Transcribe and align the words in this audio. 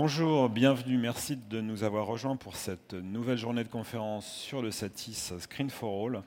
Bonjour, 0.00 0.48
bienvenue, 0.48 0.96
merci 0.96 1.36
de 1.36 1.60
nous 1.60 1.82
avoir 1.82 2.06
rejoints 2.06 2.36
pour 2.36 2.54
cette 2.54 2.94
nouvelle 2.94 3.36
journée 3.36 3.64
de 3.64 3.68
conférence 3.68 4.30
sur 4.30 4.62
le 4.62 4.70
Satis 4.70 5.32
Screen 5.40 5.70
for 5.70 6.06
All. 6.06 6.22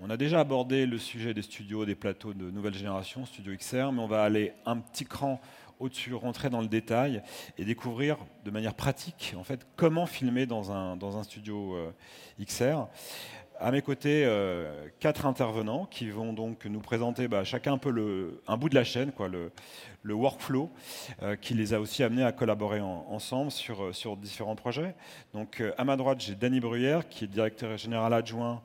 On 0.00 0.08
a 0.08 0.16
déjà 0.16 0.40
abordé 0.40 0.86
le 0.86 0.96
sujet 0.96 1.34
des 1.34 1.42
studios, 1.42 1.84
des 1.84 1.94
plateaux 1.94 2.32
de 2.32 2.50
nouvelle 2.50 2.72
génération, 2.72 3.26
Studio 3.26 3.54
XR, 3.54 3.92
mais 3.92 4.00
on 4.00 4.06
va 4.06 4.22
aller 4.22 4.54
un 4.64 4.78
petit 4.78 5.04
cran 5.04 5.38
au-dessus, 5.80 6.14
rentrer 6.14 6.48
dans 6.48 6.62
le 6.62 6.66
détail 6.66 7.22
et 7.58 7.66
découvrir 7.66 8.16
de 8.46 8.50
manière 8.50 8.72
pratique 8.72 9.34
en 9.36 9.44
fait 9.44 9.66
comment 9.76 10.06
filmer 10.06 10.46
dans 10.46 10.72
un, 10.72 10.96
dans 10.96 11.18
un 11.18 11.22
studio 11.22 11.74
euh, 11.74 11.92
XR. 12.42 12.86
À 13.62 13.70
mes 13.72 13.82
côtés, 13.82 14.24
euh, 14.24 14.88
quatre 15.00 15.26
intervenants 15.26 15.84
qui 15.84 16.08
vont 16.08 16.32
donc 16.32 16.64
nous 16.64 16.80
présenter 16.80 17.28
bah, 17.28 17.44
chacun 17.44 17.74
un 17.74 17.78
peu 17.78 18.40
un 18.48 18.56
bout 18.56 18.70
de 18.70 18.74
la 18.74 18.84
chaîne, 18.84 19.12
le, 20.02 20.14
workflow, 20.14 20.70
euh, 21.22 21.36
qui 21.36 21.52
les 21.52 21.74
a 21.74 21.80
aussi 21.80 22.02
amenés 22.02 22.24
à 22.24 22.32
collaborer 22.32 22.80
ensemble 22.80 23.50
sur, 23.50 23.84
euh, 23.84 23.92
sur 23.92 24.16
différents 24.16 24.56
projets. 24.56 24.94
Donc, 25.34 25.62
à 25.76 25.84
ma 25.84 25.96
droite, 25.96 26.22
j'ai 26.22 26.34
Danny 26.34 26.58
Bruyère, 26.58 27.06
qui 27.06 27.24
est 27.24 27.26
directeur 27.26 27.76
général 27.76 28.14
adjoint 28.14 28.62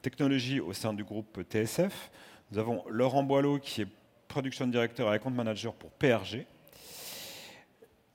technologie 0.00 0.60
au 0.60 0.72
sein 0.72 0.94
du 0.94 1.02
groupe 1.02 1.40
TSF. 1.42 2.12
Nous 2.52 2.58
avons 2.60 2.84
Laurent 2.88 3.24
Boileau, 3.24 3.58
qui 3.58 3.82
est 3.82 3.88
production 4.28 4.68
director 4.68 5.12
et 5.12 5.18
compte 5.18 5.34
manager 5.34 5.74
pour 5.74 5.90
PRG. 5.90 6.46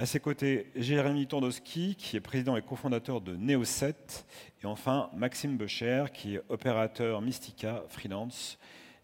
À 0.01 0.07
ses 0.07 0.19
côtés, 0.19 0.71
Jérémy 0.75 1.27
Tondowski, 1.27 1.93
qui 1.93 2.17
est 2.17 2.21
président 2.21 2.57
et 2.57 2.63
cofondateur 2.63 3.21
de 3.21 3.35
Neo7. 3.35 3.93
Et 4.63 4.65
enfin, 4.65 5.11
Maxime 5.15 5.57
Becher, 5.57 6.05
qui 6.11 6.37
est 6.37 6.41
opérateur 6.49 7.21
Mystica 7.21 7.83
Freelance 7.87 8.57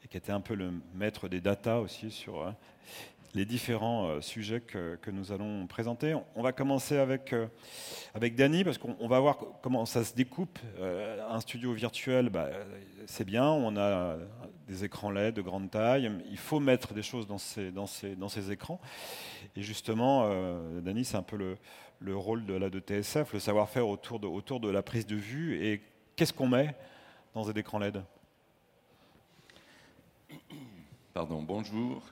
et 0.03 0.07
qui 0.07 0.17
était 0.17 0.31
un 0.31 0.41
peu 0.41 0.55
le 0.55 0.71
maître 0.95 1.27
des 1.27 1.39
data 1.39 1.81
aussi 1.81 2.09
sur 2.09 2.41
euh, 2.41 2.49
les 3.35 3.45
différents 3.45 4.07
euh, 4.07 4.21
sujets 4.21 4.59
que, 4.59 4.97
nous 5.11 5.31
allons 5.31 5.67
présenter. 5.67 6.15
On 6.35 6.41
va 6.41 6.51
commencer 6.51 6.97
avec, 6.97 7.31
euh, 7.31 7.45
avec 8.15 8.33
Dany, 8.33 8.63
parce 8.63 8.79
qu'on 8.79 9.07
va 9.07 9.19
voir 9.19 9.37
comment 9.61 9.85
ça 9.85 10.03
se 10.03 10.15
découpe. 10.15 10.57
un 10.81 11.39
studio 11.41 11.73
virtuel, 11.73 12.31
bah, 12.31 12.49
c'est 13.05 13.23
bien, 13.23 13.47
on 13.47 13.77
a 13.77 14.17
des 14.67 14.83
écrans 14.83 15.11
LED 15.11 15.35
de 15.35 15.41
grande 15.41 15.71
taille, 15.71 16.11
il 16.29 16.37
faut 16.37 16.59
mettre 16.59 16.93
des 16.93 17.01
choses 17.01 17.25
dans 17.27 17.37
ces, 17.37 18.51
écrans. 18.51 18.79
Et 19.55 19.61
justement, 19.61 20.25
euh, 20.25 20.81
Dany, 20.81 21.05
c'est 21.05 21.17
un 21.17 21.23
peu 21.23 21.37
le, 21.37 21.57
le, 21.99 22.15
rôle 22.15 22.45
de 22.45 22.57
de 22.57 22.79
TSF, 22.79 23.33
le 23.33 23.39
savoir-faire 23.39 23.87
autour 23.87 24.19
de, 24.19 24.69
la 24.69 24.83
prise 24.83 25.07
de 25.07 25.15
vue. 25.15 25.65
Et 25.65 25.81
qu'est-ce 26.15 26.33
qu'on 26.33 26.47
met 26.47 26.75
dans 27.33 27.49
un 27.49 27.53
écran 27.53 27.79
LED 27.79 28.03
Pardon, 31.13 31.41
bonjour. 31.41 32.03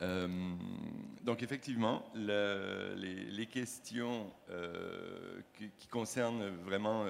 Euh, 0.00 0.28
donc 1.24 1.42
effectivement, 1.42 2.04
les, 2.14 3.46
questions 3.46 4.32
euh, 4.50 5.40
qui, 5.54 5.88
concernent 5.88 6.48
vraiment 6.64 7.04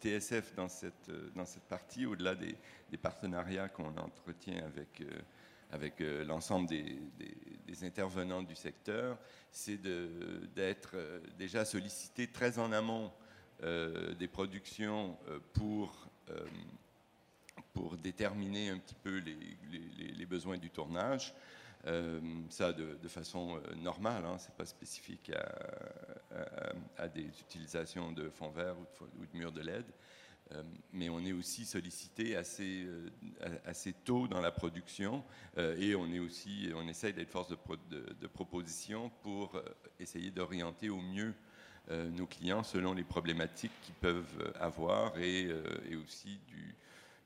TSF 0.00 0.54
dans 0.56 0.68
cette, 0.68 1.10
dans 1.36 1.44
cette 1.44 1.62
partie, 1.64 2.06
au-delà 2.06 2.34
des, 2.34 2.56
des, 2.92 2.98
partenariats 2.98 3.68
qu'on 3.68 3.96
entretient 3.96 4.64
avec 4.64 5.02
avec 5.72 6.00
euh, 6.00 6.24
l'ensemble 6.24 6.68
des, 6.68 7.84
intervenants 7.84 8.42
du 8.42 8.54
secteur, 8.54 9.18
c'est 9.50 9.80
d'être 10.54 10.90
euh, 10.94 11.18
déjà 11.38 11.64
sollicité 11.64 12.28
très 12.28 12.58
en 12.58 12.70
amont 12.70 13.10
euh, 13.62 14.14
des 14.14 14.28
productions 14.28 15.16
pour, 15.54 16.06
pour 17.72 17.96
déterminer 17.96 18.68
un 18.68 18.78
petit 18.78 18.94
peu 18.94 19.18
les, 19.18 20.26
besoins 20.26 20.58
du 20.58 20.70
tournage. 20.70 21.34
ça 22.50 22.72
de, 22.72 23.08
façon 23.08 23.60
normale, 23.76 24.24
hein, 24.24 24.38
ce 24.38 24.48
n'est 24.48 24.56
pas 24.56 24.66
spécifique 24.66 25.32
à, 26.96 27.08
des 27.08 27.26
utilisations 27.40 28.12
de 28.12 28.28
fonds 28.30 28.50
verts 28.50 28.76
ou 28.78 29.26
de, 29.26 29.38
murs 29.38 29.52
de 29.52 29.62
LED. 29.62 29.86
Euh, 30.54 30.62
mais 30.92 31.08
on 31.08 31.20
est 31.20 31.32
aussi 31.32 31.64
sollicité 31.64 32.36
assez, 32.36 32.84
euh, 32.84 33.08
assez 33.64 33.92
tôt 33.92 34.28
dans 34.28 34.40
la 34.40 34.50
production 34.50 35.24
euh, 35.58 35.76
et 35.78 35.94
on 35.94 36.12
est 36.12 36.18
aussi, 36.18 36.70
on 36.74 36.86
essaye 36.88 37.12
d'être 37.12 37.30
force 37.30 37.48
de, 37.48 38.14
de, 38.20 38.26
proposition 38.26 39.10
pour 39.22 39.60
essayer 39.98 40.30
d'orienter 40.30 40.90
au 40.90 41.00
mieux 41.00 41.34
nos 41.90 42.26
clients 42.26 42.62
selon 42.62 42.94
les 42.94 43.02
problématiques 43.02 43.72
qu'ils 43.82 43.94
peuvent 43.94 44.52
avoir 44.60 45.18
et, 45.18 45.48
et 45.90 45.96
aussi 45.96 46.38
du, 46.46 46.76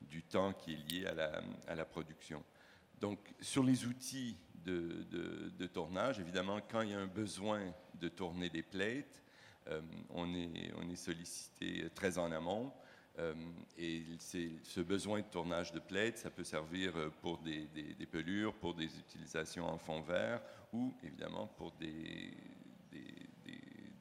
du, 0.01 0.23
temps 0.23 0.55
qui 0.55 0.73
est 0.73 0.91
lié 0.91 1.07
à 1.07 1.15
la, 1.15 1.43
à 1.69 1.75
la, 1.75 1.85
production. 1.85 2.43
Donc 2.99 3.19
sur 3.39 3.63
les 3.63 3.85
outils 3.85 4.39
de, 4.65 5.05
de, 5.51 5.67
tournage, 5.67 6.19
évidemment, 6.19 6.61
quand 6.71 6.81
il 6.81 6.91
y 6.91 6.95
a 6.95 6.99
un 6.99 7.07
besoin 7.07 7.61
de 8.01 8.09
tourner 8.09 8.49
des 8.49 8.63
plates, 8.63 9.23
on, 10.11 10.35
est, 10.35 10.73
on 10.79 10.89
est 10.89 10.97
sollicité 10.97 11.91
très 11.95 12.17
en 12.17 12.33
amont. 12.33 12.73
Euh, 13.19 13.35
et 13.79 14.03
ce 14.19 14.81
besoin 14.81 15.21
de 15.21 15.25
tournage 15.25 15.73
de 15.73 15.79
plates, 15.79 16.19
ça 16.19 16.31
peut 16.31 16.45
servir 16.45 16.95
euh, 16.97 17.11
pour 17.23 17.39
des, 17.39 17.67
pelures, 18.11 18.53
pour 18.55 18.75
des 18.75 18.99
utilisations 18.99 19.67
en 19.67 19.79
fond 19.79 20.03
vert 20.03 20.43
ou 20.73 20.93
évidemment 21.03 21.47
pour 21.57 21.73
de 21.73 21.87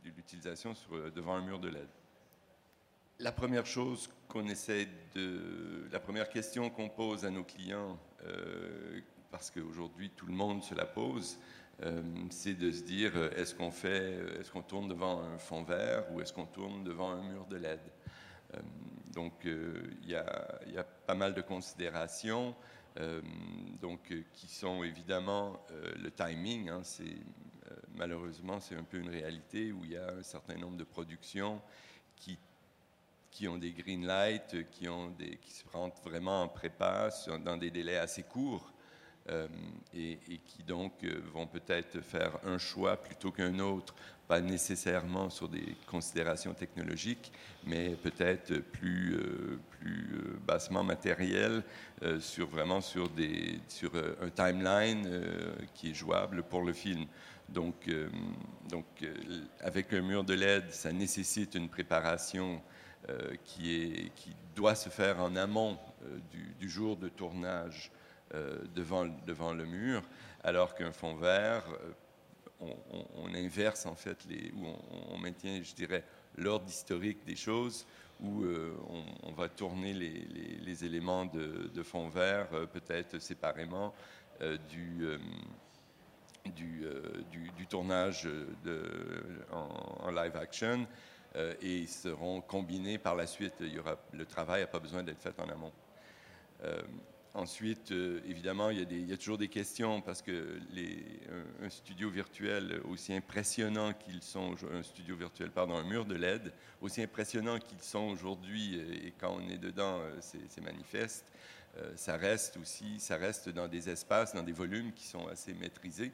l'utilisation 0.03 0.73
devant 1.15 1.35
un 1.35 1.45
mur 1.45 1.59
de 1.59 1.69
LED. 1.69 1.87
La 3.19 3.31
première 3.31 3.65
chose 3.65 4.09
qu'on 4.27 4.47
essaie 4.47 4.89
de, 5.13 5.87
la 5.91 6.01
première 6.01 6.27
question 6.29 6.69
qu'on 6.69 6.89
pose 6.89 7.23
à 7.23 7.29
nos 7.29 7.45
clients, 7.45 7.97
euh, 8.25 8.99
parce 9.31 9.49
qu'aujourd'hui 9.49 10.09
tout 10.09 10.25
le 10.25 10.33
monde 10.33 10.61
se 10.61 10.75
la 10.75 10.85
pose, 10.85 11.39
c'est 12.29 12.53
de 12.53 12.71
se 12.71 12.83
dire 12.83 13.17
est-ce 13.33 13.53
qu'on 13.53 13.69
est-ce 13.69 14.57
tourne 14.61 14.87
devant 14.87 15.21
un 15.21 15.37
fond 15.37 15.63
vert 15.63 16.05
ou 16.13 16.21
est-ce 16.21 16.31
qu'on 16.31 16.45
tourne 16.45 16.85
devant 16.85 17.11
un 17.11 17.21
mur 17.21 17.45
de 17.47 17.57
LED? 17.57 17.81
Euh, 18.53 18.59
donc, 19.15 19.45
euh, 19.45 19.81
il 20.03 20.09
y, 20.09 20.15
a 20.15 20.83
pas 20.83 21.15
mal 21.15 21.33
de 21.33 21.41
considérations. 21.41 22.53
Euh, 22.97 23.21
donc, 23.81 24.13
qui 24.33 24.47
sont 24.47 24.83
évidemment 24.83 25.59
le 25.97 26.09
timing. 26.11 26.69
Hein, 26.69 26.81
malheureusement, 27.95 28.59
c'est 28.59 28.75
un 28.75 28.83
peu 28.83 28.97
une 28.97 29.09
réalité 29.09 29.71
où 29.71 29.83
il 29.83 29.91
y 29.91 29.97
a 29.97 30.13
un 30.13 30.23
certain 30.23 30.55
nombre 30.55 30.77
de 30.77 30.83
productions 30.83 31.61
qui, 32.15 32.37
qui 33.31 33.47
ont 33.47 33.57
des 33.57 33.71
green 33.71 34.05
lights, 34.05 34.69
qui, 34.71 34.85
se 34.85 35.67
rentrent 35.73 36.01
vraiment 36.03 36.43
en 36.43 36.47
prépa 36.47 37.09
dans 37.43 37.57
des 37.57 37.71
délais 37.71 37.97
assez 37.97 38.23
courts. 38.23 38.71
Et, 39.93 40.19
et, 40.29 40.37
qui 40.45 40.61
donc 40.61 41.03
vont 41.33 41.47
peut-être 41.47 41.99
faire 42.01 42.37
un 42.45 42.59
choix 42.59 42.95
plutôt 42.97 43.31
qu'un 43.31 43.57
autre 43.57 43.95
pas 44.27 44.41
nécessairement 44.41 45.29
sur 45.29 45.47
des 45.47 45.75
considérations 45.87 46.53
technologiques, 46.53 47.31
mais 47.65 47.95
peut-être 47.95 48.57
plus, 48.59 49.15
euh, 49.15 49.59
plus 49.79 50.15
euh, 50.15 50.39
bassement 50.45 50.83
matériel, 50.83 51.63
euh, 52.03 52.19
sur 52.19 52.47
vraiment 52.47 52.81
sur, 52.81 53.09
des, 53.09 53.59
sur 53.67 53.91
un 53.95 54.29
timeline 54.29 55.07
qui 55.73 55.91
est 55.91 55.93
jouable 55.93 56.43
pour 56.43 56.63
le 56.63 56.73
film. 56.73 57.05
Donc, 57.47 57.87
donc 58.69 58.85
avec 59.61 59.93
un 59.93 60.01
mur 60.01 60.23
de 60.23 60.33
LED, 60.33 60.71
ça 60.71 60.91
nécessite 60.91 61.53
une 61.53 61.69
préparation 61.69 62.59
qui, 63.43 63.75
est, 63.75 64.11
qui 64.15 64.35
doit 64.55 64.73
se 64.73 64.89
faire 64.89 65.19
en 65.19 65.35
amont 65.35 65.77
du, 66.59 66.67
jour 66.67 66.97
de 66.97 67.07
tournage 67.07 67.91
devant, 68.73 69.06
devant 69.25 69.53
le 69.53 69.66
mur, 69.66 70.01
alors 70.44 70.75
qu'un 70.75 70.91
fond 70.91 71.16
vert 71.16 71.63
on, 72.59 73.34
inverse 73.34 73.85
en 73.85 73.96
fait, 73.96 74.25
les, 74.25 74.51
ou 74.51 74.68
on, 75.12 75.18
maintient, 75.18 75.62
je 75.62 75.73
dirais, 75.73 76.03
l'ordre 76.38 76.68
historique 76.68 77.23
des 77.25 77.35
choses, 77.35 77.85
où 78.22 78.43
euh, 78.43 78.78
on, 79.23 79.32
va 79.34 79.49
tourner 79.49 79.93
les, 79.93 80.85
éléments 80.85 81.26
de, 81.26 81.84
fond 81.84 82.08
vert 82.08 82.47
euh, 82.53 82.66
peut-être 82.66 83.20
séparément 83.20 83.93
euh, 84.41 84.58
du, 84.70 85.05
du, 86.55 87.67
tournage 87.67 88.29
en, 89.52 90.11
live 90.11 90.35
action 90.38 90.88
et 91.61 91.79
ils 91.79 91.90
seront 91.90 92.40
combinés 92.40 92.97
par 92.97 93.16
la 93.16 93.28
suite. 93.28 93.55
Il 93.59 93.73
y 93.73 93.79
aura, 93.79 93.97
le 94.14 94.26
travail 94.26 94.61
n'a 94.61 94.67
pas 94.67 94.79
besoin 94.79 95.03
d'être 95.03 95.22
fait 95.22 95.38
en 95.40 95.49
amont. 95.49 95.73
Ensuite, 97.35 97.91
euh, 97.91 98.22
évidemment, 98.29 98.70
il 98.70 99.09
y, 99.09 99.11
a 99.11 99.17
toujours 99.17 99.37
des 99.37 99.49
questions 99.49 99.99
parce 99.99 100.22
que 100.22 100.58
un, 101.61 101.70
studio 101.70 102.09
virtuel, 102.09 102.79
aussi 102.90 103.14
impressionnant 103.14 103.91
qu'ils 103.91 104.22
sont, 104.22 104.55
un 104.73 104.82
studio 104.82 105.17
virtuel, 105.17 105.52
pardon, 105.52 105.76
un 105.76 105.84
mur 105.84 106.05
de 106.05 106.16
LED, 106.16 106.53
aussi 106.79 107.02
impressionnant 107.02 107.59
qu'ils 107.59 107.82
sont 107.82 108.08
aujourd'hui, 108.08 108.79
euh, 108.79 109.08
et 109.08 109.14
quand 109.20 109.35
on 109.35 109.49
est 109.49 109.58
dedans, 109.58 109.99
euh, 109.99 110.16
c'est 110.22 110.61
manifeste, 110.61 111.26
ça 111.97 112.16
reste 112.16 112.55
aussi, 112.55 113.02
ça 113.02 113.17
reste 113.17 113.49
dans 113.49 113.67
des 113.67 113.90
espaces, 113.90 114.34
dans 114.34 114.43
des 114.43 114.53
volumes 114.53 114.93
qui 114.93 115.03
sont 115.03 115.28
assez 115.28 115.53
maîtrisés. 115.53 116.14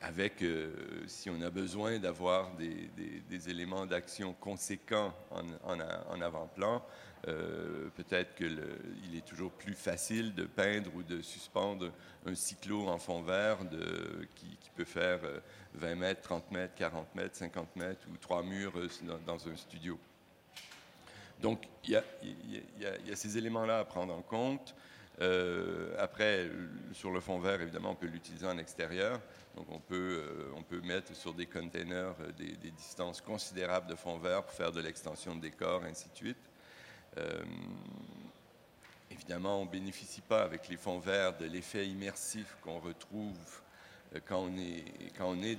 avec, 0.00 0.44
si 1.08 1.28
on 1.28 1.40
a 1.42 1.50
besoin 1.50 1.98
d'avoir 1.98 2.52
des, 2.54 3.50
éléments 3.50 3.86
d'action 3.86 4.34
conséquents 4.34 5.12
en 5.32 6.20
avant-plan, 6.20 6.80
euh, 7.26 7.88
peut-être 7.96 8.36
qu'il 8.36 9.16
est 9.16 9.26
toujours 9.26 9.50
plus 9.50 9.74
facile 9.74 10.34
de 10.34 10.44
peindre 10.44 10.94
ou 10.94 11.02
de 11.02 11.20
suspendre 11.20 11.90
un 12.24 12.34
cyclo 12.34 12.86
en 12.86 12.98
fond 12.98 13.22
vert 13.22 13.58
qui, 14.36 14.70
peut 14.76 14.84
faire 14.84 15.20
20 15.74 15.86
euh, 15.88 15.96
mètres, 15.96 16.20
30 16.22 16.52
mètres, 16.52 16.74
40 16.76 17.14
mètres, 17.16 17.36
50 17.36 17.74
mètres 17.76 18.06
ou 18.12 18.16
trois 18.18 18.44
murs 18.44 18.72
euh, 18.76 18.88
dans, 19.26 19.48
un 19.48 19.56
studio. 19.56 19.98
Donc, 21.40 21.68
il 21.84 21.90
y 21.90 21.96
a, 21.96 23.16
ces 23.16 23.36
éléments-là 23.36 23.80
à 23.80 23.84
prendre 23.84 24.14
en 24.14 24.22
compte. 24.22 24.74
après, 25.98 26.48
sur 26.92 27.10
le 27.10 27.20
fond 27.20 27.40
vert, 27.40 27.60
évidemment, 27.60 27.90
on 27.90 27.96
peut 27.96 28.06
l'utiliser 28.06 28.46
en 28.46 28.58
extérieur. 28.58 29.20
Donc, 29.56 29.66
on 29.70 29.80
peut, 29.80 30.80
mettre 30.84 31.14
sur 31.14 31.34
des 31.34 31.46
containers 31.46 32.14
des, 32.36 32.56
des, 32.56 32.70
distances 32.70 33.20
considérables 33.20 33.88
de 33.88 33.96
fond 33.96 34.18
vert 34.18 34.44
pour 34.44 34.52
faire 34.52 34.72
de 34.72 34.80
l'extension 34.80 35.34
de 35.34 35.40
décor, 35.40 35.84
ainsi 35.84 36.08
de 36.10 36.16
suite. 36.16 36.47
Euh, 37.16 37.42
évidemment, 39.10 39.62
on 39.62 39.64
ne 39.64 39.70
bénéficie 39.70 40.20
pas 40.20 40.42
avec 40.42 40.68
les 40.68 40.76
fonds 40.76 40.98
verts 40.98 41.36
de 41.36 41.46
l'effet 41.46 41.86
immersif 41.86 42.56
qu'on 42.62 42.78
retrouve 42.78 43.60
euh, 44.14 44.20
quand 44.26 44.40
on 44.40 44.56
est, 44.56 44.84
quand 45.16 45.30
on 45.30 45.42
est 45.42 45.58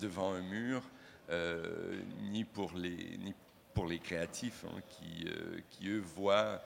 devant 0.00 0.34
un 0.34 0.42
mur, 0.42 0.82
euh, 1.30 2.00
ni, 2.30 2.44
pour 2.44 2.72
les, 2.74 3.18
ni 3.18 3.34
pour 3.74 3.86
les 3.86 3.98
créatifs 3.98 4.64
hein, 4.66 4.80
qui, 4.88 5.26
qui, 5.70 5.88
eux, 5.88 6.00
voient 6.00 6.62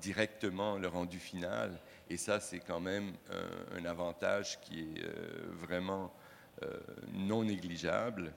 directement 0.00 0.76
le 0.76 0.86
rendu 0.86 1.18
final. 1.18 1.76
Et 2.08 2.16
ça, 2.16 2.38
c'est 2.38 2.60
quand 2.60 2.78
même 2.78 3.14
un, 3.76 3.84
avantage 3.84 4.60
qui 4.60 4.80
est 4.80 5.02
vraiment 5.54 6.12
non 7.12 7.42
négligeable. 7.42 8.32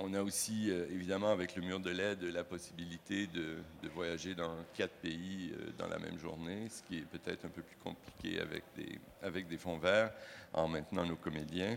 On 0.00 0.14
a 0.14 0.22
aussi, 0.22 0.70
euh, 0.70 0.86
évidemment, 0.92 1.30
avec 1.32 1.56
le 1.56 1.62
mur 1.62 1.80
de 1.80 1.90
LED, 1.90 2.22
la 2.22 2.44
possibilité 2.44 3.26
de, 3.26 3.56
voyager 3.92 4.36
dans 4.36 4.54
quatre 4.74 4.94
pays 4.94 5.52
euh, 5.52 5.72
dans 5.76 5.88
la 5.88 5.98
même 5.98 6.16
journée, 6.20 6.68
ce 6.68 6.84
qui 6.84 6.98
est 6.98 7.06
peut-être 7.06 7.46
un 7.46 7.48
peu 7.48 7.62
plus 7.62 7.76
compliqué 7.82 8.40
avec 8.40 9.48
des, 9.48 9.56
fonds 9.56 9.78
verts 9.78 10.12
en 10.52 10.68
maintenant 10.68 11.04
nos 11.04 11.16
comédiens. 11.16 11.76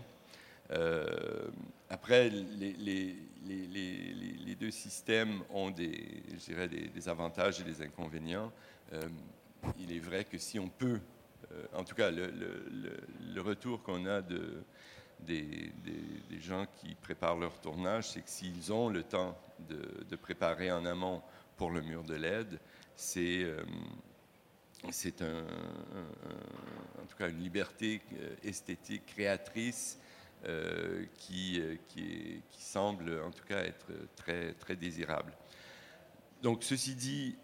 Euh, 0.70 1.50
après, 1.90 2.30
les, 2.30 2.74
les, 2.74 3.16
les, 3.44 4.54
deux 4.54 4.70
systèmes 4.70 5.40
ont 5.50 5.72
des, 5.72 6.22
avantages 7.08 7.60
et 7.60 7.64
des 7.64 7.82
inconvénients. 7.82 8.52
il 9.80 9.92
est 9.92 9.98
vrai 9.98 10.24
que 10.24 10.38
si 10.38 10.60
on 10.60 10.68
peut, 10.68 11.00
en 11.74 11.82
tout 11.82 11.96
cas, 11.96 12.12
le 12.12 13.40
retour 13.40 13.82
qu'on 13.82 14.06
a 14.06 14.22
de, 14.22 14.62
des, 15.26 15.72
gens 16.40 16.66
qui 16.80 16.94
préparent 16.96 17.36
leur 17.36 17.60
tournage, 17.60 18.10
c'est 18.10 18.22
que 18.22 18.30
s'ils 18.30 18.72
ont 18.72 18.88
le 18.88 19.04
temps 19.04 19.38
de, 19.68 20.16
préparer 20.16 20.72
en 20.72 20.84
amont 20.84 21.22
pour 21.56 21.70
le 21.70 21.80
mur 21.82 22.02
de 22.02 22.14
LED, 22.14 22.58
c'est 22.96 23.44
euh, 23.44 23.62
un, 24.84 25.44
en 27.00 27.06
tout 27.06 27.16
cas 27.16 27.28
une 27.28 27.38
liberté 27.38 28.02
euh, 28.14 28.34
esthétique 28.42 29.06
créatrice 29.06 29.98
euh, 30.44 31.04
qui, 31.16 31.62
qui, 31.88 32.42
qui, 32.50 32.62
semble 32.62 33.22
en 33.22 33.30
tout 33.30 33.44
cas 33.44 33.60
être 33.60 33.86
très, 34.16 34.54
très 34.54 34.74
désirable. 34.74 35.32
Donc 36.42 36.64
ceci 36.64 36.96
dit, 36.96 37.36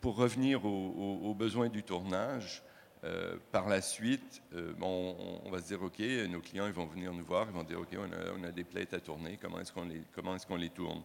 pour 0.00 0.14
revenir 0.14 0.64
aux 0.64 1.34
besoins 1.34 1.68
du 1.68 1.82
tournage, 1.82 2.62
euh, 3.04 3.36
par 3.52 3.68
la 3.68 3.82
suite, 3.82 4.42
euh, 4.54 4.72
on, 4.80 5.50
va 5.50 5.60
se 5.60 5.66
dire, 5.68 5.82
OK, 5.82 5.98
nos 6.28 6.40
clients 6.40 6.66
ils 6.66 6.72
vont 6.72 6.86
venir 6.86 7.12
nous 7.12 7.24
voir, 7.24 7.46
ils 7.48 7.54
vont 7.54 7.62
dire, 7.62 7.80
OK, 7.80 7.96
on 7.96 8.42
a, 8.42 8.50
des 8.50 8.64
plates 8.64 8.94
à 8.94 9.00
tourner, 9.00 9.38
comment 9.40 9.60
est-ce 9.60 9.72
qu'on 9.72 9.84
les, 9.84 10.02
comment 10.14 10.34
est 10.34 10.46
qu'on 10.46 10.56
les 10.56 10.70
tourne? 10.70 11.02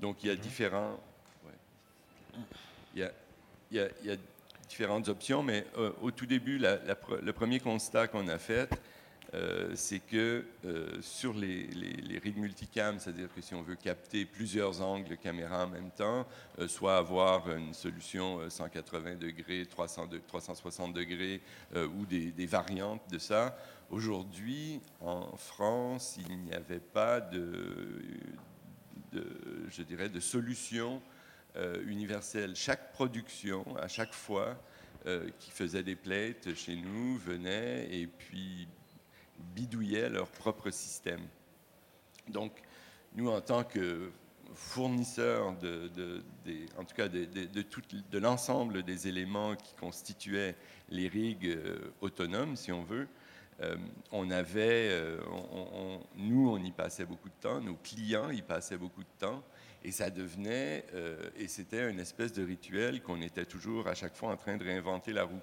Donc, 0.00 0.22
il 0.22 0.28
y 0.28 0.30
a 0.30 0.34
mhm. 0.34 0.40
différents... 0.40 1.00
il, 2.94 3.10
y 3.70 3.80
a, 3.80 4.16
différentes 4.68 5.08
options, 5.08 5.42
mais 5.42 5.64
euh, 5.78 5.92
au 6.02 6.10
tout 6.10 6.26
début, 6.26 6.58
le 6.58 7.32
premier 7.32 7.60
constat 7.60 8.08
qu'on 8.08 8.28
a 8.28 8.38
fait, 8.38 8.68
euh, 9.34 9.72
c'est 9.74 9.98
que 9.98 10.46
euh, 10.64 11.02
sur 11.02 11.34
les, 11.34 11.66
les, 11.66 12.18
rigs 12.18 12.38
multicam, 12.38 12.98
c'est-à-dire 12.98 13.28
que 13.34 13.42
si 13.42 13.54
on 13.54 13.60
veut 13.60 13.76
capter 13.76 14.24
plusieurs 14.24 14.80
angles 14.80 15.06
de 15.06 15.16
caméra 15.16 15.66
en 15.66 15.68
même 15.68 15.90
temps, 15.90 16.26
euh, 16.58 16.66
soit 16.66 16.96
avoir 16.96 17.50
une 17.50 17.74
solution 17.74 18.48
180 18.48 19.16
degrés, 19.16 19.66
360 19.66 20.94
degrés 20.94 21.42
ou 21.74 22.06
des, 22.06 22.46
variantes 22.46 23.02
de 23.10 23.18
ça, 23.18 23.58
aujourd'hui, 23.90 24.80
en 25.00 25.36
France, 25.36 26.18
il 26.26 26.38
n'y 26.38 26.54
avait 26.54 26.80
pas 26.80 27.20
de, 27.20 28.00
je 29.12 29.82
dirais, 29.82 30.08
de 30.08 30.20
solution 30.20 31.02
universelle. 31.86 32.56
Chaque 32.56 32.92
production, 32.92 33.64
à 33.76 33.88
chaque 33.88 34.14
fois, 34.14 34.56
qui 35.38 35.50
faisait 35.50 35.82
des 35.82 35.96
plates 35.96 36.54
chez 36.54 36.76
nous 36.76 37.18
venait 37.18 37.88
et 37.90 38.06
puis 38.06 38.68
bidouillaient 39.54 40.10
leur 40.10 40.28
propre 40.28 40.70
système. 40.70 41.22
Donc, 42.28 42.52
nous, 43.14 43.28
en 43.30 43.40
tant 43.40 43.64
que 43.64 44.10
fournisseurs, 44.54 45.54
de, 45.58 45.90
en 46.78 46.84
tout 46.84 46.94
cas 46.94 47.08
de, 47.08 47.26
de 47.26 48.18
l'ensemble 48.18 48.82
des 48.82 49.08
éléments 49.08 49.56
qui 49.56 49.74
constituaient 49.74 50.56
les 50.90 51.08
rigs 51.08 51.46
euh, 51.46 51.92
autonomes, 52.00 52.56
si 52.56 52.72
on 52.72 52.82
veut, 52.82 53.08
euh, 53.60 53.76
on 54.12 54.30
avait, 54.30 54.88
euh, 54.90 55.18
nous, 56.16 56.50
on 56.50 56.62
y 56.62 56.72
passait 56.72 57.04
beaucoup 57.04 57.28
de 57.28 57.34
temps, 57.40 57.60
nos 57.60 57.74
clients 57.74 58.30
y 58.30 58.42
passaient 58.42 58.78
beaucoup 58.78 59.02
de 59.02 59.18
temps, 59.18 59.42
et 59.84 59.92
ça 59.92 60.10
devenait, 60.10 60.84
et 61.36 61.46
c'était 61.46 61.88
une 61.88 62.00
espèce 62.00 62.32
de 62.32 62.44
rituel 62.44 63.00
qu'on 63.00 63.22
était 63.22 63.44
toujours 63.44 63.86
à 63.86 63.94
chaque 63.94 64.16
fois 64.16 64.32
en 64.32 64.36
train 64.36 64.56
de 64.56 64.64
réinventer 64.64 65.12
la 65.12 65.22
roue. 65.22 65.40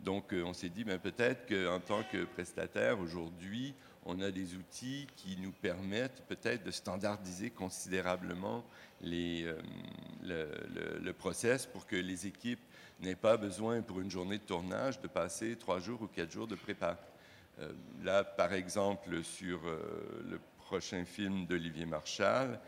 Donc, 0.00 0.32
euh, 0.32 0.44
on 0.44 0.52
s'est 0.52 0.68
dit, 0.68 0.84
ben, 0.84 0.98
peut-être 0.98 1.48
qu'en 1.48 1.80
tant 1.80 2.02
que 2.04 2.24
prestataire, 2.24 3.00
aujourd'hui, 3.00 3.74
on 4.04 4.20
a 4.20 4.30
des 4.30 4.54
outils 4.54 5.06
qui 5.16 5.36
nous 5.40 5.52
permettent 5.52 6.22
peut-être 6.28 6.64
de 6.64 6.70
standardiser 6.70 7.50
considérablement 7.50 8.64
les, 9.00 9.44
euh, 9.44 11.00
le, 11.02 11.12
process 11.12 11.66
pour 11.66 11.86
que 11.86 11.96
les 11.96 12.26
équipes 12.26 12.60
n'aient 13.00 13.16
pas 13.16 13.36
besoin, 13.36 13.82
pour 13.82 14.00
une 14.00 14.10
journée 14.10 14.38
de 14.38 14.44
tournage, 14.44 15.00
de 15.00 15.08
passer 15.08 15.56
trois 15.56 15.80
jours 15.80 16.02
ou 16.02 16.06
quatre 16.06 16.30
jours 16.30 16.46
de 16.46 16.54
prépa. 16.54 17.00
Euh, 17.58 17.72
là, 18.04 18.22
par 18.22 18.52
exemple, 18.52 19.24
sur 19.24 19.60
le 19.64 20.38
prochain 20.58 21.04
film 21.04 21.46
d'Olivier 21.46 21.86
Marchal, 21.86 22.60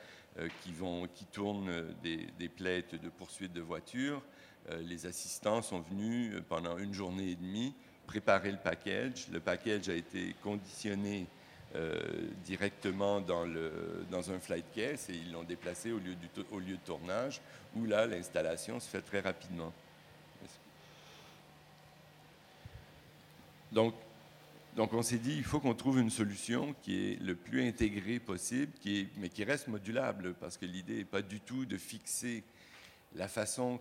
qui, 0.62 0.72
vont, 0.72 1.08
qui 1.08 1.24
tourne 1.26 1.94
des, 2.02 2.28
des 2.38 2.48
de 2.48 3.08
poursuite 3.08 3.52
de 3.52 3.60
voitures, 3.60 4.22
les 4.82 5.06
assistants 5.06 5.62
sont 5.62 5.80
venus 5.80 6.34
euh, 6.34 6.44
pendant 6.48 6.78
une 6.78 6.94
journée 6.94 7.30
et 7.30 7.36
demie 7.36 7.74
préparer 8.06 8.50
le 8.50 8.58
package. 8.58 9.28
Le 9.30 9.40
package 9.40 9.88
a 9.88 9.94
été 9.94 10.34
conditionné 10.42 11.26
euh, 11.76 12.00
directement 12.44 13.20
dans, 13.20 13.44
un 13.44 14.38
flight 14.40 14.64
case 14.74 15.10
et 15.10 15.14
ils 15.14 15.30
l'ont 15.30 15.42
déplacé 15.42 15.92
au 15.92 15.98
lieu, 15.98 16.14
de 16.14 16.76
tournage, 16.86 17.40
où 17.76 17.84
là, 17.84 18.06
l'installation 18.06 18.80
se 18.80 18.88
fait 18.88 19.02
très 19.02 19.20
rapidement. 19.20 19.72
Donc, 23.70 23.94
on 24.76 25.02
s'est 25.02 25.18
dit, 25.18 25.34
il 25.36 25.44
faut 25.44 25.60
qu'on 25.60 25.74
trouve 25.74 25.98
une 25.98 26.08
solution 26.08 26.74
qui 26.82 27.12
est 27.12 27.20
le 27.20 27.34
plus 27.34 27.68
intégrée 27.68 28.18
possible, 28.18 28.72
mais 29.18 29.28
qui 29.28 29.44
reste 29.44 29.68
modulable, 29.68 30.32
parce 30.40 30.56
que 30.56 30.64
l'idée 30.64 30.98
n'est 30.98 31.04
pas 31.04 31.20
du 31.20 31.40
tout 31.40 31.66
de 31.66 31.76
fixer 31.76 32.42
la 33.14 33.28
façon 33.28 33.80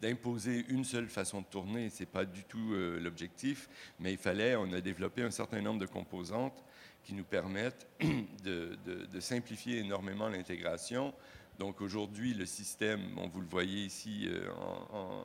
d'imposer 0.00 0.64
une 0.68 0.84
seule 0.84 1.08
façon 1.08 1.40
de 1.40 1.46
tourner, 1.46 1.90
ce 1.90 2.00
n'est 2.00 2.06
pas 2.06 2.24
du 2.24 2.44
tout 2.44 2.72
euh, 2.72 3.00
l'objectif, 3.00 3.68
mais 3.98 4.12
il 4.12 4.18
fallait, 4.18 4.56
on 4.56 4.72
a 4.72 4.80
développé 4.80 5.22
un 5.22 5.30
certain 5.30 5.60
nombre 5.60 5.80
de 5.80 5.86
composantes 5.86 6.64
qui 7.04 7.14
nous 7.14 7.24
permettent 7.24 7.86
de, 8.44 8.76
simplifier 9.20 9.78
énormément 9.78 10.28
l'intégration. 10.28 11.14
Donc 11.58 11.80
aujourd'hui, 11.80 12.32
le 12.32 12.46
système, 12.46 13.00
vous 13.32 13.40
le 13.40 13.46
voyez 13.46 13.84
ici 13.84 14.28
euh, 14.28 14.48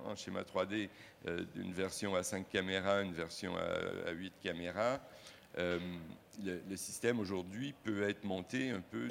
en, 0.06 0.16
schéma 0.16 0.42
3D, 0.42 0.90
euh, 1.28 1.46
une 1.56 1.74
version 1.74 2.16
à 2.16 2.24
5 2.24 2.50
caméras, 2.50 3.02
une 3.02 3.14
version 3.14 3.56
à, 3.56 4.12
8 4.12 4.34
caméras. 4.42 5.02
le, 5.58 5.80
le, 6.44 6.76
système 6.76 7.20
aujourd'hui 7.20 7.74
peut 7.84 8.04
être 8.10 8.24
monté 8.26 8.72
un 8.72 8.82
peu, 8.82 9.08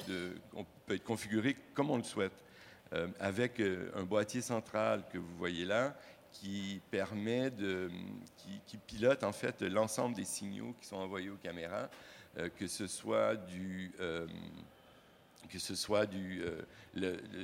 on 0.53 0.65
peut 0.85 0.95
être 0.95 1.03
configuré 1.03 1.55
comme 1.73 1.89
on 1.89 1.97
le 1.97 2.03
souhaite. 2.03 2.44
Euh, 2.93 3.07
avec 3.19 3.59
euh, 3.59 3.89
un 3.95 4.03
boîtier 4.03 4.41
central 4.41 5.03
que 5.11 5.17
vous 5.17 5.35
voyez 5.37 5.65
là, 5.65 5.97
qui 6.31 6.81
permet 6.91 7.49
de, 7.49 7.89
qui, 8.67 8.77
pilote 8.77 9.23
en 9.23 9.31
fait 9.31 9.63
l'ensemble 9.63 10.15
des 10.15 10.25
signaux 10.25 10.75
qui 10.79 10.87
sont 10.87 10.97
envoyés 10.97 11.31
aux 11.31 11.37
caméras, 11.37 11.89
euh, 12.37 12.49
que 12.49 12.67
ce 12.67 12.85
soit 12.85 13.35
du, 13.35 13.91
que 15.49 15.57
ce 15.57 15.73
soit 15.73 16.05
du, 16.05 16.43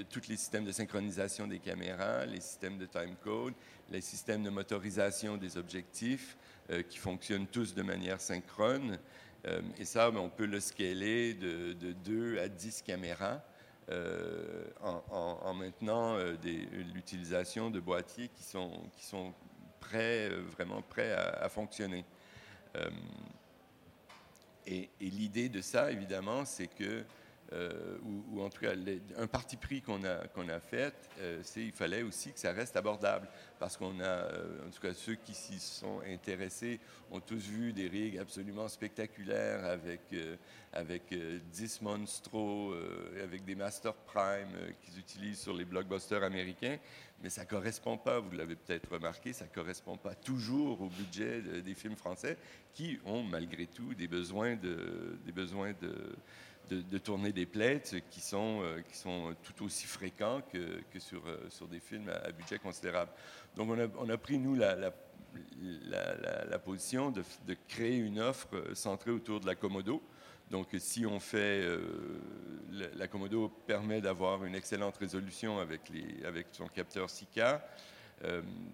tous 0.09 0.27
les 0.27 0.37
systèmes 0.37 0.65
de 0.65 0.71
synchronisation 0.71 1.47
des 1.47 1.59
caméras, 1.59 2.25
les 2.25 2.41
systèmes 2.41 2.77
de 2.77 2.85
timecode, 2.85 3.53
les 3.89 4.01
systèmes 4.01 4.43
de 4.43 4.49
motorisation 4.49 5.37
des 5.37 5.57
objectifs, 5.57 6.37
qui 6.89 6.97
fonctionnent 6.97 7.47
tous 7.47 7.73
de 7.73 7.81
manière 7.81 8.21
synchrone. 8.21 8.97
et 9.77 9.85
ça, 9.85 10.11
ben, 10.11 10.19
on 10.19 10.29
peut 10.29 10.45
le 10.45 10.59
scaler 10.59 11.33
de, 11.33 11.73
de 11.73 11.93
2 11.93 12.39
à 12.39 12.47
10 12.47 12.81
caméras. 12.83 13.41
Euh, 13.91 14.63
en, 14.81 15.53
maintenant 15.53 16.15
euh, 16.15 16.35
l'utilisation 16.93 17.69
de 17.69 17.79
boîtiers 17.79 18.29
qui 18.29 18.43
sont, 18.43 18.71
qui 18.93 19.05
sont 19.05 19.33
prêts, 19.79 20.29
euh, 20.29 20.41
vraiment 20.51 20.81
prêts 20.81 21.11
à, 21.11 21.49
fonctionner. 21.49 22.05
et 24.65 24.89
l'idée 24.99 25.49
de 25.49 25.61
ça, 25.61 25.91
évidemment, 25.91 26.45
c'est 26.45 26.67
que 26.67 27.03
euh, 27.53 27.97
ou, 28.31 28.41
en 28.41 28.49
tout 28.49 28.61
cas 28.61 28.73
un 29.17 29.27
parti 29.27 29.57
pris 29.57 29.81
qu'on 29.81 30.05
a, 30.05 30.23
a 30.23 30.59
fait, 30.61 30.93
euh, 31.19 31.41
c'est 31.43 31.61
qu'il 31.61 31.73
fallait 31.73 32.01
aussi 32.01 32.31
que 32.31 32.39
ça 32.39 32.53
reste 32.53 32.77
abordable. 32.77 33.27
Parce 33.59 33.75
qu'on 33.75 33.99
a, 33.99 34.03
euh, 34.03 34.67
en 34.67 34.69
tout 34.71 34.81
cas 34.81 34.93
ceux 34.93 35.15
qui 35.15 35.33
s'y 35.33 35.59
sont 35.59 35.99
intéressés, 36.07 36.79
ont 37.11 37.19
tous 37.19 37.45
vu 37.45 37.73
des 37.73 37.89
rigs 37.89 38.17
absolument 38.17 38.69
spectaculaires 38.69 39.65
avec, 39.65 40.01
avec 40.71 41.13
10 41.13 41.81
monstros, 41.81 42.73
avec 43.21 43.43
des 43.43 43.55
Master 43.55 43.93
Prime 43.93 44.47
qu'ils 44.81 44.99
utilisent 44.99 45.41
sur 45.41 45.53
les 45.53 45.65
blockbusters 45.65 46.23
américains. 46.23 46.77
Mais 47.21 47.29
ça 47.29 47.43
ne 47.43 47.47
correspond 47.47 47.97
pas, 47.97 48.19
vous 48.19 48.31
l'avez 48.31 48.55
peut-être 48.55 48.93
remarqué, 48.93 49.33
ça 49.33 49.45
ne 49.45 49.49
correspond 49.49 49.97
pas 49.97 50.15
toujours 50.15 50.81
au 50.81 50.87
budget 50.87 51.41
des 51.41 51.75
films 51.75 51.97
français 51.97 52.37
qui 52.73 52.97
ont 53.05 53.23
malgré 53.23 53.67
tout 53.67 53.93
des 53.93 54.07
besoins 54.07 54.55
de, 54.55 55.19
des 55.25 55.31
besoins 55.31 55.73
de 55.81 56.15
de, 56.75 56.97
tourner 56.97 57.31
des 57.31 57.45
plates 57.45 57.95
qui 58.09 58.21
sont, 58.21 58.61
euh, 58.61 58.81
qui 58.81 58.95
sont 58.95 59.35
tout 59.43 59.65
aussi 59.65 59.87
fréquents 59.87 60.41
que, 60.51 60.81
que 60.91 60.99
sur, 60.99 61.25
euh, 61.27 61.49
sur 61.49 61.67
des 61.67 61.79
films 61.79 62.09
à, 62.09 62.31
budget 62.31 62.59
considérable. 62.59 63.11
Donc 63.55 63.69
on 63.69 63.79
a, 63.79 63.87
on 63.97 64.09
a 64.09 64.17
pris, 64.17 64.37
nous, 64.37 64.55
la, 64.55 64.75
la, 64.75 64.91
la, 66.45 66.59
position 66.59 67.11
de, 67.11 67.23
de, 67.47 67.55
créer 67.67 67.97
une 67.97 68.19
offre 68.19 68.73
centrée 68.73 69.11
autour 69.11 69.39
de 69.39 69.45
la 69.45 69.55
Komodo. 69.55 70.01
Donc 70.49 70.67
si 70.79 71.05
on 71.05 71.19
fait, 71.19 71.61
euh, 71.61 71.79
la 72.95 73.07
Komodo 73.07 73.49
permet 73.49 74.01
d'avoir 74.01 74.43
une 74.45 74.55
excellente 74.55 74.97
résolution 74.97 75.59
avec, 75.59 75.89
les, 75.89 76.25
avec 76.25 76.47
son 76.51 76.67
capteur 76.67 77.07
6K. 77.07 77.61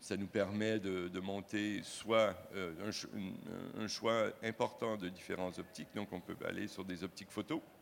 ça 0.01 0.18
nous 0.18 0.27
permet 0.27 0.80
de, 0.80 1.08
de 1.08 1.20
monter 1.20 1.82
soit 1.84 2.36
un, 2.56 3.80
un, 3.80 3.88
choix 3.88 4.32
important 4.44 4.98
de 4.98 5.08
différentes 5.08 5.60
optiques, 5.60 5.89
donc 5.94 6.12
on 6.12 6.20
peut 6.20 6.36
aller 6.46 6.68
sur 6.68 6.84
des 6.84 7.04
optiques 7.04 7.30
photo, 7.30 7.62
euh, 7.62 7.77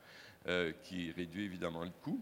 qui 0.84 1.12
réduit 1.12 1.46
évidemment 1.46 1.84
le 1.84 1.92
coût. 2.02 2.22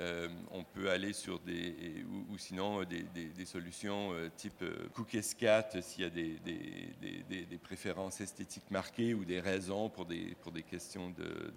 Euh, 0.00 0.28
on 0.52 0.62
peut 0.62 0.90
aller 0.90 1.12
sur 1.12 1.40
des, 1.40 2.04
ou, 2.30 2.38
sinon 2.38 2.82
euh, 2.82 2.84
des, 2.86 3.44
solutions 3.44 4.12
type 4.36 4.64
Cookies 4.94 5.34
4 5.36 5.82
s'il 5.82 6.04
y 6.04 6.06
a 6.06 6.10
des, 6.10 6.38
des, 6.38 7.58
préférences 7.58 8.20
esthétiques 8.20 8.70
marquées 8.70 9.12
ou 9.12 9.24
des 9.24 9.40
raisons 9.40 9.88
pour 9.88 10.06
des, 10.06 10.36
pour 10.40 10.52
des 10.52 10.62
questions 10.62 11.10
de, 11.10 11.52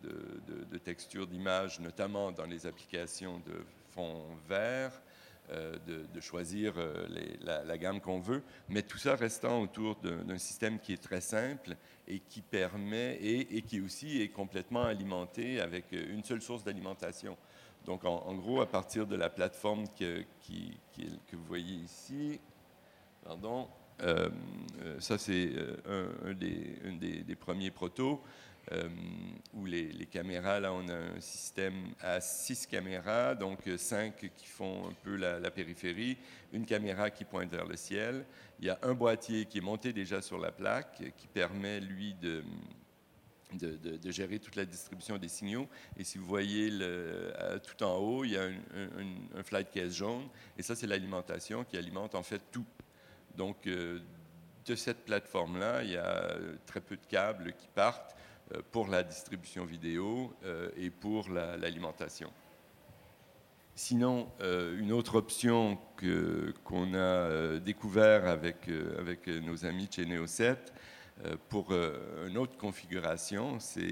de 0.72 0.77
texture 0.80 1.27
d'image, 1.27 1.80
notamment 1.80 2.32
dans 2.32 2.46
les 2.46 2.65
applications 2.65 3.39
de 3.39 3.63
fond 3.91 4.24
vert. 4.50 4.91
Euh, 5.53 5.75
de, 6.13 6.22
choisir 6.22 6.75
euh, 6.77 7.08
la, 7.41 7.77
gamme 7.77 8.00
qu'on 8.00 8.22
veut, 8.22 8.41
mais 8.70 8.84
tout 8.84 9.00
ça 9.00 9.15
restant 9.15 9.62
autour 9.62 9.98
d'un 9.98 10.38
système 10.38 10.80
qui 10.80 10.94
est 10.94 11.01
très 11.01 11.20
simple 11.20 11.75
et 12.12 12.20
qui 12.20 12.41
permet, 12.41 13.18
et, 13.22 13.62
qui 13.62 13.80
aussi 13.80 14.22
est 14.22 14.27
complètement 14.27 14.84
alimenté 14.84 15.62
avec 15.62 15.94
une 15.94 16.24
seule 16.25 16.41
source 16.41 16.63
d'alimentation. 16.65 17.38
Donc, 17.86 18.03
en, 18.03 18.36
gros, 18.36 18.62
à 18.62 18.68
partir 18.70 19.08
de 19.08 19.15
la 19.15 19.30
plateforme 19.30 19.86
que, 19.98 20.25
vous 21.32 21.46
voyez 21.48 21.75
ici, 21.75 22.39
pardon, 23.24 23.68
euh, 24.01 24.30
ça 25.00 25.18
c'est 25.18 25.51
un, 25.88 26.34
des, 26.34 27.36
premiers 27.39 27.72
protos. 27.72 28.22
Euh, 28.72 28.88
où 29.53 29.65
les, 29.65 30.06
caméras, 30.06 30.60
là, 30.60 30.72
on 30.72 30.88
a 30.88 30.96
un 30.96 31.20
système 31.20 31.94
à 32.00 32.22
six 32.22 32.68
caméras, 32.68 33.36
donc 33.36 33.60
cinq 33.77 34.32
qui 34.38 34.48
font 34.48 34.88
un 34.88 34.94
peu 35.03 35.15
la, 35.15 35.51
périphérie, 35.51 36.18
une 36.53 36.65
caméra 36.65 37.10
qui 37.10 37.25
pointe 37.25 37.50
vers 37.50 37.65
le 37.65 37.75
ciel. 37.75 38.24
Il 38.60 38.68
y 38.68 38.70
a 38.70 38.77
un 38.84 38.94
boîtier 38.94 39.46
qui 39.46 39.58
est 39.58 39.62
monté 39.62 39.94
déjà 39.94 40.22
sur 40.22 40.38
la 40.38 40.51
plaque, 40.51 41.01
qui 41.18 41.27
permet, 41.27 41.80
lui, 41.80 42.13
de, 42.13 42.44
gérer 44.06 44.39
toute 44.39 44.56
la 44.56 44.65
distribution 44.65 45.18
des 45.18 45.27
signaux. 45.27 45.68
Et 45.98 46.03
si 46.03 46.18
vous 46.18 46.25
voyez 46.25 46.70
tout 47.63 47.84
en 47.84 47.96
haut, 47.98 48.24
il 48.24 48.32
y 48.32 48.38
a 48.38 48.44
un, 48.44 49.44
flight 49.44 49.70
case 49.72 49.96
jaune, 49.96 50.30
et 50.58 50.62
ça, 50.62 50.75
c'est 50.75 50.88
l'alimentation 50.88 51.65
qui 51.65 51.77
alimente 51.77 52.15
en 52.15 52.24
fait 52.24 52.41
tout. 52.51 52.65
Donc, 53.36 53.68
euh, 53.68 54.00
de 54.65 54.75
cette 54.75 55.03
plateforme-là, 55.06 55.84
il 55.84 55.91
y 55.91 55.98
a 55.98 56.36
très 56.65 56.82
peu 56.82 56.96
de 56.96 57.06
câbles 57.08 57.53
qui 57.53 57.68
partent 57.74 58.15
euh, 58.15 58.20
pour 58.72 58.88
la 58.88 59.03
distribution 59.03 59.65
vidéo 59.65 60.34
euh, 60.43 60.70
et 60.77 60.89
pour 60.89 61.29
l'alimentation. 61.29 62.31
Sinon, 63.75 64.29
euh, 64.41 64.77
une 64.77 64.91
autre 64.91 65.15
option 65.15 65.77
qu'on 66.63 66.93
a 66.93 67.60
découvert 67.60 68.27
avec, 68.27 68.70
avec 69.00 69.27
nos 69.27 69.65
amis 69.65 69.88
chez 69.89 70.05
Neo 70.05 70.27
7 70.27 70.74
pour 71.50 71.72
une 71.72 72.38
autre 72.38 72.58
configuration, 72.58 73.60
c'est 73.60 73.84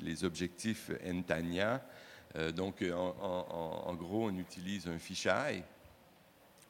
les 0.00 0.24
objectifs 0.24 0.92
Entania. 1.04 1.84
donc, 2.54 2.84
en, 2.84 3.94
gros, 3.94 4.28
on 4.28 4.38
utilise 4.38 4.86
un 4.86 4.98
fisheye 4.98 5.64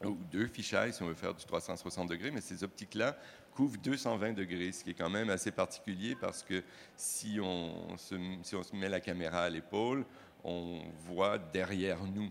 ou 0.02 0.16
deux 0.32 0.46
fisheyes 0.46 0.92
si 0.92 1.02
on 1.02 1.06
veut 1.06 1.14
faire 1.14 1.34
du 1.34 1.44
360 1.44 2.08
degrés, 2.08 2.30
mais 2.30 2.40
ces 2.40 2.64
optiques-là 2.64 3.16
couvre 3.54 3.78
220 3.78 4.32
degrés, 4.32 4.72
ce 4.72 4.84
qui 4.84 4.90
est 4.90 4.94
quand 4.94 5.10
même 5.10 5.30
assez 5.30 5.50
particulier 5.50 6.16
parce 6.20 6.42
que 6.42 6.62
si 6.96 7.38
on 7.40 7.96
se, 7.96 8.14
si 8.42 8.56
on 8.56 8.62
se 8.62 8.74
met 8.74 8.88
la 8.88 9.00
caméra 9.00 9.42
à 9.42 9.50
l'épaule, 9.50 10.04
on 10.42 10.82
voit 11.06 11.38
derrière 11.38 12.02
nous, 12.04 12.30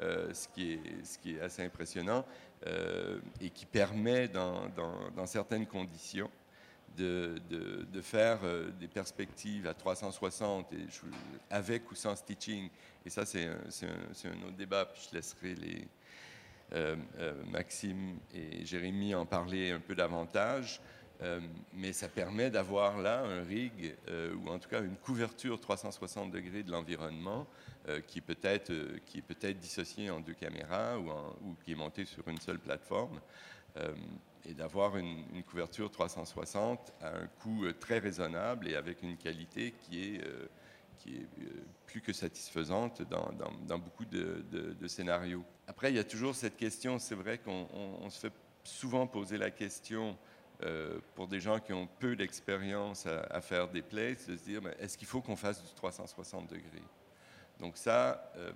euh, 0.00 0.32
ce, 0.32 0.46
qui 0.48 0.74
est, 0.74 1.04
ce 1.04 1.18
qui 1.18 1.34
est 1.34 1.40
assez 1.40 1.64
impressionnant 1.64 2.24
euh, 2.66 3.18
et 3.40 3.50
qui 3.50 3.66
permet 3.66 4.28
dans, 4.28 4.68
dans, 4.68 5.26
certaines 5.26 5.66
conditions 5.66 6.30
de, 6.96 7.40
de, 7.50 8.00
faire 8.00 8.40
euh, 8.44 8.70
des 8.78 8.86
perspectives 8.88 9.66
à 9.66 9.74
360 9.74 10.72
et 10.72 10.86
avec 11.50 11.90
ou 11.90 11.94
sans 11.94 12.14
stitching. 12.14 12.68
Et 13.04 13.10
ça, 13.10 13.24
c'est 13.26 13.46
un, 13.46 13.52
un, 13.52 14.30
un, 14.30 14.46
autre 14.46 14.56
débat, 14.56 14.84
puis 14.86 15.08
je 15.10 15.16
laisserai 15.16 15.54
les, 15.56 15.88
Maxime 17.50 18.18
et 18.34 18.64
Jérémy 18.64 19.14
en 19.14 19.26
parlaient 19.26 19.72
un 19.72 19.80
peu 19.80 19.94
davantage. 19.94 20.80
Euh, 21.20 21.40
mais 21.72 21.92
ça 21.92 22.08
permet 22.08 22.48
d'avoir 22.48 22.98
là 22.98 23.24
un 23.24 23.42
rig, 23.42 23.96
ou 24.36 24.48
en 24.50 24.58
tout 24.58 24.68
cas 24.68 24.80
une 24.82 24.96
couverture 24.96 25.60
360 25.60 26.30
degrés 26.30 26.62
de 26.62 26.70
l'environnement, 26.70 27.46
qui, 28.06 28.20
peut 28.20 28.36
être, 28.42 28.72
qui 29.06 29.22
peut-être 29.22 29.58
dissocié 29.58 30.10
en 30.10 30.20
deux 30.20 30.34
caméras 30.34 30.98
ou, 30.98 31.56
qui 31.64 31.72
est 31.72 31.74
monté 31.74 32.04
sur 32.04 32.28
une 32.28 32.38
seule 32.38 32.58
plateforme, 32.58 33.18
et 34.44 34.54
d'avoir 34.54 34.96
une, 34.96 35.42
couverture 35.44 35.90
360 35.90 36.92
à 37.00 37.16
un 37.16 37.26
coût 37.42 37.64
très 37.80 37.98
raisonnable 37.98 38.68
et 38.68 38.74
avec 38.74 39.02
une 39.02 39.16
qualité 39.16 39.74
qui 39.80 40.16
est, 40.16 40.20
qui 40.98 41.16
est 41.16 41.26
plus 41.86 42.00
que 42.00 42.12
satisfaisante 42.12 43.02
dans, 43.02 43.30
dans, 43.66 43.78
beaucoup 43.78 44.04
de, 44.04 44.86
scénarios. 44.86 45.44
Après, 45.66 45.90
il 45.90 45.96
y 45.96 45.98
a 45.98 46.04
toujours 46.04 46.34
cette 46.34 46.56
question, 46.56 46.98
c'est 46.98 47.14
vrai 47.14 47.38
qu'on 47.38 48.10
se 48.10 48.18
fait 48.18 48.32
souvent 48.64 49.06
poser 49.06 49.38
la 49.38 49.50
question 49.50 50.16
euh, 50.62 50.98
pour 51.14 51.28
des 51.28 51.40
gens 51.40 51.60
qui 51.60 51.72
ont 51.72 51.88
peu 51.98 52.16
d'expérience 52.16 53.06
à, 53.06 53.40
faire 53.40 53.68
des 53.68 53.82
plays, 53.82 54.14
de 54.14 54.36
se 54.36 54.42
dire, 54.42 54.60
est-ce 54.78 54.98
qu'il 54.98 55.06
faut 55.06 55.20
qu'on 55.20 55.36
fasse 55.36 55.62
du 55.62 55.72
360 55.74 56.50
degrés? 56.50 56.82
Donc 57.60 57.76
ça, 57.76 58.32
euh, 58.36 58.52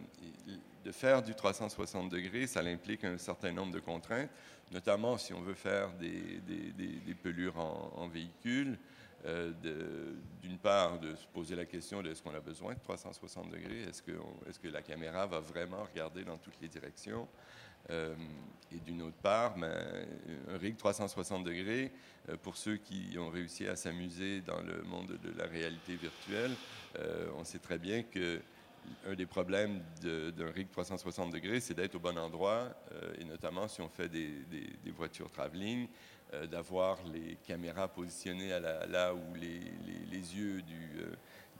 de 0.85 0.93
faire 0.93 1.23
du 1.23 1.35
360 1.35 2.09
degrés, 2.09 2.47
ça 2.47 2.61
implique 2.61 3.05
un 3.05 3.19
certain 3.19 3.53
nombre 3.53 3.73
de 3.73 3.81
contraintes, 3.81 4.31
notamment 4.71 5.19
si 5.19 5.33
on 5.33 5.41
veut 5.41 5.55
faire 5.55 5.93
des, 5.95 7.15
pelures 7.23 7.59
en, 7.59 8.09
véhicule. 8.09 8.79
Euh, 9.25 9.53
d'une 10.41 10.59
part, 10.59 10.99
de 10.99 11.15
se 11.15 11.27
poser 11.29 11.55
la 11.55 11.65
question 11.65 12.03
de 12.03 12.11
est-ce 12.11 12.23
qu'on 12.23 12.35
a 12.35 12.41
besoin 12.41 12.75
de 12.75 12.81
360 12.81 13.51
degrés, 13.51 13.83
est-ce 13.83 14.03
que, 14.03 14.69
la 14.69 14.83
caméra 14.83 15.27
va 15.27 15.39
vraiment 15.39 15.85
regarder 15.85 16.25
dans 16.25 16.39
toutes 16.39 16.61
les 16.61 16.69
directions, 16.69 17.29
euh, 17.91 18.15
et 18.73 18.79
d'une 18.79 19.03
autre 19.03 19.17
part, 19.17 19.57
ben, 19.57 20.07
un 20.49 20.59
rig 20.59 20.77
360 20.77 21.45
degrés, 21.45 21.93
euh, 22.29 22.37
pour 22.37 22.57
ceux 22.57 22.77
qui 22.77 23.17
ont 23.17 23.29
réussi 23.31 23.69
à 23.69 23.77
s'amuser 23.77 24.41
dans 24.41 24.61
le 24.61 24.83
monde 24.83 25.17
de 25.23 25.39
la 25.39 25.47
réalité 25.47 25.95
virtuelle, 25.97 26.53
on 27.39 27.45
sait 27.45 27.59
très 27.59 27.79
bien 27.79 28.03
que 28.03 28.41
un 29.07 29.15
des 29.15 29.27
problèmes 29.27 29.81
d'un 30.03 30.51
rig 30.51 30.69
360 30.69 31.33
degrés, 31.33 31.61
c'est 31.61 31.75
d'être 31.75 31.95
au 31.95 32.01
bon 32.01 32.19
endroit, 32.19 32.69
et 33.19 33.25
notamment 33.25 33.69
si 33.69 33.81
on 33.81 33.89
fait 33.89 34.09
des 34.09 34.91
voitures 34.91 35.31
travelling, 35.31 35.87
d'avoir 36.51 36.99
les 37.13 37.37
caméras 37.47 37.89
positionnées 37.89 38.59
là 38.89 39.15
où 39.15 39.35
les, 39.35 40.37
yeux 40.37 40.63
du, 40.63 41.03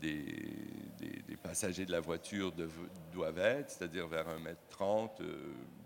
des, 0.01 1.23
des, 1.27 1.37
passagers 1.37 1.85
de 1.85 1.93
la 1.93 2.01
voiture 2.01 2.53
doivent 3.13 3.39
être, 3.39 3.71
c'est-à-dire 3.71 4.07
vers 4.07 4.27
1m30, 4.27 5.11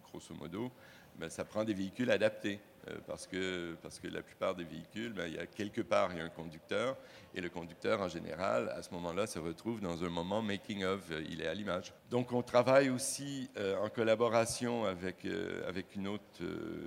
grosso 0.04 0.34
modo, 0.34 0.70
ben, 1.18 1.30
ça 1.30 1.44
prend 1.44 1.64
des 1.64 1.74
véhicules 1.74 2.10
adaptés. 2.10 2.60
Euh, 2.88 2.94
parce, 3.06 3.26
que, 3.26 3.74
parce 3.82 3.98
que 3.98 4.06
la 4.06 4.22
plupart 4.22 4.54
des 4.54 4.64
véhicules, 4.64 5.12
ben, 5.12 5.26
il 5.26 5.34
y 5.34 5.38
a 5.38 5.46
quelque 5.46 5.80
part 5.80 6.12
il 6.12 6.18
y 6.18 6.20
a 6.20 6.24
un 6.24 6.28
conducteur, 6.28 6.96
et 7.34 7.40
le 7.40 7.48
conducteur, 7.48 8.00
en 8.00 8.08
général, 8.08 8.68
à 8.68 8.82
ce 8.82 8.92
moment-là, 8.92 9.26
se 9.26 9.40
retrouve 9.40 9.80
dans 9.80 10.04
un 10.04 10.08
moment 10.08 10.40
making 10.40 10.84
of, 10.84 11.10
euh, 11.10 11.24
il 11.28 11.40
est 11.42 11.48
à 11.48 11.54
l'image. 11.54 11.92
Donc 12.10 12.32
on 12.32 12.42
travaille 12.42 12.90
aussi 12.90 13.50
euh, 13.56 13.76
en 13.78 13.88
collaboration 13.88 14.84
avec, 14.84 15.26
avec, 15.66 15.96
une 15.96 16.06
autre, 16.06 16.22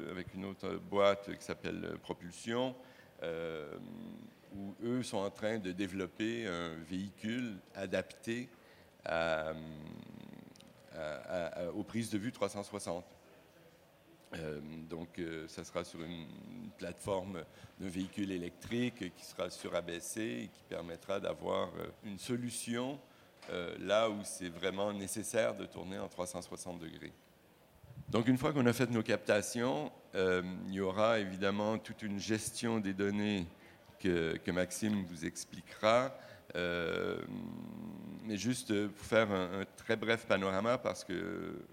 avec 0.10 0.34
une 0.34 0.46
autre 0.46 0.76
boîte 0.90 1.36
qui 1.38 1.44
s'appelle 1.44 1.98
Propulsion, 2.02 2.76
où 4.56 4.76
eux 4.84 5.04
sont 5.04 5.18
en 5.18 5.30
train 5.30 5.58
de 5.58 5.72
développer 5.74 6.48
un 6.48 6.76
véhicule 6.90 7.58
adapté 7.76 8.48
aux 11.76 11.84
prises 11.84 12.10
de 12.10 12.18
vue 12.18 12.32
360. 12.32 13.19
Euh, 14.36 14.60
donc, 14.90 15.18
euh, 15.18 15.48
ça 15.48 15.64
sera 15.64 15.84
sur 15.84 16.02
une, 16.02 16.28
plateforme 16.78 17.44
de 17.82 17.90
véhicule 17.90 18.32
électrique 18.32 19.14
qui 19.14 19.26
sera 19.26 19.50
sur 19.50 19.76
et 19.76 20.50
qui 20.54 20.64
permettra 20.70 21.20
d'avoir 21.20 21.68
euh, 21.68 21.88
une 22.06 22.18
solution 22.18 23.00
là 23.80 24.12
où 24.12 24.20
c'est 24.24 24.50
vraiment 24.50 24.94
nécessaire 24.94 25.56
de 25.56 25.66
tourner 25.66 25.98
en 25.98 26.08
360 26.08 26.78
degrés. 26.78 27.12
Donc, 28.10 28.28
une 28.28 28.38
fois 28.38 28.54
qu'on 28.54 28.66
a 28.68 28.74
fait 28.74 28.92
nos 28.92 29.02
captations, 29.02 29.92
il 30.14 30.72
y 30.72 30.82
aura 30.82 31.18
évidemment 31.18 31.80
toute 31.80 32.04
une 32.04 32.20
gestion 32.20 32.80
des 32.80 32.94
données 32.94 33.48
que, 33.98 34.52
Maxime 34.52 35.04
vous 35.06 35.26
expliquera. 35.26 36.16
mais 36.54 38.38
juste 38.38 38.88
pour 38.90 39.06
faire 39.06 39.32
un, 39.32 39.62
un, 39.62 39.66
très 39.78 39.96
bref 39.96 40.28
panorama, 40.28 40.78
parce 40.78 41.04
que 41.04 41.66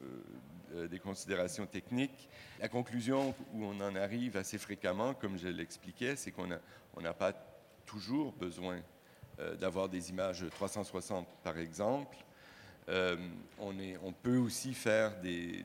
euh, 0.76 0.88
des 0.88 0.98
considérations 0.98 1.66
techniques. 1.66 2.28
La 2.60 2.68
conclusion 2.68 3.34
où 3.54 3.64
on 3.64 3.80
en 3.80 3.94
arrive 3.96 4.36
assez 4.36 4.58
fréquemment, 4.58 5.14
comme 5.14 5.38
je 5.38 5.48
l'expliquais, 5.48 6.16
c'est 6.16 6.30
qu'on 6.30 6.46
n'a 6.46 7.14
pas 7.14 7.32
toujours 7.84 8.32
besoin 8.32 8.80
euh, 9.38 9.56
d'avoir 9.56 9.88
des 9.88 10.10
images 10.10 10.44
360, 10.50 11.26
par 11.42 11.58
exemple. 11.58 12.16
Euh, 12.88 13.16
on, 13.58 14.12
peut 14.12 14.38
aussi 14.38 14.72
faire 14.72 15.20
des, 15.20 15.64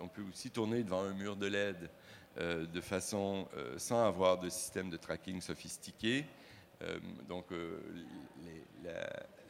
on 0.00 0.08
peut 0.08 0.22
aussi 0.30 0.50
tourner 0.50 0.82
devant 0.82 1.02
un 1.02 1.14
mur 1.14 1.36
de 1.36 1.46
LED 1.46 1.90
de 2.38 2.80
façon 2.80 3.46
sans 3.76 4.06
avoir 4.06 4.38
de 4.38 4.48
système 4.48 4.88
de 4.88 4.96
tracking 4.96 5.40
sophistiqué. 5.40 6.24
donc 7.28 7.46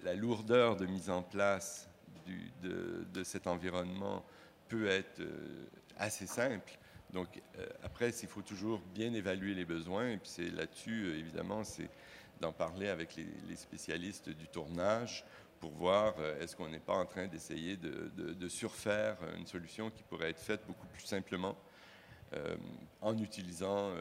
la, 0.03 0.15
lourdeur 0.15 0.75
de 0.77 0.87
mise 0.87 1.11
en 1.11 1.23
place 1.23 1.89
de, 2.27 3.23
cet 3.25 3.47
environnement 3.47 4.25
peut 4.73 4.89
être 4.89 5.21
euh, 5.21 5.67
assez 5.99 6.27
simple. 6.27 6.79
Donc 7.13 7.29
euh, 7.59 7.67
après, 7.85 8.09
il 8.09 8.29
faut 8.29 8.41
toujours 8.41 8.81
bien 8.95 9.13
évaluer 9.13 9.55
les 9.55 9.67
besoins. 9.67 10.09
Et 10.09 10.17
puis 10.17 10.31
c'est 10.31 10.51
là-dessus, 10.51 11.05
euh, 11.05 11.19
évidemment, 11.19 11.63
c'est 11.63 11.91
d'en 12.41 12.53
parler 12.53 12.89
avec 12.89 13.17
les, 13.17 13.57
spécialistes 13.57 14.31
du 14.31 14.49
tournage 14.49 15.25
pour 15.61 15.71
voir 15.71 16.15
est-ce 16.41 16.57
qu'on 16.57 16.69
n'est 16.69 16.81
pas 16.81 16.95
en 16.95 17.07
train 17.07 17.29
d'essayer 17.29 17.77
de, 17.77 18.49
surfaire 18.49 19.17
une 19.39 19.47
solution 19.47 19.91
qui 19.91 20.03
pourrait 20.03 20.31
être 20.31 20.41
faite 20.41 20.63
beaucoup 20.67 20.89
plus 20.89 21.05
simplement 21.05 21.57
en 23.01 23.17
utilisant 23.19 23.93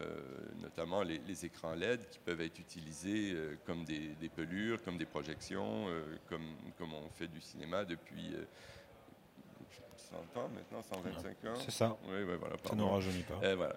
notamment 0.59 1.03
les, 1.03 1.45
écrans 1.45 1.75
LED 1.75 2.09
qui 2.09 2.17
peuvent 2.17 2.41
être 2.41 2.57
utilisés 2.57 3.37
comme 3.67 3.85
des, 3.85 4.31
pelures, 4.35 4.81
comme 4.81 4.97
des 4.97 5.05
projections, 5.05 5.85
comme, 6.27 6.55
comme 6.79 6.95
on 6.95 7.09
fait 7.11 7.27
du 7.27 7.41
cinéma 7.41 7.85
depuis 7.85 8.33
100 10.11 10.39
ans 10.39 10.49
maintenant, 10.53 10.81
125 10.81 11.49
ans. 11.49 11.55
C'est 11.63 11.71
ça. 11.71 11.97
Oui, 12.07 12.23
voilà, 12.23 12.55
ça 12.63 12.75
ne 12.75 12.83
rajeunit 12.83 13.23
pas. 13.23 13.39
Euh, 13.43 13.55
voilà. 13.55 13.75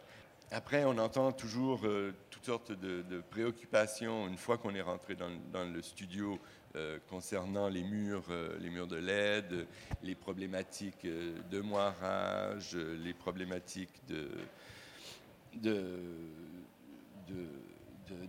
Après, 0.50 0.84
on 0.84 0.98
entend 0.98 1.32
toujours 1.32 1.80
euh, 1.84 2.12
toutes 2.30 2.44
sortes 2.44 2.72
de, 2.72 3.22
préoccupations 3.30 4.28
une 4.28 4.36
fois 4.36 4.58
qu'on 4.58 4.74
est 4.74 4.82
rentré 4.82 5.14
dans, 5.14 5.30
dans 5.52 5.64
le 5.64 5.82
studio 5.82 6.38
euh, 6.76 6.98
concernant 7.08 7.68
les 7.68 7.82
murs, 7.82 8.26
les 8.60 8.68
murs 8.68 8.86
de 8.86 8.96
LED, 8.96 9.66
les 10.02 10.14
problématiques 10.14 11.06
de 11.06 11.60
moirage, 11.60 12.76
les 12.76 13.14
problématiques 13.14 14.00
de, 14.08 14.28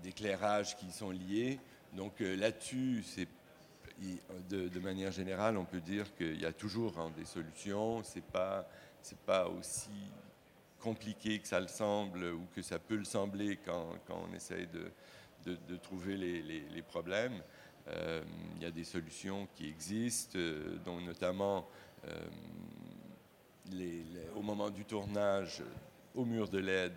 d'éclairage 0.01 0.77
qui 0.77 0.91
sont 0.91 1.11
liées. 1.11 1.59
Donc 1.93 2.19
là-dessus, 2.19 3.03
c'est 3.05 3.27
de, 4.49 4.79
manière 4.79 5.11
générale, 5.11 5.57
on 5.57 5.65
peut 5.65 5.81
dire 5.81 6.13
qu'il 6.15 6.39
y 6.39 6.45
a 6.45 6.53
toujours 6.53 6.99
hein, 6.99 7.11
des 7.17 7.25
solutions. 7.25 8.03
C'est 8.03 8.23
pas 8.23 8.67
pas 9.25 9.47
aussi 9.47 10.11
compliqué 10.79 11.39
que 11.39 11.47
ça 11.47 11.59
le 11.59 11.67
semble 11.67 12.23
ou 12.25 12.47
que 12.55 12.61
ça 12.61 12.79
peut 12.79 12.95
le 12.95 13.03
sembler 13.03 13.57
quand, 13.65 13.89
quand 14.07 14.23
on 14.29 14.33
essaye 14.33 14.67
de, 14.67 14.91
de, 15.45 15.77
trouver 15.77 16.17
les, 16.17 16.41
les, 16.41 16.81
problèmes. 16.81 17.41
Euh, 17.87 18.23
il 18.55 18.63
y 18.63 18.65
a 18.65 18.71
des 18.71 18.83
solutions 18.83 19.47
qui 19.55 19.67
existent, 19.67 20.37
euh, 20.37 20.77
dont 20.83 20.99
notamment 21.01 21.67
euh, 22.07 22.27
les, 23.71 24.03
au 24.35 24.41
moment 24.41 24.69
du 24.69 24.85
tournage 24.85 25.63
au 26.15 26.23
mur 26.23 26.47
de 26.47 26.59
LED, 26.59 26.93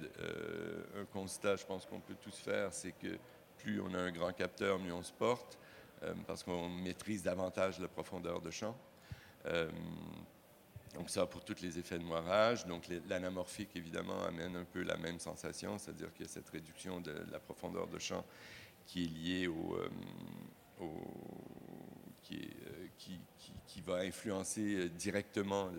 un 0.97 1.05
constat, 1.07 1.57
je 1.57 1.67
pense 1.67 1.85
qu'on 1.87 1.99
peut 1.99 2.15
tous 2.23 2.37
faire, 2.37 2.73
c'est 2.73 2.93
que 2.93 3.19
plus 3.59 3.81
on 3.81 3.93
a 3.93 3.99
un 3.99 4.13
grand 4.13 4.33
capteur, 4.33 4.79
mieux 4.79 4.93
on 4.93 5.03
se 5.03 5.13
porte. 5.13 5.59
Euh, 6.05 6.15
parce 6.27 6.45
qu'on 6.45 6.69
maîtrise 6.69 7.23
davantage 7.23 7.81
la 7.81 7.89
profondeur 7.89 8.41
de 8.41 8.51
champ. 8.51 8.77
Euh, 9.47 9.69
donc 10.95 11.11
ça 11.11 11.27
pour 11.27 11.45
tous 11.45 11.61
les 11.61 11.79
effets 11.79 11.99
de 11.99 12.05
moirage. 12.05 12.67
Donc 12.67 12.89
l'anamorphique, 13.09 13.71
évidemment, 13.75 14.23
amène 14.25 14.57
un 14.57 14.65
peu 14.65 14.83
la 14.83 14.97
même 14.97 15.19
sensation, 15.19 15.77
c'est-à-dire 15.79 16.13
qu'il 16.13 16.27
y 16.27 16.29
a 16.29 16.33
cette 16.33 16.49
réduction 16.51 17.01
de, 17.01 17.15
la 17.31 17.41
profondeur 17.41 17.89
de 17.89 17.99
champ 17.99 18.25
qui 18.87 19.05
est 19.05 19.09
liée 19.09 19.47
au... 19.49 19.77
Euh, 19.77 19.89
qui, 23.67 23.81
va 23.87 24.01
influencer 24.01 24.91
directement 24.91 25.71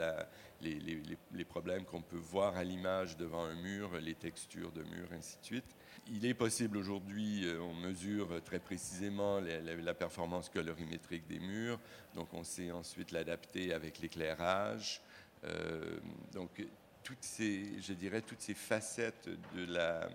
les, 0.62 0.80
les, 0.80 1.46
problèmes 1.46 1.86
qu'on 1.86 2.02
peut 2.02 2.18
voir 2.18 2.58
à 2.58 2.64
l'image 2.64 3.18
devant 3.18 3.44
un 3.44 3.54
mur, 3.54 3.92
les 4.00 4.16
textures 4.16 4.72
de 4.72 4.82
mur, 4.82 5.08
ainsi 5.12 5.38
de 5.40 5.46
suite 5.46 5.76
il 6.12 6.26
est 6.26 6.34
possible 6.34 6.78
aujourd'hui, 6.78 7.46
euh, 7.46 7.62
on 7.62 7.74
mesure 7.74 8.42
très 8.44 8.60
précisément 8.60 9.40
la, 9.40 9.94
performance 9.94 10.50
colorimétrique 10.50 11.28
des 11.28 11.40
murs, 11.40 11.80
donc 12.16 12.34
on 12.34 12.44
sait 12.44 12.72
ensuite 12.72 13.12
l'adapter 13.12 13.74
avec 13.74 14.00
l'éclairage. 14.00 15.02
Euh, 15.46 16.00
donc 16.34 16.66
toutes 17.04 17.24
ces, 17.24 17.82
je 17.82 17.94
dirais, 17.94 18.22
toutes 18.22 18.42
ces 18.42 18.54
facettes 18.54 19.30
de 19.56 19.66
la, 19.66 20.10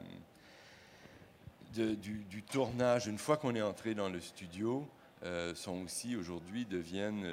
du, 1.75 2.43
tournage, 2.43 3.07
une 3.07 3.19
fois 3.19 3.37
qu'on 3.37 3.55
est 3.55 3.63
entré 3.63 3.95
dans 3.95 4.09
le 4.09 4.21
studio, 4.21 4.87
euh, 5.25 5.55
sont 5.55 5.83
aussi 5.83 6.17
aujourd'hui 6.17 6.67
deviennent 6.67 7.27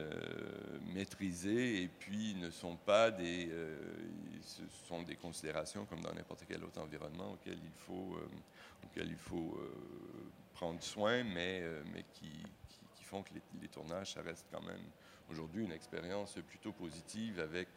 maîtrisées 0.94 1.84
et 1.84 1.88
puis 1.88 2.36
ne 2.36 2.50
sont 2.50 2.78
pas 2.78 3.12
des, 3.12 3.50
ce 4.42 4.64
sont 4.88 5.04
des 5.04 5.16
considérations 5.16 5.86
comme 5.86 6.02
dans 6.02 6.14
n'importe 6.14 6.46
quel 6.48 6.64
autre 6.64 6.80
environnement 6.80 7.34
auquel 7.34 7.58
il 7.64 7.74
faut 7.86 8.18
auxquels 8.86 9.10
il 9.10 9.18
faut 9.18 9.58
euh, 9.60 10.32
prendre 10.54 10.82
soin, 10.82 11.24
mais, 11.24 11.62
euh, 11.62 11.82
mais 11.94 12.04
qui, 12.14 12.32
qui, 12.96 13.04
font 13.04 13.24
que 13.24 13.34
les, 13.62 13.68
tournages, 13.68 14.14
ça 14.14 14.22
reste 14.22 14.46
quand 14.52 14.62
même 14.62 14.84
aujourd'hui 15.30 15.66
une 15.66 15.72
expérience 15.72 16.36
plutôt 16.48 16.72
positive 16.72 17.40
avec 17.40 17.68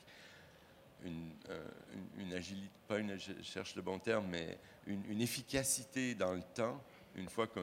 une, 1.05 1.33
euh, 1.51 2.37
agilité, 2.37 2.71
pas 2.87 2.99
une, 2.99 3.19
je 3.19 3.33
cherche 3.43 3.75
le 3.75 3.83
bon 3.83 3.99
terme, 3.99 4.27
mais 4.29 4.59
une 4.87 5.21
efficacité 5.21 6.15
dans 6.15 6.33
le 6.33 6.43
temps. 6.55 6.81
Une 7.17 7.29
fois 7.29 7.47
que 7.47 7.61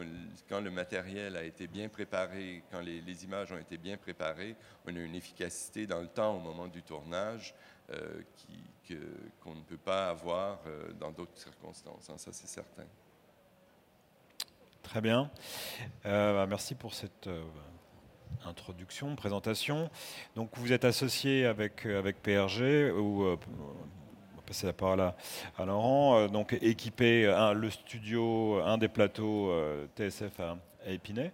quand 0.48 0.62
le 0.62 0.72
matériel 0.72 1.36
a 1.36 1.44
été 1.44 1.68
bien 1.68 1.90
préparé, 1.90 2.64
quand 2.72 2.80
les, 2.80 3.24
images 3.26 3.52
ont 3.52 3.58
été 3.58 3.78
bien 3.78 3.98
préparées, 3.98 4.56
on 4.86 4.96
a 4.96 5.00
une 5.00 5.16
efficacité 5.16 5.86
dans 5.88 6.00
le 6.00 6.08
temps 6.08 6.36
au 6.36 6.40
moment 6.40 6.68
du 6.68 6.82
tournage 6.82 7.54
qui, 8.38 8.96
qu'on 9.42 9.56
ne 9.56 9.62
peut 9.62 9.78
pas 9.78 10.10
avoir 10.10 10.60
dans 11.00 11.12
d'autres 11.12 11.38
circonstances. 11.38 12.10
Hein, 12.10 12.18
ça, 12.18 12.32
c'est 12.32 12.48
certain. 12.48 12.86
Très 14.84 15.00
bien. 15.00 15.30
Euh, 16.06 16.34
bah, 16.34 16.48
merci 16.48 16.76
pour 16.76 16.94
cette 16.94 17.28
euh, 17.28 17.44
introduction, 18.44 19.16
présentation. 19.16 19.90
Donc 20.36 20.50
vous 20.58 20.74
êtes 20.74 20.84
associé 20.84 21.46
avec, 21.46 21.86
euh, 21.86 21.98
avec 21.98 22.22
PRG, 22.22 22.92
ou 22.92 23.38
passer 24.52 24.68
la 24.68 24.74
parole 24.74 25.00
à, 25.00 25.16
Laurent, 25.66 26.28
donc 26.28 26.58
équipé 26.62 27.24
le 27.56 27.70
studio, 27.70 28.60
un 28.66 28.78
des 28.78 28.90
plateaux 28.90 29.50
TSF 29.96 30.42
à, 30.42 30.58
Épinay. 30.86 31.32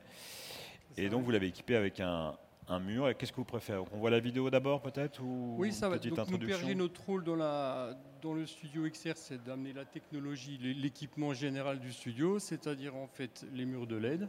Et 0.97 1.09
donc 1.09 1.23
vous 1.23 1.31
l'avez 1.31 1.47
équipé 1.47 1.75
avec 1.75 1.99
un, 1.99 2.35
un 2.67 2.79
mur. 2.79 3.09
Qu'est-ce 3.17 3.31
que 3.31 3.37
vous 3.37 3.43
préférez? 3.43 3.79
On 3.91 3.97
voit 3.97 4.11
la 4.11 4.19
vidéo 4.19 4.51
d'abord 4.51 4.81
peut-être 4.81 5.19
ou 5.23 5.55
Oui, 5.57 5.73
ça 5.73 5.89
va. 5.89 5.97
Donc, 5.97 6.29
nous, 6.29 6.75
notre 6.75 7.03
rôle 7.05 7.23
dans, 7.23 7.35
la, 7.35 7.95
dans 8.21 8.35
le 8.35 8.45
studio 8.45 8.87
XR, 8.87 9.13
c'est 9.15 9.43
d'amener 9.43 9.73
la 9.73 9.85
technologie, 9.85 10.59
l'é- 10.61 10.75
l'équipement 10.75 11.33
général 11.33 11.79
du 11.79 11.91
studio, 11.93 12.37
c'est-à-dire 12.37 12.95
en 12.95 13.07
fait 13.07 13.47
les 13.51 13.65
murs 13.65 13.87
de 13.87 13.95
LED, 13.95 14.27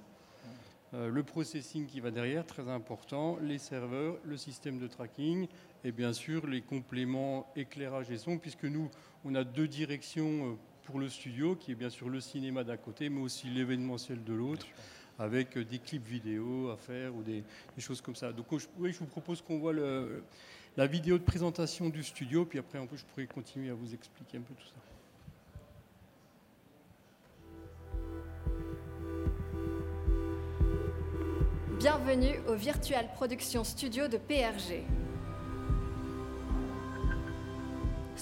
euh, 0.94 1.10
le 1.10 1.22
processing 1.22 1.84
qui 1.86 2.00
va 2.00 2.10
derrière, 2.10 2.46
très 2.46 2.66
important, 2.70 3.36
les 3.42 3.58
serveurs, 3.58 4.16
le 4.24 4.38
système 4.38 4.78
de 4.78 4.86
tracking 4.86 5.46
et 5.84 5.92
bien 5.92 6.12
sûr 6.12 6.46
les 6.46 6.60
compléments 6.60 7.50
éclairage 7.56 8.10
et 8.10 8.18
son, 8.18 8.38
puisque 8.38 8.64
nous, 8.64 8.90
on 9.24 9.34
a 9.34 9.44
deux 9.44 9.68
directions 9.68 10.52
euh, 10.52 10.54
pour 10.84 10.98
le 10.98 11.08
studio, 11.08 11.54
qui 11.54 11.72
est 11.72 11.74
bien 11.74 11.90
sûr 11.90 12.08
le 12.08 12.20
cinéma 12.20 12.64
d'un 12.64 12.76
côté, 12.76 13.08
mais 13.08 13.20
aussi 13.20 13.48
l'événementiel 13.48 14.22
de 14.24 14.32
l'autre 14.32 14.66
avec 15.18 15.56
euh, 15.56 15.64
des 15.64 15.78
clips 15.78 16.06
vidéo 16.06 16.70
à 16.70 16.76
faire 16.76 17.14
ou 17.14 17.22
des, 17.22 17.42
des 17.76 17.82
choses 17.82 18.00
comme 18.00 18.14
ça. 18.16 18.32
Donc 18.32 18.46
je, 18.56 18.66
oui, 18.78 18.92
je 18.92 18.98
vous 18.98 19.06
propose 19.06 19.42
qu'on 19.42 19.58
voit 19.58 19.72
le- 19.72 20.22
la 20.76 20.86
vidéo 20.86 21.18
de 21.18 21.24
présentation 21.24 21.88
du 21.88 22.02
studio, 22.04 22.44
puis 22.44 22.58
après 22.58 22.78
un 22.78 22.86
peu, 22.86 22.96
je 22.96 23.04
pourrais 23.04 23.26
continuer 23.26 23.70
à 23.70 23.74
vous 23.74 23.92
expliquer 23.94 24.38
un 24.38 24.42
peu 24.42 24.54
tout 24.54 24.66
ça. 24.66 24.74
Bienvenue 31.78 32.40
au 32.48 32.54
Virtual 32.54 33.06
Production 33.14 33.62
Studio 33.64 34.08
de 34.08 34.16
PRG. 34.18 34.82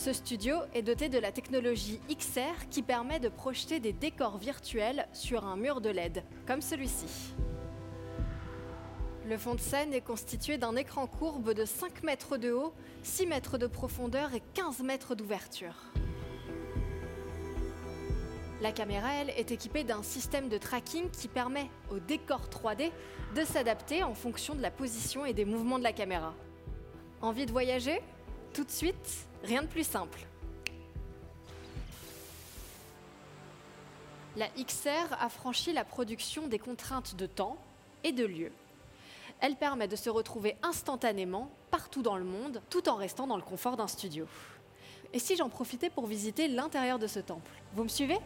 Ce 0.07 0.13
studio 0.13 0.59
est 0.73 0.83
doté 0.83 1.09
de 1.09 1.19
la 1.19 1.33
technologie 1.33 1.99
XR 2.09 2.69
qui 2.71 2.83
permet 2.83 3.19
de 3.19 3.29
projeter 3.29 3.81
des 3.81 3.93
décors 3.93 4.39
virtuels 4.39 5.09
sur 5.13 5.45
un 5.45 5.57
mur 5.57 5.81
de 5.81 5.89
LED, 5.89 6.23
comme 6.47 6.63
celui-ci. 6.63 7.35
Le 9.29 9.37
fond 9.37 9.57
de 9.57 9.61
scène 9.61 9.93
est 9.93 10.01
constitué 10.01 10.59
d'un 10.59 10.77
écran 10.77 11.09
courbe 11.09 11.53
de 11.55 11.65
5 11.65 12.05
mètres 12.05 12.37
de 12.37 12.53
haut, 12.53 12.73
6 13.03 13.27
mètres 13.27 13.59
de 13.59 13.67
profondeur 13.67 14.33
et 14.33 14.43
15 14.55 14.79
mètres 14.83 15.17
d'ouverture. 15.17 15.75
La 18.61 18.71
caméra, 18.71 19.13
elle, 19.13 19.31
est 19.31 19.51
équipée 19.51 19.83
d'un 19.83 20.05
système 20.05 20.49
de 20.49 20.57
tracking 20.57 21.11
qui 21.11 21.27
permet 21.27 21.69
au 21.91 21.99
décor 21.99 22.43
3D 22.49 22.93
de 23.35 23.45
s'adapter 23.45 24.05
en 24.05 24.15
fonction 24.15 24.55
de 24.55 24.63
la 24.63 24.71
position 24.71 25.27
et 25.27 25.35
des 25.35 25.45
mouvements 25.45 25.81
de 25.81 25.83
la 25.83 25.93
caméra. 25.93 26.33
Envie 27.23 27.47
de 27.47 27.51
voyager? 27.51 28.01
Tout 28.57 28.65
de 28.65 28.71
suite, 28.71 29.27
rien 29.47 29.63
de 29.63 29.69
plus 29.69 29.87
simple. 29.87 30.21
La 34.37 34.49
XR 34.49 35.15
a 35.19 35.29
franchi 35.31 35.73
la 35.73 35.85
production 35.85 36.47
des 36.47 36.59
contraintes 36.59 37.15
de 37.15 37.27
temps 37.27 37.57
et 38.05 38.13
de 38.13 38.27
lieu. 38.27 38.53
Elle 39.41 39.57
permet 39.57 39.89
de 39.89 39.97
se 39.97 40.11
retrouver 40.11 40.57
instantanément 40.63 41.51
partout 41.71 42.03
dans 42.03 42.17
le 42.17 42.25
monde 42.25 42.61
tout 42.69 42.89
en 42.89 42.97
restant 42.97 43.27
dans 43.27 43.37
le 43.37 43.43
confort 43.43 43.77
d'un 43.77 43.87
studio. 43.87 44.27
Et 45.13 45.19
si 45.19 45.37
j'en 45.37 45.49
profitais 45.49 45.91
pour 45.91 46.07
visiter 46.07 46.49
l'intérieur 46.49 46.99
de 46.99 47.07
ce 47.07 47.21
temple? 47.21 47.51
Vous 47.75 47.85
me 47.85 47.89
suivez? 47.89 48.19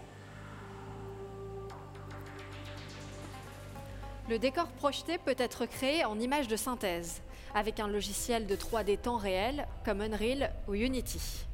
Le 4.28 4.38
décor 4.38 4.68
projeté 4.68 5.18
peut 5.18 5.34
être 5.36 5.66
créé 5.66 6.04
en 6.04 6.18
images 6.18 6.48
de 6.48 6.56
synthèse, 6.56 7.20
avec 7.54 7.80
un 7.80 7.88
logiciel 7.88 8.46
de 8.46 8.56
3D 8.56 8.98
temps 8.98 9.16
réel 9.16 9.66
comme 9.84 10.00
Unreal 10.00 10.52
ou 10.68 10.74
Unity. 10.74 11.46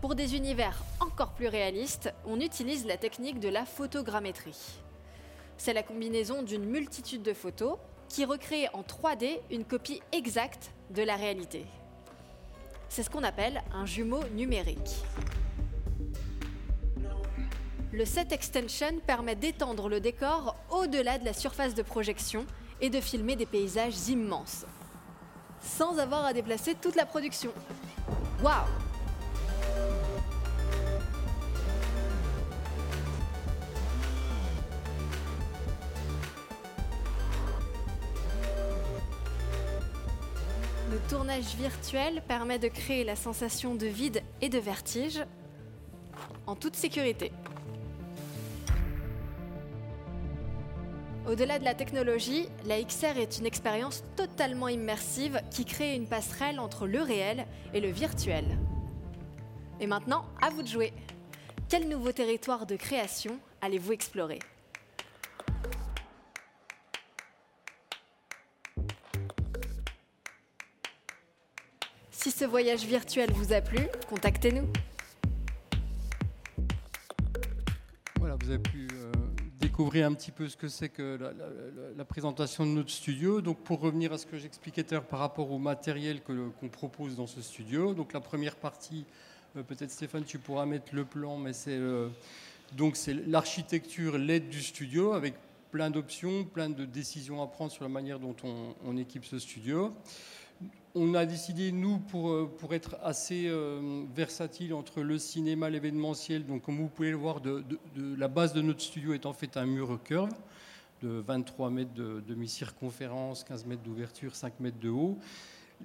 Pour 0.00 0.14
des 0.14 0.36
univers 0.36 0.82
encore 1.00 1.32
plus 1.32 1.48
réalistes, 1.48 2.12
on 2.24 2.40
utilise 2.40 2.86
la 2.86 2.96
technique 2.96 3.40
de 3.40 3.48
la 3.48 3.64
photogrammétrie. 3.64 4.78
C'est 5.56 5.72
la 5.72 5.82
combinaison 5.82 6.42
d'une 6.42 6.64
multitude 6.64 7.22
de 7.22 7.32
photos 7.32 7.78
qui 8.08 8.24
recrée 8.24 8.68
en 8.72 8.82
3D 8.82 9.40
une 9.50 9.64
copie 9.64 10.00
exacte 10.12 10.70
de 10.90 11.02
la 11.02 11.16
réalité. 11.16 11.66
C'est 12.88 13.02
ce 13.02 13.10
qu'on 13.10 13.24
appelle 13.24 13.62
un 13.72 13.84
jumeau 13.84 14.20
numérique. 14.34 15.02
Le 17.92 18.04
set 18.04 18.32
extension 18.32 19.00
permet 19.06 19.34
d'étendre 19.34 19.88
le 19.88 19.98
décor 19.98 20.54
au-delà 20.70 21.18
de 21.18 21.24
la 21.24 21.32
surface 21.32 21.74
de 21.74 21.82
projection 21.82 22.46
et 22.80 22.90
de 22.90 23.00
filmer 23.00 23.34
des 23.34 23.46
paysages 23.46 24.08
immenses, 24.08 24.66
sans 25.62 25.98
avoir 25.98 26.24
à 26.24 26.32
déplacer 26.32 26.74
toute 26.74 26.96
la 26.96 27.06
production. 27.06 27.50
Waouh 28.42 28.64
Le 40.90 40.98
tournage 41.10 41.54
virtuel 41.56 42.22
permet 42.26 42.58
de 42.58 42.68
créer 42.68 43.04
la 43.04 43.14
sensation 43.14 43.74
de 43.74 43.86
vide 43.86 44.22
et 44.40 44.48
de 44.48 44.58
vertige 44.58 45.22
en 46.46 46.56
toute 46.56 46.76
sécurité. 46.76 47.30
Au-delà 51.28 51.58
de 51.58 51.64
la 51.64 51.74
technologie, 51.74 52.48
la 52.64 52.82
XR 52.82 53.18
est 53.18 53.38
une 53.38 53.44
expérience 53.44 54.02
totalement 54.16 54.68
immersive 54.68 55.42
qui 55.50 55.66
crée 55.66 55.94
une 55.94 56.06
passerelle 56.06 56.58
entre 56.58 56.86
le 56.86 57.02
réel 57.02 57.46
et 57.74 57.80
le 57.80 57.90
virtuel. 57.90 58.46
Et 59.78 59.86
maintenant, 59.86 60.24
à 60.40 60.48
vous 60.48 60.62
de 60.62 60.68
jouer. 60.68 60.90
Quel 61.68 61.86
nouveau 61.86 62.12
territoire 62.12 62.64
de 62.64 62.76
création 62.76 63.38
allez-vous 63.60 63.92
explorer? 63.92 64.38
Si 72.10 72.30
ce 72.30 72.46
voyage 72.46 72.86
virtuel 72.86 73.30
vous 73.32 73.52
a 73.52 73.60
plu, 73.60 73.80
contactez-nous. 74.08 74.66
Voilà, 78.18 78.36
vous 78.40 78.48
avez 78.48 78.62
découvrir 79.78 80.08
un 80.08 80.14
petit 80.14 80.32
peu 80.32 80.48
ce 80.48 80.56
que 80.56 80.66
c'est 80.66 80.88
que 80.88 81.16
la, 81.96 82.04
présentation 82.04 82.66
de 82.66 82.70
notre 82.70 82.90
studio. 82.90 83.40
Donc, 83.40 83.58
pour 83.58 83.78
revenir 83.78 84.12
à 84.12 84.18
ce 84.18 84.26
que 84.26 84.36
j'expliquais 84.36 84.82
tout 84.82 84.92
à 84.92 84.94
l'heure 84.94 85.06
par 85.06 85.20
rapport 85.20 85.52
au 85.52 85.58
matériel 85.58 86.20
qu'on 86.20 86.68
propose 86.68 87.14
dans 87.14 87.28
ce 87.28 87.40
studio, 87.40 87.94
donc 87.94 88.12
la 88.12 88.18
première 88.18 88.56
partie, 88.56 89.04
euh, 89.56 89.62
peut-être 89.62 89.92
Stéphane, 89.92 90.24
tu 90.24 90.40
pourras 90.40 90.66
mettre 90.66 90.92
le 90.96 91.04
plan, 91.04 91.36
mais 91.36 91.52
c'est 91.52 91.76
euh, 91.76 92.08
donc 92.72 92.96
c'est 92.96 93.14
l'architecture 93.28 94.18
LED 94.18 94.48
du 94.48 94.62
studio 94.62 95.12
avec 95.12 95.34
plein 95.70 95.90
d'options, 95.90 96.44
plein 96.44 96.70
de 96.70 96.84
décisions 96.84 97.40
à 97.40 97.46
prendre 97.46 97.70
sur 97.70 97.84
la 97.84 97.90
manière 97.90 98.18
dont 98.18 98.34
on, 98.42 98.74
on 98.84 98.96
équipe 98.96 99.26
ce 99.26 99.38
studio. 99.38 99.94
On 100.94 101.14
a 101.14 101.26
décidé, 101.26 101.70
nous, 101.70 101.98
pour, 101.98 102.30
euh, 102.30 102.50
pour 102.58 102.74
être 102.74 102.96
assez 103.02 103.46
euh, 103.46 104.04
versatile 104.16 104.74
entre 104.74 105.02
le 105.02 105.18
cinéma, 105.18 105.70
l'événementiel, 105.70 106.44
donc 106.46 106.62
comme 106.62 106.78
vous 106.78 106.88
pouvez 106.88 107.10
le 107.10 107.16
voir, 107.16 107.40
de, 107.40 107.62
la 108.16 108.26
base 108.26 108.52
de 108.52 108.62
notre 108.62 108.80
studio 108.80 109.12
est 109.12 109.26
en 109.26 109.32
fait 109.32 109.56
un 109.56 109.66
mur 109.66 109.98
curve 110.02 110.30
de 111.02 111.22
23 111.24 111.70
mètres 111.70 111.94
de 111.94 112.20
demi-circonférence, 112.26 113.44
15 113.44 113.66
mètres 113.66 113.82
d'ouverture, 113.82 114.34
5 114.34 114.58
mètres 114.58 114.80
de 114.80 114.88
haut. 114.88 115.18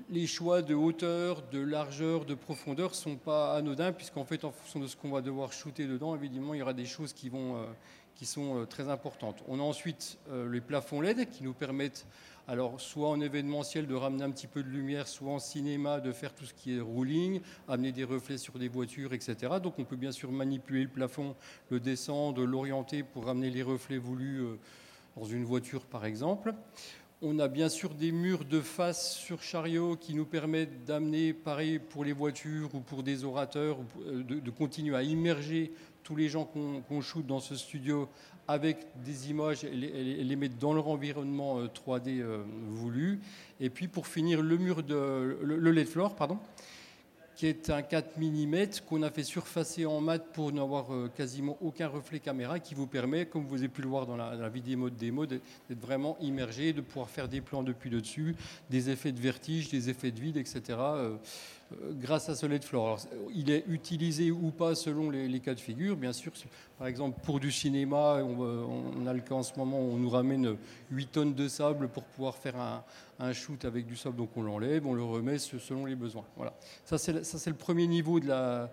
Les 0.10 0.26
choix 0.26 0.64
de 0.64 0.74
hauteur, 0.74 1.44
de 1.52 1.60
largeur, 1.60 2.26
de 2.26 2.34
profondeur 2.34 2.90
ne 2.90 2.96
sont 2.96 3.16
pas 3.18 3.56
anodins, 3.56 3.92
puisqu'en 3.92 4.26
fait, 4.26 4.44
en 4.44 4.52
fonction 4.52 4.80
de 4.80 4.88
ce 4.88 4.96
qu'on 4.96 5.12
va 5.12 5.22
devoir 5.22 5.54
shooter 5.54 5.86
dedans, 5.86 6.16
évidemment, 6.16 6.56
il 6.56 6.60
y 6.60 6.64
aura 6.64 6.74
des 6.74 6.86
choses 6.86 7.14
qui, 7.14 7.30
vont, 7.30 7.58
euh, 7.58 7.66
qui 8.16 8.26
sont 8.26 8.62
euh, 8.62 8.66
très 8.66 8.90
importantes. 8.90 9.44
On 9.48 9.60
a 9.60 9.64
ensuite 9.64 10.18
les 10.50 10.62
plafonds 10.62 11.02
LED 11.02 11.30
qui 11.30 11.44
nous 11.44 11.54
permettent 11.54 12.08
alors, 12.46 12.82
soit 12.82 13.08
en 13.08 13.22
événementiel 13.22 13.88
de 13.88 13.96
ramener 13.96 14.24
un 14.24 14.32
petit 14.32 14.48
peu 14.48 14.64
de 14.64 14.68
lumière, 14.68 15.08
soit 15.08 15.32
en 15.32 15.40
cinéma 15.40 16.02
de 16.02 16.12
faire 16.12 16.34
tout 16.34 16.44
ce 16.44 16.54
qui 16.54 16.76
est 16.76 16.82
rolling, 16.82 17.40
amener 17.70 17.94
des 17.94 18.04
reflets 18.04 18.38
sur 18.38 18.60
des 18.60 18.68
voitures, 18.68 19.14
etc. 19.14 19.36
Donc, 19.62 19.80
on 19.80 19.86
peut 19.86 19.96
bien 19.96 20.12
sûr 20.12 20.30
manipuler 20.30 20.84
le 20.84 20.90
plafond, 20.90 21.36
le 21.70 21.80
descendre, 21.80 22.44
l'orienter 22.44 23.02
pour 23.02 23.26
ramener 23.26 23.50
les 23.50 23.64
reflets 23.64 23.98
voulus 23.98 24.42
euh, 24.42 24.60
dans 25.16 25.24
une 25.24 25.46
voiture, 25.46 25.86
par 25.86 26.06
exemple. 26.06 26.54
On 27.22 27.40
a 27.40 27.48
bien 27.48 27.70
sûr 27.70 27.94
des 27.94 28.12
murs 28.12 28.44
de 28.44 28.60
face 28.60 29.16
sur 29.16 29.42
chariot 29.42 29.96
qui 29.96 30.14
nous 30.14 30.26
permettent 30.26 30.84
d'amener, 30.84 31.32
pareil 31.32 31.80
pour 31.80 32.04
les 32.04 32.12
voitures 32.12 32.76
ou 32.76 32.82
pour 32.82 33.04
des 33.04 33.24
orateurs, 33.24 33.78
euh, 34.06 34.22
de, 34.22 34.52
continuer 34.52 34.98
à 34.98 35.04
immerger 35.04 35.72
tous 36.04 36.18
les 36.18 36.28
gens 36.28 36.44
qu'on 36.44 36.82
qu'on 36.82 37.00
shoot 37.00 37.26
dans 37.26 37.40
ce 37.40 37.56
studio 37.56 38.10
avec 38.48 38.78
des 39.06 39.30
images 39.30 39.64
et 39.64 39.70
les, 39.72 39.88
et 39.88 40.04
les- 40.04 40.12
et 40.20 40.24
les 40.24 40.36
mettre 40.36 40.58
dans 40.58 40.74
leur 40.74 40.88
environnement 40.88 41.60
euh, 41.60 41.68
3D 41.68 42.20
euh, 42.22 42.44
voulu. 42.70 43.20
Et 43.60 43.70
puis 43.70 43.88
pour 43.88 44.08
finir, 44.08 44.42
le 44.42 44.58
mur 44.58 44.84
de 44.84 45.38
le, 45.42 45.58
le 45.58 45.72
LED 45.72 45.88
floor, 45.88 46.16
pardon, 46.16 46.38
qui 47.36 47.48
est 47.48 47.72
un 47.72 47.82
4 47.82 48.18
mm 48.20 48.56
qu'on 48.88 49.02
a 49.02 49.10
fait 49.10 49.24
surfacer 49.24 49.88
en 49.88 50.02
mat 50.02 50.20
pour 50.34 50.52
n'avoir 50.52 50.94
euh, 50.94 51.10
quasiment 51.16 51.58
aucun 51.62 51.88
reflet 51.88 52.20
caméra, 52.20 52.60
qui 52.60 52.76
vous 52.76 52.86
permet, 52.86 53.26
comme 53.26 53.46
vous 53.46 53.56
avez 53.58 53.70
pu 53.70 53.82
le 53.82 53.88
voir 53.88 54.06
dans 54.06 54.16
la, 54.18 54.36
la 54.36 54.50
vidéo 54.50 54.90
de 54.90 54.96
démo, 54.96 55.26
d'être 55.26 55.42
vraiment 55.82 56.16
immergé, 56.22 56.74
de 56.74 56.82
pouvoir 56.82 57.10
faire 57.10 57.28
des 57.28 57.42
plans 57.42 57.64
depuis 57.64 57.90
le 57.90 58.02
dessus, 58.02 58.36
des 58.70 58.90
effets 58.92 59.12
de 59.12 59.20
vertige, 59.20 59.70
des 59.70 59.90
effets 59.90 60.12
de 60.12 60.20
vide, 60.20 60.38
etc. 60.38 60.62
euh, 61.82 61.92
grâce 61.94 62.30
à 62.30 62.36
Solid 62.36 62.64
Floor. 62.64 63.00
il 63.34 63.50
est 63.50 63.64
utilisé 63.68 64.32
ou 64.32 64.52
pas 64.52 64.76
selon 64.76 65.10
les, 65.10 65.40
cas 65.40 65.54
de 65.54 65.60
figure. 65.60 65.96
Bien 65.96 66.14
sûr, 66.14 66.32
par 66.78 66.88
exemple, 66.88 67.20
pour 67.24 67.40
du 67.40 67.52
cinéma, 67.52 68.20
on, 68.24 69.08
a 69.08 69.14
le 69.14 69.22
cas 69.22 69.36
en 69.36 69.44
ce 69.44 69.58
moment, 69.58 69.80
on 69.80 69.98
nous 69.98 70.10
ramène 70.10 70.56
8 70.92 71.08
tonnes 71.08 71.34
de 71.34 71.48
sable 71.48 71.88
pour 71.88 72.04
pouvoir 72.04 72.36
faire 72.36 72.56
un, 72.60 72.84
un 73.20 73.34
shoot 73.34 73.64
avec 73.66 73.86
du 73.86 73.96
sable, 73.96 74.18
donc 74.18 74.30
on 74.36 74.42
l'enlève, 74.42 74.86
on 74.86 74.94
le 74.94 75.04
remet 75.04 75.38
selon 75.38 75.86
les 75.86 75.96
besoins. 75.96 76.26
Voilà. 76.36 76.54
Ça, 76.86 76.98
c'est 76.98 77.50
le 77.50 77.56
premier 77.56 77.88
niveau 77.88 78.20
de 78.20 78.28
la 78.28 78.72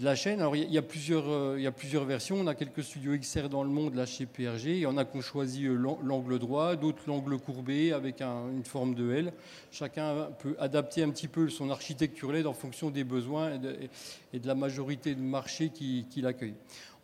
de 0.00 0.04
la 0.06 0.14
chaîne. 0.14 0.40
Alors, 0.40 0.56
il 0.56 0.72
y, 0.72 0.78
a 0.78 0.82
plusieurs, 0.82 1.28
euh, 1.28 1.56
il 1.58 1.62
y 1.62 1.66
a 1.66 1.72
plusieurs 1.72 2.04
versions. 2.04 2.36
On 2.40 2.46
a 2.46 2.54
quelques 2.54 2.82
studios 2.82 3.16
XR 3.18 3.50
dans 3.50 3.62
le 3.62 3.68
monde, 3.68 3.94
là, 3.94 4.06
chez 4.06 4.24
PRG. 4.24 4.70
Il 4.70 4.78
y 4.78 4.86
en 4.86 4.96
a 4.96 5.04
qui 5.04 5.18
ont 5.18 5.20
choisi 5.20 5.66
euh, 5.66 5.74
l'angle 5.74 6.38
droit, 6.38 6.74
d'autres 6.74 7.02
l'angle 7.06 7.38
courbé 7.38 7.92
avec 7.92 8.22
une 8.22 8.64
forme 8.64 8.94
de 8.94 9.12
L. 9.12 9.32
Chacun 9.70 10.30
peut 10.38 10.56
adapter 10.58 11.02
un 11.02 11.10
petit 11.10 11.28
peu 11.28 11.50
son 11.50 11.68
architecture 11.68 12.32
LED 12.32 12.46
en 12.46 12.54
fonction 12.54 12.90
des 12.90 13.04
besoins 13.04 13.52
et 14.32 14.38
de, 14.38 14.46
la 14.46 14.54
majorité 14.54 15.14
de 15.14 15.20
marché 15.20 15.68
qui, 15.68 16.06
qui 16.08 16.22
l'accueille. 16.22 16.54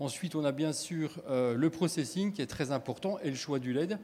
Ensuite, 0.01 0.35
on 0.35 0.45
a 0.45 0.53
bien 0.53 0.73
sûr 0.73 1.11
euh, 1.29 1.55
le 1.55 1.69
processing 1.69 2.33
qui 2.33 2.41
est 2.41 2.47
très 2.47 2.73
important 2.73 3.19
et 3.23 3.29
le 3.29 3.37
choix 3.37 3.59
du 3.59 3.75
LED. 3.75 3.99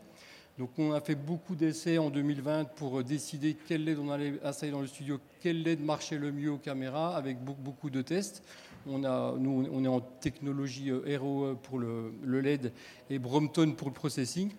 Donc 0.58 0.70
on 0.76 0.92
a 0.92 1.00
fait 1.00 1.14
beaucoup 1.14 1.54
d'essais 1.54 1.96
en 1.96 2.10
2020 2.10 2.64
pour 2.74 3.02
décider 3.02 3.56
quel 3.66 3.84
LED 3.84 3.98
on 3.98 4.10
allait 4.10 4.34
installer 4.44 4.70
dans 4.70 4.82
le 4.82 4.86
studio, 4.86 5.18
quel 5.40 5.62
LED 5.62 5.80
marchait 5.80 6.18
le 6.18 6.30
mieux 6.30 6.50
aux 6.50 6.58
caméras, 6.58 7.16
avec 7.16 7.38
beaucoup 7.42 7.88
de 7.88 8.02
tests. 8.02 8.42
On 8.86 9.04
a, 9.04 9.34
nous, 9.38 9.68
on 9.72 9.84
est 9.84 9.88
en 9.88 10.00
technologie 10.00 10.90
euh, 10.90 11.18
ROE 11.18 11.54
pour 11.62 11.78
le, 11.78 12.12
LED 12.24 12.72
et 13.10 13.18
Brompton 13.18 13.74
pour 13.76 13.88
le 13.88 13.94
processing. 13.94 14.50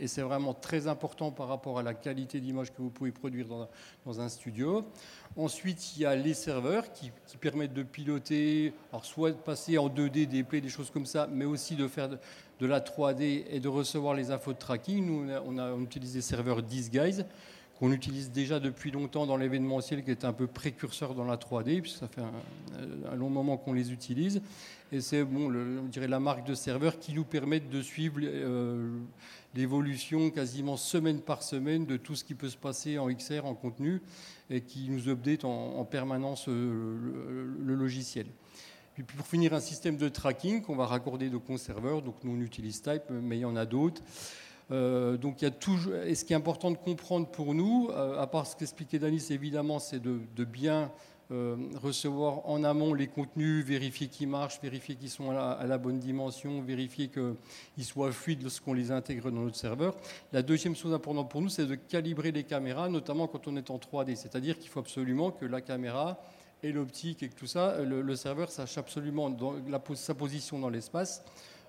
Et 0.00 0.08
c'est 0.08 0.22
vraiment 0.22 0.54
très 0.54 0.88
important 0.88 1.30
par 1.30 1.46
rapport 1.46 1.78
à 1.78 1.82
la 1.84 1.94
qualité 1.94 2.40
d'image 2.40 2.72
que 2.72 2.82
vous 2.82 2.90
pouvez 2.90 3.12
produire 3.12 3.46
dans, 4.04 4.20
un 4.20 4.28
studio. 4.28 4.84
Ensuite, 5.36 5.96
il 5.96 6.02
y 6.02 6.06
a 6.06 6.16
les 6.16 6.34
serveurs 6.34 6.90
qui, 6.92 7.12
permettent 7.40 7.74
de 7.74 7.84
piloter, 7.84 8.72
alors 8.90 9.04
soit 9.04 9.30
de 9.30 9.36
passer 9.36 9.78
en 9.78 9.88
2D 9.88 10.26
des 10.26 10.42
plays, 10.42 10.60
des 10.60 10.68
choses 10.68 10.90
comme 10.90 11.06
ça, 11.06 11.28
mais 11.30 11.44
aussi 11.44 11.76
de 11.76 11.86
faire 11.86 12.08
de, 12.08 12.66
la 12.66 12.80
3D 12.80 13.44
et 13.48 13.60
de 13.60 13.68
recevoir 13.68 14.14
les 14.14 14.32
infos 14.32 14.52
de 14.52 14.58
tracking. 14.58 15.04
Nous, 15.04 15.30
on, 15.46 15.58
a, 15.58 15.70
on 15.70 15.82
utilise 15.82 16.14
des 16.14 16.22
serveurs 16.22 16.62
Disguise 16.62 17.24
qu'on 17.78 17.92
utilise 17.92 18.32
déjà 18.32 18.58
depuis 18.58 18.90
longtemps 18.90 19.24
dans 19.24 19.36
l'événementiel, 19.36 20.02
qui 20.02 20.10
est 20.10 20.24
un 20.24 20.32
peu 20.32 20.48
précurseur 20.48 21.14
dans 21.14 21.24
la 21.24 21.36
3D, 21.36 21.80
puisque 21.80 21.98
ça 21.98 22.08
fait 22.08 22.22
un, 22.22 23.14
long 23.14 23.30
moment 23.30 23.56
qu'on 23.56 23.72
les 23.72 23.92
utilise. 23.92 24.42
Et 24.90 25.00
c'est 25.00 25.22
bon, 25.22 25.52
on 25.54 25.84
dirait 25.84 26.08
la 26.08 26.18
marque 26.18 26.44
de 26.46 26.54
serveur 26.54 26.98
qui 26.98 27.12
nous 27.12 27.24
permet 27.24 27.60
de 27.60 27.80
suivre 27.80 28.18
euh, 28.22 28.98
l'évolution 29.54 30.30
quasiment 30.30 30.76
semaine 30.76 31.20
par 31.20 31.42
semaine 31.42 31.86
de 31.86 31.96
tout 31.96 32.16
ce 32.16 32.24
qui 32.24 32.34
peut 32.34 32.48
se 32.48 32.56
passer 32.56 32.98
en 32.98 33.08
XR, 33.08 33.44
en 33.44 33.54
contenu, 33.54 34.02
et 34.50 34.60
qui 34.60 34.88
nous 34.90 35.08
update 35.08 35.44
en, 35.44 35.84
permanence 35.84 36.48
euh, 36.48 37.54
le, 37.64 37.74
logiciel. 37.74 38.26
Puis 38.94 39.04
pour 39.04 39.24
finir, 39.24 39.54
un 39.54 39.60
système 39.60 39.96
de 39.96 40.08
tracking 40.08 40.62
qu'on 40.62 40.74
va 40.74 40.86
raccorder 40.86 41.30
de 41.30 41.36
conserveurs. 41.36 42.02
Donc 42.02 42.16
nous 42.24 42.32
on 42.32 42.40
utilise 42.40 42.82
Type, 42.82 43.04
mais 43.10 43.36
il 43.36 43.42
y 43.42 43.44
en 43.44 43.54
a 43.54 43.66
d'autres. 43.66 44.02
Euh, 44.70 45.16
donc 45.16 45.40
il 45.40 45.44
y 45.44 45.48
a 45.48 45.50
toujours, 45.50 45.94
et 45.94 46.14
ce 46.14 46.24
qui 46.24 46.32
est 46.32 46.36
important 46.36 46.70
de 46.70 46.76
comprendre 46.76 47.26
pour 47.28 47.54
nous, 47.54 47.88
euh, 47.90 48.20
à 48.20 48.26
part 48.26 48.46
ce 48.46 48.56
qu'expliquait 48.56 48.98
Danis, 48.98 49.26
évidemment, 49.30 49.78
c'est 49.78 50.00
de, 50.00 50.44
bien 50.44 50.90
euh, 51.30 51.56
recevoir 51.82 52.48
en 52.48 52.64
amont 52.64 52.92
les 52.92 53.06
contenus, 53.06 53.64
vérifier 53.64 54.08
qu'ils 54.08 54.28
marchent, 54.28 54.60
vérifier 54.62 54.96
qu'ils 54.96 55.10
sont 55.10 55.30
à 55.30 55.64
la, 55.66 55.78
bonne 55.78 55.98
dimension, 55.98 56.60
vérifier 56.62 57.08
qu'ils 57.08 57.84
soient 57.84 58.12
fluides 58.12 58.42
lorsqu'on 58.42 58.74
les 58.74 58.90
intègre 58.90 59.30
dans 59.30 59.42
notre 59.42 59.56
serveur. 59.56 59.96
La 60.32 60.42
deuxième 60.42 60.76
chose 60.76 60.92
importante 60.92 61.30
pour 61.30 61.40
nous, 61.40 61.48
c'est 61.48 61.66
de 61.66 61.74
calibrer 61.74 62.32
les 62.32 62.44
caméras, 62.44 62.88
notamment 62.88 63.26
quand 63.26 63.48
on 63.48 63.56
est 63.56 63.70
en 63.70 63.78
3D. 63.78 64.16
C'est-à-dire 64.16 64.58
qu'il 64.58 64.68
faut 64.68 64.80
absolument 64.80 65.30
que 65.30 65.46
la 65.46 65.60
caméra 65.60 66.18
et 66.62 66.72
l'optique 66.72 67.22
et 67.22 67.28
tout 67.28 67.46
ça, 67.46 67.78
le, 67.82 68.16
serveur 68.16 68.50
sache 68.50 68.78
absolument 68.78 69.34
sa 69.94 70.14
position 70.14 70.58
dans 70.58 70.70
l'espace, 70.70 71.22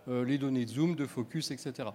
les 0.08 0.38
données 0.38 0.66
de 0.66 0.70
zoom, 0.70 0.96
de 0.96 1.06
focus, 1.06 1.52
etc. 1.52 1.90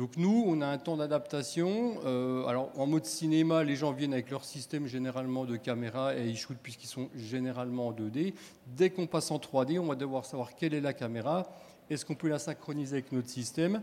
Donc 0.00 0.16
nous, 0.16 0.44
on 0.46 0.62
a 0.62 0.66
un 0.66 0.78
temps 0.78 0.96
d'adaptation. 0.96 1.98
Euh, 2.06 2.46
alors 2.46 2.70
en 2.76 2.86
mode 2.86 3.04
cinéma, 3.04 3.64
les 3.64 3.76
gens 3.76 3.92
viennent 3.92 4.14
avec 4.14 4.30
leur 4.30 4.44
système 4.46 4.86
généralement 4.86 5.44
de 5.44 5.56
caméra 5.56 6.16
et 6.16 6.26
ils 6.26 6.38
shootent 6.38 6.62
puisqu'ils 6.62 6.86
sont 6.86 7.10
généralement 7.14 7.88
en 7.88 7.92
2D. 7.92 8.32
Dès 8.66 8.88
qu'on 8.88 9.06
passe 9.06 9.30
en 9.30 9.36
3D, 9.36 9.78
on 9.78 9.86
va 9.86 9.96
devoir 9.96 10.24
savoir 10.24 10.54
quelle 10.54 10.72
est 10.72 10.80
la 10.80 10.92
caméra, 10.92 11.52
est-ce 11.90 12.06
qu'on 12.06 12.14
peut 12.14 12.28
la 12.28 12.38
synchroniser 12.38 12.94
avec 12.94 13.12
notre 13.12 13.28
système 13.28 13.82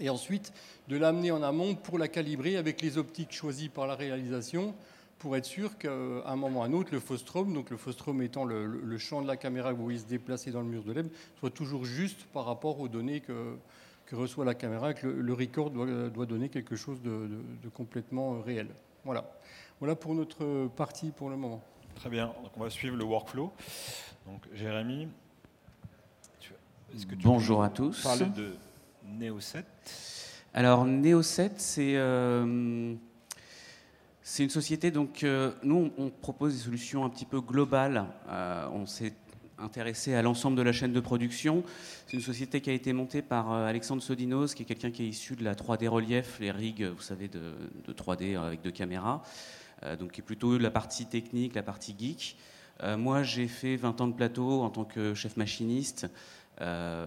et 0.00 0.10
ensuite 0.10 0.52
de 0.88 0.96
l'amener 0.96 1.30
en 1.30 1.44
amont 1.44 1.76
pour 1.76 1.98
la 1.98 2.08
calibrer 2.08 2.56
avec 2.56 2.82
les 2.82 2.98
optiques 2.98 3.32
choisies 3.32 3.68
par 3.68 3.86
la 3.86 3.94
réalisation 3.94 4.74
pour 5.18 5.36
être 5.36 5.44
sûr 5.44 5.76
qu'à 5.78 5.90
un 5.90 6.36
moment 6.36 6.60
ou 6.60 6.62
à 6.62 6.66
un 6.66 6.72
autre, 6.72 6.90
le 6.92 7.00
Fostrom, 7.00 7.52
donc 7.52 7.70
le 7.70 7.76
Fostrom 7.76 8.22
étant 8.22 8.44
le, 8.44 8.98
champ 8.98 9.22
de 9.22 9.26
la 9.26 9.36
caméra 9.36 9.72
vous 9.72 9.82
voyez 9.82 9.98
se 9.98 10.06
déplacer 10.06 10.50
dans 10.50 10.60
le 10.60 10.68
mur 10.68 10.84
de 10.84 10.92
LED, 10.92 11.10
soit 11.38 11.50
toujours 11.50 11.84
juste 11.84 12.24
par 12.32 12.44
rapport 12.44 12.80
aux 12.80 12.88
données 12.88 13.20
que, 13.20 13.56
que 14.06 14.16
reçoit 14.16 14.44
la 14.44 14.54
caméra, 14.54 14.94
que 14.94 15.06
le, 15.06 15.34
record 15.34 15.70
doit, 15.70 16.26
donner 16.26 16.48
quelque 16.48 16.76
chose 16.76 17.02
de, 17.02 17.28
complètement 17.74 18.34
euh, 18.34 18.40
réel. 18.40 18.68
Voilà. 19.04 19.30
Voilà 19.80 19.94
pour 19.94 20.14
notre 20.14 20.68
partie 20.76 21.10
pour 21.10 21.30
le 21.30 21.36
moment. 21.36 21.62
Très 21.96 22.10
bien. 22.10 22.26
Donc 22.42 22.52
on 22.56 22.60
va 22.60 22.70
suivre 22.70 22.96
le 22.96 23.04
workflow. 23.04 23.52
Donc 24.26 24.42
Jérémy, 24.54 25.08
est-ce 26.94 27.06
que 27.06 27.14
tu 27.14 27.22
Bonjour 27.24 27.62
à 27.62 27.70
tous. 27.70 28.02
Parler 28.02 28.26
de 28.26 28.54
Neo 29.04 29.40
7 29.40 29.64
Alors 30.54 30.84
Neo 30.84 31.22
7, 31.22 31.60
c'est 31.60 31.96
euh, 31.96 32.94
c'est 34.30 34.44
une 34.44 34.50
société 34.50 34.90
donc 34.90 35.24
euh, 35.24 35.52
nous 35.62 35.90
on, 35.96 36.10
propose 36.10 36.52
des 36.52 36.60
solutions 36.60 37.04
un 37.04 37.08
petit 37.08 37.24
peu 37.24 37.40
globales. 37.40 38.04
on 38.28 38.84
s'est 38.84 39.14
intéressé 39.58 40.14
à 40.14 40.22
l'ensemble 40.22 40.56
de 40.56 40.62
la 40.62 40.72
chaîne 40.72 40.92
de 40.92 41.00
production. 41.00 41.64
C'est 42.06 42.16
une 42.16 42.22
société 42.22 42.60
qui 42.60 42.70
a 42.70 42.72
été 42.72 42.92
montée 42.92 43.22
par 43.22 43.52
euh, 43.52 43.66
Alexandre 43.66 44.02
Sodinos, 44.02 44.54
qui 44.54 44.62
est 44.62 44.66
quelqu'un 44.66 44.90
qui 44.90 45.04
est 45.04 45.08
issu 45.08 45.34
de 45.34 45.44
la 45.44 45.54
3D 45.54 45.88
relief, 45.88 46.38
les 46.40 46.50
rigs, 46.50 46.84
vous 46.84 47.02
savez, 47.02 47.28
de, 47.28 47.54
3D 47.92 48.38
avec 48.38 48.62
deux 48.62 48.70
caméras, 48.70 49.22
euh, 49.82 49.96
donc 49.96 50.12
qui 50.12 50.20
est 50.20 50.24
plutôt 50.24 50.58
la 50.58 50.70
partie 50.70 51.06
technique, 51.06 51.54
la 51.54 51.62
partie 51.62 51.94
geek. 51.98 52.36
Euh, 52.82 52.96
moi, 52.96 53.22
j'ai 53.22 53.48
fait 53.48 53.76
20 53.76 54.00
ans 54.02 54.08
de 54.08 54.14
plateau 54.14 54.62
en 54.62 54.70
tant 54.70 54.84
que 54.84 55.14
chef 55.14 55.36
machiniste. 55.36 56.06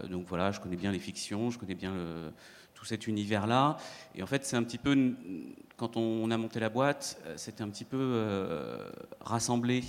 donc 0.09 0.25
voilà, 0.27 0.51
je 0.51 0.59
connais 0.59 0.75
bien 0.75 0.91
les 0.91 0.99
fictions, 0.99 1.51
je 1.51 1.59
connais 1.59 1.75
bien 1.75 1.93
tout 2.81 2.85
cet 2.87 3.05
univers-là. 3.05 3.77
Et 4.15 4.23
en 4.23 4.25
fait, 4.25 4.43
c'est 4.43 4.55
un 4.55 4.63
petit 4.63 4.79
peu, 4.79 5.13
quand 5.77 5.97
on, 5.97 6.31
a 6.31 6.37
monté 6.37 6.59
la 6.59 6.69
boîte, 6.69 7.21
c'était 7.35 7.61
un 7.61 7.69
petit 7.69 7.85
peu 7.85 8.25
rassemblé 9.19 9.83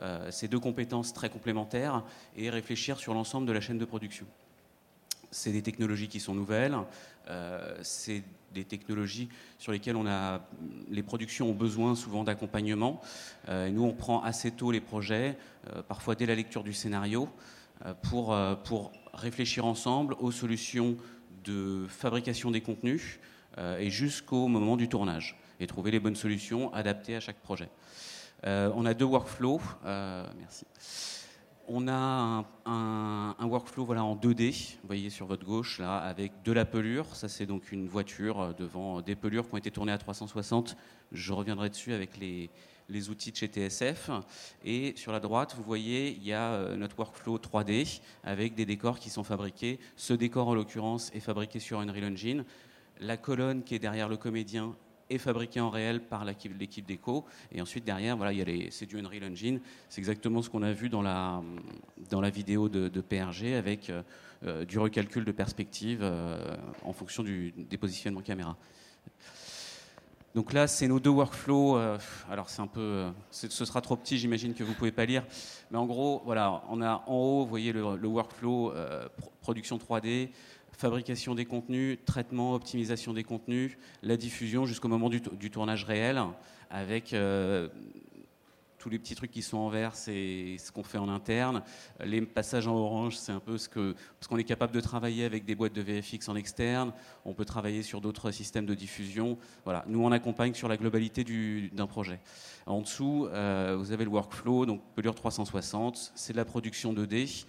euh, 0.00 0.30
ces 0.30 0.46
deux 0.46 0.60
compétences 0.60 1.12
très 1.12 1.28
complémentaires 1.28 2.04
et 2.36 2.50
réfléchir 2.50 2.98
sur 2.98 3.14
l'ensemble 3.14 3.46
de 3.46 3.52
la 3.52 3.60
chaîne 3.60 3.78
de 3.78 3.84
production. 3.84 4.26
C'est 5.32 5.50
des 5.50 5.60
technologies 5.60 6.06
qui 6.06 6.20
sont 6.20 6.34
nouvelles, 6.34 6.76
euh, 7.28 7.76
c'est 7.82 8.22
des 8.54 8.64
technologies 8.64 9.28
sur 9.58 9.72
lesquelles 9.72 9.96
on 9.96 10.06
a, 10.06 10.40
les 10.88 11.02
productions 11.02 11.50
ont 11.50 11.54
besoin 11.54 11.96
souvent 11.96 12.22
d'accompagnement. 12.22 13.02
Euh, 13.48 13.70
nous, 13.70 13.82
on 13.82 13.92
prend 13.92 14.22
assez 14.22 14.52
tôt 14.52 14.70
les 14.70 14.80
projets, 14.80 15.36
parfois 15.86 16.14
dès 16.14 16.24
la 16.24 16.34
lecture 16.34 16.62
du 16.62 16.72
scénario, 16.72 17.28
pour, 18.02 18.36
pour 18.64 18.92
réfléchir 19.12 19.66
ensemble 19.66 20.14
aux 20.18 20.32
solutions 20.32 20.96
de 21.48 21.86
fabrication 21.88 22.50
des 22.50 22.60
contenus 22.60 23.18
et 23.80 23.90
jusqu'au 23.90 24.46
moment 24.46 24.76
du 24.76 24.88
tournage 24.88 25.36
et 25.58 25.66
trouver 25.66 25.90
les 25.90 25.98
bonnes 25.98 26.16
solutions 26.16 26.72
adaptées 26.72 27.16
à 27.16 27.20
chaque 27.20 27.40
projet. 27.40 27.68
Euh, 28.46 28.70
on 28.74 28.86
a 28.86 28.94
deux 28.94 29.04
workflows. 29.04 29.60
Euh, 29.84 30.26
merci. 30.38 30.64
On 31.70 31.86
a 31.86 32.46
un, 32.64 33.46
workflow 33.46 33.84
voilà, 33.84 34.02
en 34.02 34.16
2D, 34.16 34.76
vous 34.80 34.86
voyez 34.86 35.10
sur 35.10 35.26
votre 35.26 35.44
gauche, 35.44 35.78
là, 35.78 35.98
avec 35.98 36.32
de 36.42 36.52
la 36.52 36.64
pelure. 36.64 37.14
Ça, 37.14 37.28
c'est 37.28 37.44
donc 37.44 37.72
une 37.72 37.86
voiture 37.86 38.40
euh, 38.40 38.52
devant 38.54 39.02
des 39.02 39.14
pelures 39.14 39.46
qui 39.46 39.54
ont 39.54 39.58
été 39.58 39.70
tournées 39.70 39.92
à 39.92 39.98
360. 39.98 40.78
Je 41.12 41.32
reviendrai 41.34 41.68
dessus 41.68 41.92
avec 41.92 42.16
les, 42.16 42.48
outils 43.10 43.32
de 43.32 43.36
chez 43.36 43.48
TSF. 43.48 44.10
Et 44.64 44.94
sur 44.96 45.12
la 45.12 45.20
droite, 45.20 45.54
vous 45.58 45.62
voyez, 45.62 46.16
il 46.16 46.24
y 46.24 46.32
a 46.32 46.74
notre 46.74 46.98
workflow 46.98 47.36
3D 47.36 48.00
avec 48.24 48.54
des 48.54 48.64
décors 48.64 48.98
qui 48.98 49.10
sont 49.10 49.24
fabriqués. 49.24 49.78
Ce 49.94 50.14
décor, 50.14 50.48
en 50.48 50.54
l'occurrence, 50.54 51.10
est 51.12 51.20
fabriqué 51.20 51.60
sur 51.60 51.80
Unreal 51.80 52.12
Engine. 52.12 52.44
La 52.98 53.18
colonne 53.18 53.62
qui 53.62 53.74
est 53.74 53.78
derrière 53.78 54.08
le 54.08 54.16
comédien 54.16 54.74
est 55.10 55.18
fabriqué 55.18 55.60
en 55.60 55.70
réel 55.70 56.00
par 56.02 56.24
l'équipe 56.24 56.56
d'Echo. 56.86 57.24
Et 57.52 57.60
ensuite, 57.60 57.84
derrière, 57.84 58.16
voilà, 58.16 58.32
il 58.32 58.38
y 58.38 58.42
a 58.42 58.44
les, 58.44 58.70
c'est 58.70 58.86
du 58.86 58.98
Unreal 58.98 59.24
Engine. 59.24 59.60
C'est 59.88 60.00
exactement 60.00 60.42
ce 60.42 60.50
qu'on 60.50 60.62
a 60.62 60.72
vu 60.72 60.88
dans 60.88 61.02
la, 61.02 61.42
dans 62.10 62.20
la 62.20 62.30
vidéo 62.30 62.68
de, 62.68 63.00
PRG 63.00 63.54
avec 63.54 63.90
euh, 63.90 64.02
euh, 64.44 64.64
du 64.64 64.78
recalcul 64.78 65.24
de 65.24 65.32
perspective 65.32 66.00
euh, 66.02 66.56
en 66.84 66.92
fonction 66.92 67.22
du, 67.22 67.52
des 67.56 67.78
positionnements 67.78 68.20
caméra. 68.20 68.56
Donc 70.34 70.52
là, 70.52 70.66
c'est 70.66 70.86
nos 70.86 71.00
deux 71.00 71.10
workflows. 71.10 71.78
alors 72.30 72.50
c'est 72.50 72.60
un 72.60 72.66
peu, 72.66 73.06
ce 73.30 73.48
sera 73.48 73.80
trop 73.80 73.96
petit, 73.96 74.18
j'imagine 74.18 74.54
que 74.54 74.62
vous 74.62 74.74
pouvez 74.74 74.92
pas 74.92 75.06
lire. 75.06 75.24
Mais 75.70 75.78
en 75.78 75.86
gros, 75.86 76.22
voilà, 76.24 76.62
on 76.68 76.82
a 76.82 77.02
en 77.06 77.14
haut, 77.14 77.42
vous 77.44 77.48
voyez 77.48 77.72
le 77.72 78.06
workflow 78.06 78.72
production 79.40 79.78
3D, 79.78 80.28
fabrication 80.78 81.34
des 81.34 81.44
contenus, 81.44 81.98
traitement, 82.06 82.54
optimisation 82.54 83.12
des 83.12 83.24
contenus, 83.24 83.76
la 84.02 84.16
diffusion 84.16 84.64
jusqu'au 84.64 84.86
moment 84.86 85.10
du, 85.10 85.50
tournage 85.50 85.82
réel, 85.84 86.22
avec 86.70 87.12
euh, 87.12 87.68
tous 88.78 88.88
les 88.88 89.00
petits 89.00 89.16
trucs 89.16 89.32
qui 89.32 89.42
sont 89.42 89.56
en 89.56 89.70
vert, 89.70 89.96
c'est 89.96 90.56
ce 90.56 90.70
qu'on 90.70 90.84
fait 90.84 90.98
en 90.98 91.08
interne. 91.08 91.64
Les 92.04 92.22
passages 92.22 92.68
en 92.68 92.76
orange, 92.76 93.16
c'est 93.16 93.32
un 93.32 93.40
peu 93.40 93.58
ce 93.58 93.68
que. 93.68 93.96
Parce 94.20 94.28
qu'on 94.28 94.38
est 94.38 94.44
capable 94.44 94.72
de 94.72 94.80
travailler 94.80 95.24
avec 95.24 95.44
des 95.44 95.56
boîtes 95.56 95.72
de 95.72 95.82
VFX 95.82 96.28
en 96.28 96.36
externe, 96.36 96.92
on 97.24 97.34
peut 97.34 97.44
travailler 97.44 97.82
sur 97.82 98.00
d'autres 98.00 98.30
systèmes 98.30 98.66
de 98.66 98.74
diffusion. 98.74 99.36
Nous 99.88 100.00
on 100.00 100.12
accompagne 100.12 100.54
sur 100.54 100.68
la 100.68 100.76
globalité 100.76 101.24
d'un 101.72 101.88
projet. 101.88 102.20
En 102.66 102.82
dessous, 102.82 103.26
euh, 103.32 103.74
vous 103.76 103.90
avez 103.90 104.04
le 104.04 104.10
workflow, 104.10 104.64
donc 104.64 104.80
pelure 104.94 105.16
360, 105.16 106.12
c'est 106.14 106.34
de 106.34 106.38
la 106.38 106.44
production 106.44 106.94
2D, 106.94 107.46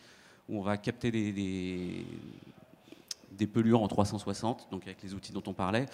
où 0.47 0.57
on 0.57 0.63
va 0.63 0.77
capter 0.77 1.11
des, 1.11 2.05
des 3.39 3.47
pelures 3.47 3.81
en 3.81 3.87
360, 3.87 4.67
donc 4.69 4.83
avec 4.83 5.01
les 5.01 5.15
outils 5.15 5.31
dont 5.31 5.43
on 5.47 5.53
parlait. 5.53 5.87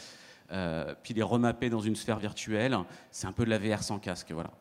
Euh, 0.51 0.93
puis 1.01 1.13
les 1.13 1.23
remapper 1.23 1.69
dans 1.69 1.79
une 1.79 1.95
sphère 1.95 2.19
virtuelle, 2.19 2.77
c'est 3.11 3.27
un 3.27 3.31
peu 3.31 3.45
de 3.45 3.49
la 3.49 3.57
VR 3.57 3.83
sans 3.83 3.99
casque. 3.99 4.31
Voilà. 4.31 4.51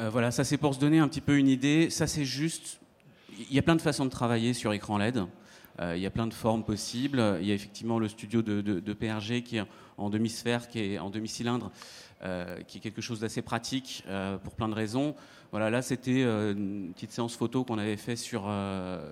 Euh, 0.00 0.10
voilà, 0.10 0.30
ça 0.30 0.44
c'est 0.44 0.58
pour 0.58 0.74
se 0.74 0.80
donner 0.80 0.98
un 0.98 1.08
petit 1.08 1.20
peu 1.20 1.38
une 1.38 1.48
idée. 1.48 1.90
Ça 1.90 2.06
c'est 2.06 2.24
juste. 2.24 2.80
Il 3.38 3.54
y 3.54 3.58
a 3.58 3.62
plein 3.62 3.76
de 3.76 3.82
façons 3.82 4.04
de 4.04 4.10
travailler 4.10 4.52
sur 4.52 4.72
écran 4.72 4.98
LED. 4.98 5.24
Euh, 5.80 5.96
il 5.96 6.02
y 6.02 6.06
a 6.06 6.10
plein 6.10 6.26
de 6.26 6.34
formes 6.34 6.64
possibles. 6.64 7.38
Il 7.40 7.46
y 7.46 7.52
a 7.52 7.54
effectivement 7.54 7.98
le 7.98 8.08
studio 8.08 8.42
de, 8.42 8.92
PRG 8.92 9.42
qui 9.42 9.58
est 9.58 9.64
en 9.96 10.10
demi-sphère, 10.10 10.68
qui 10.68 10.80
est 10.80 10.98
en 10.98 11.10
demi-cylindre, 11.10 11.70
euh, 12.22 12.60
qui 12.62 12.78
est 12.78 12.80
quelque 12.80 13.00
chose 13.00 13.20
d'assez 13.20 13.42
pratique 13.42 14.04
pour 14.42 14.54
plein 14.54 14.68
de 14.68 14.74
raisons. 14.74 15.14
Voilà, 15.50 15.70
là 15.70 15.82
c'était 15.82 16.22
une 16.22 16.92
petite 16.92 17.12
séance 17.12 17.34
photo 17.34 17.64
qu'on 17.64 17.78
avait 17.78 17.96
fait 17.96 18.16
sur, 18.16 18.50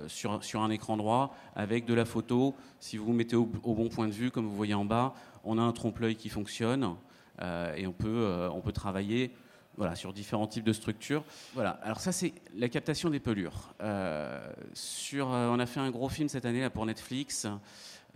sur, 0.09 0.61
un 0.61 0.71
écran 0.71 0.97
droit 0.97 1.35
avec 1.55 1.87
de 1.87 1.95
la 1.95 2.05
photo. 2.05 2.55
Si 2.79 2.97
vous 2.97 3.07
vous 3.07 3.12
mettez 3.12 3.37
au, 3.37 3.47
bon 3.47 3.88
point 3.88 4.07
de 4.07 4.12
vue, 4.12 4.31
comme 4.31 4.47
vous 4.47 4.55
voyez 4.55 4.75
en 4.75 4.85
bas, 4.85 5.14
on 5.45 5.57
a 5.59 5.62
un 5.62 5.73
trompe-l'œil 5.73 6.16
qui 6.16 6.29
fonctionne 6.29 6.97
et 7.40 7.87
on 7.87 7.92
peut, 7.92 8.49
on 8.53 8.61
peut 8.61 8.73
travailler 8.73 9.33
voilà, 9.77 9.95
sur 9.95 10.12
différents 10.12 10.47
types 10.47 10.64
de 10.64 10.73
structures. 10.73 11.25
Voilà. 11.55 11.79
Alors 11.83 12.01
ça, 12.01 12.12
c'est 12.12 12.33
la 12.55 12.69
captation 12.69 13.11
des 13.11 13.21
pelures. 13.21 13.75
Euh, 13.83 14.51
sur, 14.73 15.33
euh, 15.33 15.49
on 15.51 15.59
a 15.59 15.66
fait 15.66 15.81
un 15.81 15.90
gros 15.90 16.09
film 16.09 16.29
cette 16.29 16.45
année 16.45 16.61
là, 16.61 16.71
pour 16.71 16.87
Netflix, 16.87 17.47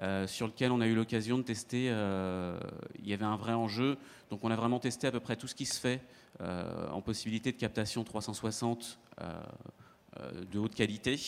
euh, 0.01 0.27
sur 0.27 0.47
lequel 0.47 0.73
on 0.73 0.81
a 0.81 0.87
eu 0.87 0.95
l'occasion 0.95 1.39
de 1.39 1.43
tester. 1.43 1.87
il 1.87 3.09
y 3.09 3.13
avait 3.13 3.25
un 3.25 3.37
vrai 3.37 3.53
enjeu, 3.53 3.97
donc 4.31 4.45
on 4.45 4.51
a 4.51 4.57
vraiment 4.57 4.79
testé 4.79 5.07
à 5.07 5.13
peu 5.13 5.21
près 5.21 5.37
tout 5.37 5.47
ce 5.47 5.55
qui 5.55 5.67
se 5.67 5.79
fait 5.81 6.01
en 6.41 7.03
possibilité 7.03 7.53
de 7.53 7.59
captation 7.59 8.03
360 8.03 8.99
de 10.51 10.59
haute 10.59 10.75
qualité. 10.75 11.21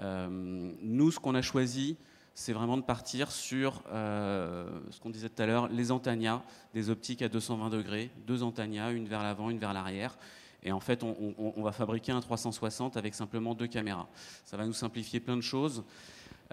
nous, 0.00 1.10
ce 1.10 1.18
qu'on 1.18 1.34
a 1.34 1.42
choisi, 1.42 1.96
c'est 2.34 2.52
vraiment 2.52 2.76
de 2.76 2.82
partir 2.82 3.30
sur 3.30 3.82
euh, 3.92 4.66
ce 4.90 5.00
qu'on 5.00 5.10
disait 5.10 5.28
tout 5.28 5.40
à 5.40 5.46
l'heure, 5.46 5.68
les 5.68 5.92
Antania, 5.92 6.42
des 6.74 6.90
optiques 6.90 7.22
à 7.22 7.28
220 7.28 7.70
degrés, 7.70 8.10
deux 8.26 8.42
Antania, 8.42 8.90
une 8.90 9.06
vers 9.06 9.22
l'avant, 9.22 9.50
une 9.50 9.58
vers 9.58 9.72
l'arrière. 9.72 10.18
Et 10.64 10.72
en 10.72 10.80
fait, 10.80 11.02
on, 11.02 11.62
va 11.62 11.72
fabriquer 11.72 12.10
un 12.10 12.20
360 12.20 12.96
avec 12.96 13.14
simplement 13.14 13.54
deux 13.54 13.66
caméras. 13.66 14.08
Ça 14.46 14.56
va 14.56 14.64
nous 14.64 14.72
simplifier 14.72 15.20
plein 15.20 15.36
de 15.36 15.42
choses, 15.42 15.84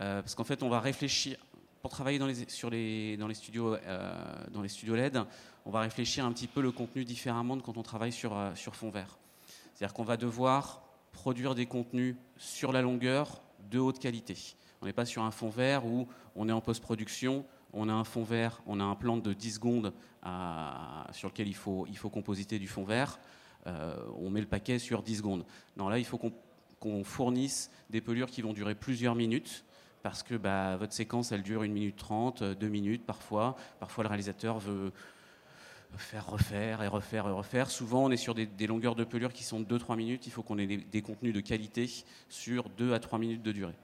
euh, 0.01 0.21
parce 0.21 0.35
qu'en 0.35 0.43
fait, 0.43 0.63
on 0.63 0.69
va 0.69 0.79
réfléchir, 0.79 1.37
pour 1.81 1.91
travailler 1.91 2.19
dans 2.19 2.27
les, 2.27 2.49
sur 2.49 2.69
les, 2.69 3.17
studios, 3.33 3.75
euh, 3.75 4.95
LED, 4.95 5.21
on 5.65 5.71
va 5.71 5.81
réfléchir 5.81 6.25
un 6.25 6.31
petit 6.33 6.47
peu 6.47 6.61
le 6.61 6.71
contenu 6.71 7.05
différemment 7.05 7.55
de 7.55 7.61
quand 7.61 7.77
on 7.77 7.83
travaille 7.83 8.11
sur, 8.11 8.35
sur 8.55 8.75
fond 8.75 8.89
vert. 8.89 9.17
C'est-à-dire 9.73 9.93
qu'on 9.93 10.03
va 10.03 10.17
devoir 10.17 10.83
produire 11.11 11.55
des 11.55 11.65
contenus 11.65 12.15
sur 12.37 12.71
la 12.71 12.81
longueur 12.81 13.41
de 13.69 13.79
haute 13.79 13.99
qualité. 13.99 14.35
On 14.81 14.85
n'est 14.85 14.93
pas 14.93 15.05
sur 15.05 15.23
un 15.23 15.31
fond 15.31 15.49
vert 15.49 15.85
où 15.85 16.07
on 16.35 16.49
est 16.49 16.51
en 16.51 16.61
post-production, 16.61 17.45
on 17.73 17.89
a 17.89 17.93
un 17.93 18.03
fond 18.03 18.23
vert, 18.23 18.61
on 18.65 18.79
a 18.79 18.83
un 18.83 18.95
plan 18.95 19.17
de 19.17 19.33
10 19.33 19.53
secondes 19.53 19.93
sur 21.11 21.29
lequel 21.29 21.47
il 21.47 21.55
faut, 21.55 21.85
il 21.87 21.99
compositer 21.99 22.59
du 22.59 22.67
fond 22.67 22.83
vert. 22.83 23.19
Euh, 23.67 23.95
on 24.19 24.29
met 24.29 24.41
le 24.41 24.47
paquet 24.47 24.79
sur 24.79 25.03
10 25.03 25.17
secondes. 25.17 25.45
Non, 25.77 25.89
là, 25.89 25.99
il 25.99 26.05
faut 26.05 26.19
qu'on 26.79 27.03
fournisse 27.03 27.69
des 27.89 28.01
pelures 28.01 28.29
qui 28.29 28.41
vont 28.41 28.53
durer 28.53 28.75
plusieurs 28.75 29.15
minutes 29.15 29.63
parce 30.03 30.23
que 30.23 30.35
bah, 30.35 30.77
votre 30.77 30.93
séquence, 30.93 31.31
elle 31.31 31.43
dure 31.43 31.61
1 31.61 31.67
minute 31.67 31.95
30, 31.95 32.43
2 32.43 32.67
minutes 32.67 33.05
parfois. 33.05 33.55
Parfois, 33.79 34.03
le 34.03 34.09
réalisateur 34.09 34.59
veut 34.59 34.91
faire 35.97 36.27
refaire 36.27 36.81
et 36.83 36.87
refaire 36.87 37.27
et 37.27 37.31
refaire. 37.31 37.69
Souvent, 37.69 38.05
on 38.05 38.11
est 38.11 38.17
sur 38.17 38.33
des, 38.33 38.67
longueurs 38.67 38.95
de 38.95 39.03
pelure 39.03 39.33
qui 39.33 39.43
sont 39.43 39.59
de 39.59 39.77
2-3 39.77 39.95
minutes. 39.95 40.25
Il 40.27 40.31
faut 40.31 40.43
qu'on 40.43 40.57
ait 40.57 40.67
des, 40.67 41.01
contenus 41.01 41.33
de 41.33 41.41
qualité 41.41 41.89
sur 42.29 42.69
2 42.69 42.93
à 42.93 42.99
3 42.99 43.19
minutes 43.19 43.43
de 43.43 43.51
durée. 43.51 43.75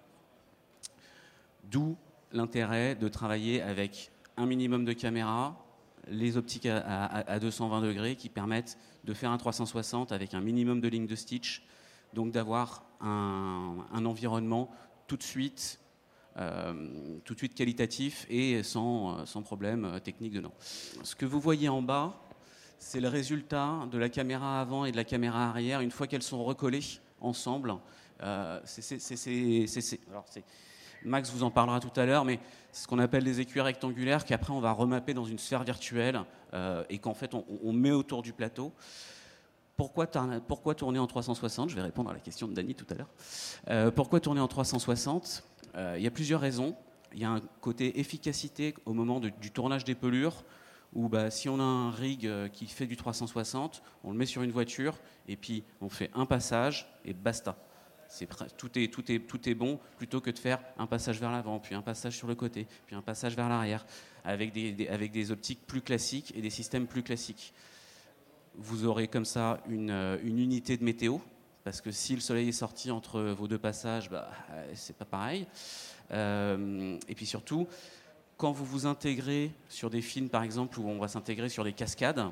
D'où 1.65 1.97
l'intérêt 2.32 2.95
de 2.95 3.08
travailler 3.08 3.62
avec 3.62 4.12
un 4.38 4.45
minimum 4.45 4.86
de 4.86 4.93
caméras, 4.93 5.58
les 6.10 6.38
optiques 6.38 6.67
à, 6.67 7.39
220 7.39 7.82
degrés 7.82 8.15
qui 8.15 8.30
permettent 8.30 8.77
de 9.03 9.13
faire 9.13 9.32
un 9.32 9.38
360 9.38 10.12
avec 10.12 10.34
un 10.34 10.41
minimum 10.41 10.80
de 10.80 10.88
lignes 10.88 11.08
de 11.08 11.15
stitch, 11.15 11.65
donc 12.13 12.32
d'avoir 12.32 12.86
un, 13.01 14.06
environnement 14.06 14.69
tout 15.08 15.17
de 15.17 15.23
suite, 15.23 15.80
euh, 15.82 15.87
tout 17.23 17.34
de 17.34 17.38
suite 17.39 17.56
qualitatif 17.56 18.26
et 18.30 18.62
sans, 18.62 19.26
sans 19.26 19.41
problème 19.41 20.00
technique 20.04 20.34
dedans. 20.34 20.54
Ce 21.04 21.15
que 21.15 21.26
vous 21.26 21.39
voyez 21.39 21.67
en 21.67 21.82
bas, 21.82 22.13
c'est 22.80 23.00
le 23.00 23.08
résultat 23.08 23.88
de 23.91 23.97
la 23.97 24.10
caméra 24.10 24.62
avant 24.62 24.86
et 24.86 24.91
de 24.91 24.97
la 24.97 25.04
caméra 25.04 25.50
arrière 25.50 25.82
une 25.82 25.91
fois 25.91 26.08
qu'elles 26.08 26.23
sont 26.23 26.43
recollées 26.43 26.84
ensemble. 27.21 27.76
Euh, 28.21 28.60
Max 31.04 31.32
vous 31.32 31.43
en 31.43 31.52
parlera 31.52 31.80
tout 31.80 32.00
à 32.00 32.06
l'heure, 32.06 32.26
mais 32.26 32.39
c'est 32.71 32.84
ce 32.84 32.88
qu'on 32.88 33.00
appelle 33.00 33.23
des 33.23 33.39
écuries 33.39 33.62
rectangulaires 33.62 34.26
qu'après 34.26 34.54
on 34.54 34.60
va 34.60 34.71
remapper 34.71 35.13
dans 35.13 35.26
une 35.26 35.39
sphère 35.39 35.63
virtuelle 35.63 36.21
euh, 36.54 36.84
et 36.89 36.97
qu'en 36.97 37.13
fait 37.13 37.34
on, 37.34 37.73
met 37.73 37.91
autour 37.91 38.21
du 38.21 38.34
plateau. 38.34 38.71
Pourquoi, 39.76 40.08
tourner 40.08 40.97
en 40.97 41.06
360 41.06 41.69
Je 41.69 41.76
vais 41.76 41.84
répondre 41.84 42.10
à 42.10 42.13
la 42.13 42.19
question 42.19 42.47
de 42.47 42.54
Dany 42.54 42.73
tout 42.73 42.88
à 42.89 42.95
l'heure. 42.95 43.10
Euh, 43.69 43.91
pourquoi 43.91 44.19
tourner 44.19 44.41
en 44.41 44.47
360 44.47 45.43
euh, 45.43 45.57
Il 45.78 46.02
y 46.02 46.08
a 46.08 46.12
plusieurs 46.12 46.42
raisons. 46.42 46.76
Il 47.13 47.20
y 47.20 47.26
a 47.26 47.30
un 47.30 47.40
côté 47.62 48.00
efficacité 48.00 48.74
au 48.86 48.94
moment 48.94 49.20
du 49.20 49.52
tournage 49.52 49.84
des 49.86 49.96
pelures, 49.96 50.44
où 50.94 51.08
bah, 51.08 51.30
si 51.30 51.50
on 51.50 51.60
a 51.60 51.63
un 51.63 51.92
rig 51.92 52.30
qui 52.52 52.66
fait 52.68 52.88
du 52.88 52.98
360, 52.98 53.84
on 54.04 54.12
le 54.12 54.18
met 54.18 54.26
sur 54.26 54.42
une 54.42 54.52
voiture 54.52 54.98
et 55.28 55.36
puis 55.36 55.63
on 55.82 55.90
fait 55.90 56.10
un 56.16 56.26
passage 56.26 56.92
et 57.06 57.13
basta 57.13 57.58
tout, 58.58 58.78
est, 58.78 58.88
tout, 58.88 59.12
est, 59.12 59.20
tout 59.20 59.50
est 59.50 59.54
bon 59.54 59.80
plutôt 59.98 60.22
que 60.22 60.30
de 60.30 60.38
faire 60.38 60.60
un 60.78 60.88
passage 60.88 61.20
vers 61.20 61.32
l'avant, 61.32 61.60
puis 61.60 61.76
un 61.76 61.82
passage 61.82 62.16
sur 62.16 62.28
le 62.28 62.36
côté, 62.36 62.68
puis 62.86 62.96
un 62.96 63.02
passage 63.02 63.36
vers 63.36 63.50
l'arrière, 63.50 63.86
avec 64.24 64.52
des, 64.52 64.88
avec 64.88 65.12
des 65.12 65.32
optiques 65.32 65.66
plus 65.66 65.82
classiques 65.82 66.34
et 66.36 66.42
des 66.42 66.50
systèmes 66.50 66.88
plus 66.88 67.04
classiques. 67.04 67.54
Vous 68.56 68.86
aurez 68.86 69.08
comme 69.08 69.26
ça 69.26 69.62
une, 69.70 69.92
euh, 69.92 70.18
une 70.24 70.40
unité 70.40 70.78
de 70.78 70.84
météo, 70.84 71.18
parce 71.67 71.82
que 71.82 71.91
si 71.91 72.15
le 72.15 72.21
soleil 72.21 72.47
est 72.47 72.53
sorti 72.53 72.91
entre 72.91 73.19
vos 73.19 73.45
deux 73.45 73.58
passages, 73.58 74.10
bah, 74.10 74.30
euh, 74.51 74.71
c'est 74.73 74.95
pas 74.95 75.03
pareil. 75.03 75.45
Euh, 76.12 76.97
et 77.10 77.13
puis 77.13 77.25
surtout, 77.25 77.67
quand 78.38 78.53
vous 78.53 78.63
vous 78.63 78.86
intégrez 78.86 79.51
sur 79.67 79.89
des 79.89 80.01
films, 80.01 80.30
par 80.30 80.43
exemple, 80.43 80.80
où 80.80 80.88
on 80.88 80.97
va 80.97 81.10
s'intégrer 81.10 81.49
sur 81.49 81.65
des 81.65 81.73
cascades, 81.73 82.23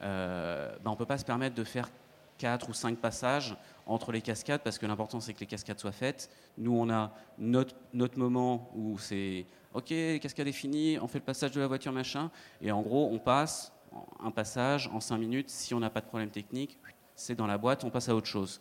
bah, 0.00 0.78
on 0.86 0.90
ne 0.92 0.96
peut 0.96 1.04
pas 1.04 1.18
se 1.18 1.26
permettre 1.26 1.54
de 1.54 1.62
faire 1.62 1.90
quatre 2.38 2.70
ou 2.70 2.72
cinq 2.72 2.96
passages 2.96 3.54
entre 3.84 4.12
les 4.12 4.22
cascades, 4.22 4.62
parce 4.62 4.78
que 4.78 4.86
l'important 4.86 5.20
c'est 5.20 5.34
que 5.34 5.40
les 5.40 5.46
cascades 5.46 5.78
soient 5.78 5.92
faites. 5.92 6.30
Nous, 6.56 6.74
on 6.74 6.88
a 6.88 7.12
notre, 7.36 7.74
notre 7.92 8.18
moment 8.18 8.70
où 8.74 8.96
c'est 8.98 9.44
OK, 9.74 9.90
les 9.90 10.20
cascades 10.20 10.48
est 10.48 10.52
finies, 10.52 10.98
on 11.02 11.06
fait 11.06 11.18
le 11.18 11.24
passage 11.26 11.50
de 11.50 11.60
la 11.60 11.66
voiture, 11.66 11.92
machin, 11.92 12.30
et 12.62 12.72
en 12.72 12.80
gros, 12.80 13.10
on 13.12 13.18
passe 13.18 13.74
un 14.20 14.30
passage 14.30 14.88
en 14.88 15.00
cinq 15.00 15.18
minutes. 15.18 15.50
Si 15.50 15.74
on 15.74 15.80
n'a 15.80 15.90
pas 15.90 16.00
de 16.00 16.06
problème 16.06 16.30
technique, 16.30 16.78
c'est 17.14 17.34
dans 17.34 17.46
la 17.46 17.58
boîte, 17.58 17.84
on 17.84 17.90
passe 17.90 18.08
à 18.08 18.14
autre 18.14 18.26
chose. 18.26 18.60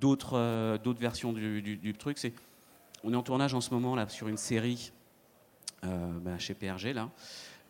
D'autres 0.00 0.36
euh, 0.36 0.78
versions 0.98 1.32
du, 1.32 1.94
truc, 1.98 2.18
c'est 2.18 2.32
on 3.04 3.12
est 3.12 3.16
en 3.16 3.22
tournage 3.22 3.54
en 3.54 3.60
ce 3.60 3.72
moment 3.72 3.94
là 3.94 4.08
sur 4.08 4.26
une 4.26 4.36
série 4.36 4.92
euh, 5.84 6.12
bah, 6.20 6.38
chez 6.38 6.54
PRG 6.54 6.92
là. 6.92 7.10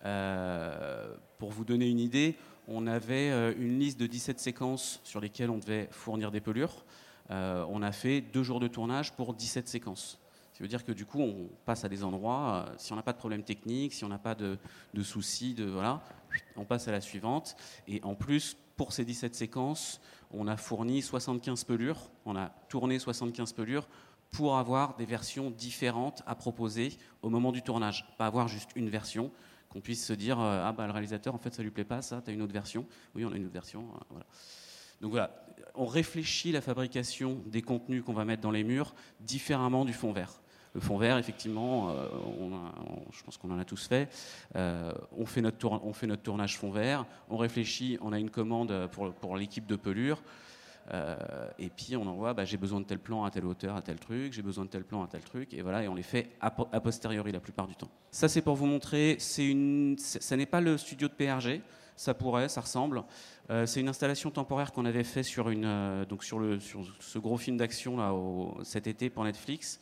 Euh, 0.05 1.15
pour 1.39 1.51
vous 1.51 1.65
donner 1.65 1.89
une 1.89 1.99
idée, 1.99 2.37
on 2.69 2.87
avait 2.87 3.31
une 3.55 3.79
liste 3.79 3.99
de 4.01 4.07
17 4.07 4.41
séquences 4.41 5.01
sur 5.05 5.21
lesquelles 5.21 5.51
on 5.51 5.59
devait 5.59 5.89
fournir 5.91 6.31
des 6.31 6.41
pelures. 6.41 6.85
On 7.29 7.83
a 7.83 7.93
fait 7.93 8.21
deux 8.21 8.43
jours 8.43 8.61
de 8.61 8.67
tournage 8.67 9.13
pour 9.13 9.35
17 9.35 9.69
séquences. 9.69 10.19
Ça 10.53 10.65
veut 10.65 10.69
dire 10.69 10.85
que 10.85 10.93
du 10.93 11.05
coup, 11.05 11.21
on 11.21 11.49
passe 11.65 11.85
à 11.85 11.89
des 11.89 12.03
endroits, 12.03 12.67
si 12.79 12.93
on 12.93 12.97
n'a 12.97 13.03
pas 13.03 13.13
de 13.13 13.19
problème 13.19 13.43
technique, 13.43 13.93
si 13.93 14.05
on 14.05 14.09
n'a 14.09 14.19
pas 14.19 14.35
de, 14.35 14.59
soucis, 15.03 15.55
de, 15.55 15.65
voilà, 15.65 16.01
on 16.57 16.65
passe 16.65 16.89
à 16.89 16.93
la 16.93 17.01
suivante. 17.01 17.57
Et 17.87 18.01
en 18.03 18.15
plus, 18.15 18.57
pour 18.77 18.93
ces 18.93 19.05
17 19.05 19.35
séquences, 19.35 20.01
on 20.31 20.49
a 20.49 20.57
fourni 20.57 21.03
75 21.03 21.65
pelures, 21.65 22.11
on 22.25 22.37
a 22.37 22.51
tourné 22.69 22.99
75 22.99 23.53
pelures 23.53 23.89
pour 24.31 24.59
avoir 24.59 24.97
des 24.97 25.07
versions 25.07 25.51
différentes 25.51 26.23
à 26.27 26.35
proposer 26.35 26.93
au 27.23 27.31
moment 27.31 27.53
du 27.53 27.63
tournage. 27.63 28.07
Pas 28.19 28.27
avoir 28.27 28.49
juste 28.49 28.71
une 28.77 28.91
version, 28.91 29.31
qu'on 29.69 29.81
puisse 29.81 30.05
se 30.05 30.13
dire 30.13 30.41
euh, 30.41 30.63
ah 30.65 30.73
bah 30.73 30.87
le 30.87 30.93
réalisateur 30.93 31.35
en 31.35 31.39
fait 31.39 31.55
ça 31.55 31.63
lui 31.63 31.71
plaît 31.71 31.85
pas 31.85 32.03
ça, 32.03 32.21
tu 32.23 32.31
as 32.31 32.35
une 32.35 32.43
autre 32.43 32.53
version. 32.53 32.87
Oui, 33.15 33.25
on 33.25 33.33
a 33.33 33.37
une 33.37 33.45
autre 33.45 33.53
version. 33.53 33.87
Euh. 34.13 34.21
Donc 35.01 35.11
voilà, 35.11 35.45
on 35.75 35.87
réfléchit 35.87 36.53
la 36.53 36.61
fabrication 36.61 37.43
des 37.47 37.63
contenus 37.63 38.03
qu'on 38.05 38.15
va 38.15 38.25
mettre 38.25 38.43
dans 38.43 38.51
les 38.51 38.65
murs 38.65 38.95
différemment 39.21 39.85
du 39.85 39.93
fond 39.93 40.13
vert. 40.13 40.41
Le 40.77 40.83
fond 40.83 40.99
vert, 40.99 41.17
effectivement, 41.17 41.91
je 43.11 43.23
pense 43.25 43.39
qu'on 43.39 43.51
en 43.51 43.59
a 43.59 43.65
tous 43.65 43.87
fait. 43.89 44.11
on, 44.55 45.25
fait 45.25 45.41
notre 45.41 45.67
on 45.67 45.95
fait 45.95 46.07
notre 46.07 46.21
tournage 46.21 46.59
fond 46.59 46.71
vert, 46.71 47.07
on 47.31 47.39
réfléchit, 47.39 47.97
on 48.03 48.13
a 48.13 48.19
une 48.19 48.29
commande 48.29 48.87
pour, 48.93 49.11
pour 49.15 49.39
l'équipe 49.39 49.67
de 49.67 49.77
pelure. 49.77 50.23
et 51.59 51.71
puis 51.71 51.97
on 51.97 52.07
envoie, 52.07 52.35
bah, 52.35 52.45
j'ai 52.45 52.59
besoin 52.59 52.83
de 52.83 52.85
tel 52.85 52.99
plan 52.99 53.25
à 53.25 53.31
telle 53.31 53.47
hauteur, 53.47 53.75
à 53.75 53.81
tel 53.81 53.99
truc, 53.99 54.35
j'ai 54.35 54.43
besoin 54.43 54.67
de 54.67 54.69
tel 54.69 54.85
plan 54.85 55.03
à 55.03 55.07
tel 55.07 55.23
truc, 55.23 55.55
et 55.55 55.63
voilà, 55.63 55.83
et 55.83 55.89
on 55.89 55.95
les 55.95 56.03
fait 56.03 56.29
a, 56.43 56.51
posteriori 56.51 57.33
la 57.33 57.41
plupart 57.41 57.67
du 57.67 57.75
temps. 57.75 57.89
Ça 58.11 58.29
c'est 58.29 58.43
pour 58.43 58.55
vous 58.55 58.67
montrer, 58.67 59.17
c'est 59.19 59.47
une, 59.47 59.97
ça 59.99 60.37
n'est 60.37 60.45
pas 60.45 60.61
le 60.61 60.77
studio 60.77 61.09
de 61.09 61.15
PRG, 61.15 61.63
ça 61.97 62.15
pourrait, 62.15 62.49
ça 62.49 62.61
ressemble. 62.61 63.03
Euh, 63.51 63.67
c'est 63.67 63.81
une 63.81 63.89
installation 63.89 64.31
temporaire 64.31 64.73
qu'on 64.73 64.85
avait 64.85 65.05
fait 65.05 65.23
sur, 65.23 65.49
une, 65.49 65.65
euh, 65.65 66.05
donc 66.05 66.25
sur, 66.25 66.39
le, 66.39 66.61
sur 66.61 66.85
ce 67.01 67.19
gros 67.19 67.37
film 67.37 67.57
d'action 67.57 67.97
là, 67.97 68.15
cet 68.63 68.87
été 68.87 69.11
pour 69.11 69.25
Netflix. 69.25 69.81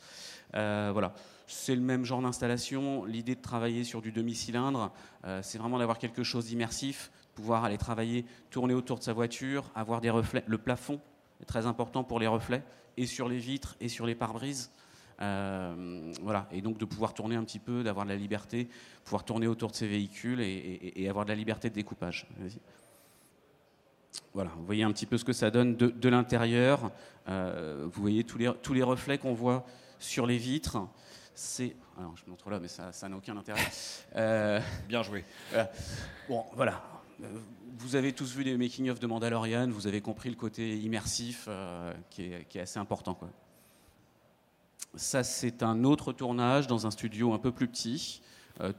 Euh, 0.55 0.89
voilà. 0.93 1.13
C'est 1.47 1.75
le 1.75 1.81
même 1.81 2.05
genre 2.05 2.21
d'installation. 2.21 3.05
L'idée 3.05 3.35
de 3.35 3.41
travailler 3.41 3.83
sur 3.83 4.01
du 4.01 4.11
demi-cylindre, 4.11 4.91
c'est 5.43 5.59
vraiment 5.59 5.77
d'avoir 5.77 5.99
quelque 5.99 6.23
chose 6.23 6.47
d'immersif, 6.47 7.11
pouvoir 7.35 7.65
aller 7.65 7.77
travailler, 7.77 8.25
tourner 8.49 8.73
autour 8.73 8.97
de 8.97 9.03
sa 9.03 9.13
voiture, 9.13 9.69
avoir 9.75 10.01
des 10.01 10.09
reflets. 10.09 10.43
Le 10.47 10.57
plafond 10.57 10.99
est 11.41 11.45
très 11.45 11.67
important 11.67 12.03
pour 12.03 12.19
les 12.19 12.25
reflets, 12.25 12.63
et 12.97 13.05
sur 13.05 13.29
les 13.29 13.37
vitres, 13.37 13.75
et 13.79 13.89
sur 13.89 14.07
les 14.07 14.15
pare-brises. 14.15 14.71
Voilà, 15.19 16.47
et 16.51 16.61
donc 16.61 16.77
de 16.77 16.85
pouvoir 16.85 17.13
tourner 17.13 17.35
un 17.35 17.43
petit 17.43 17.59
peu, 17.59 17.83
d'avoir 17.83 18.05
de 18.05 18.11
la 18.11 18.17
liberté, 18.17 18.67
pouvoir 19.03 19.23
tourner 19.23 19.47
autour 19.47 19.71
de 19.71 19.75
ses 19.75 19.87
véhicules 19.87 20.41
et, 20.41 21.07
avoir 21.09 21.25
de 21.25 21.29
la 21.29 21.35
liberté 21.35 21.69
de 21.69 21.75
découpage. 21.75 22.27
Voilà, 24.33 24.51
vous 24.57 24.65
voyez 24.65 24.83
un 24.83 24.91
petit 24.91 25.05
peu 25.05 25.17
ce 25.17 25.25
que 25.25 25.33
ça 25.33 25.51
donne 25.51 25.75
de, 25.75 26.09
l'intérieur. 26.09 26.91
Euh, 27.27 27.87
vous 27.91 28.01
voyez 28.01 28.23
tous 28.23 28.37
les, 28.37 28.51
tous 28.61 28.73
les 28.73 28.83
reflets 28.83 29.17
qu'on 29.17 29.33
voit 29.33 29.65
sur 29.99 30.25
les 30.25 30.37
vitres. 30.37 30.77
C'est. 31.33 31.75
Alors, 31.97 32.15
je 32.17 32.29
montre 32.29 32.49
là, 32.49 32.59
mais 32.59 32.67
ça 32.67 33.09
n'a 33.09 33.15
aucun 33.15 33.37
intérêt. 33.37 33.61
Euh, 34.15 34.59
Bien 34.87 35.03
joué. 35.03 35.23
Bon, 36.27 36.45
voilà. 36.53 36.81
Euh, 37.23 37.27
vous 37.77 37.95
avez 37.95 38.13
tous 38.13 38.35
vu 38.35 38.43
les 38.43 38.57
making-of 38.57 38.99
de 38.99 39.07
Mandalorian, 39.07 39.69
vous 39.69 39.87
avez 39.87 40.01
compris 40.01 40.29
le 40.29 40.35
côté 40.35 40.77
immersif 40.77 41.49
qui, 42.09 42.23
est, 42.23 42.45
qui, 42.47 42.57
est, 42.57 42.61
assez 42.61 42.79
important. 42.79 43.13
Quoi. 43.15 43.29
Ça, 44.97 45.23
c'est 45.23 45.61
un 45.61 45.83
autre 45.83 46.13
tournage 46.13 46.67
dans 46.67 46.87
un 46.87 46.91
studio 46.91 47.33
un 47.33 47.39
peu 47.39 47.51
plus 47.51 47.67
petit, 47.67 48.21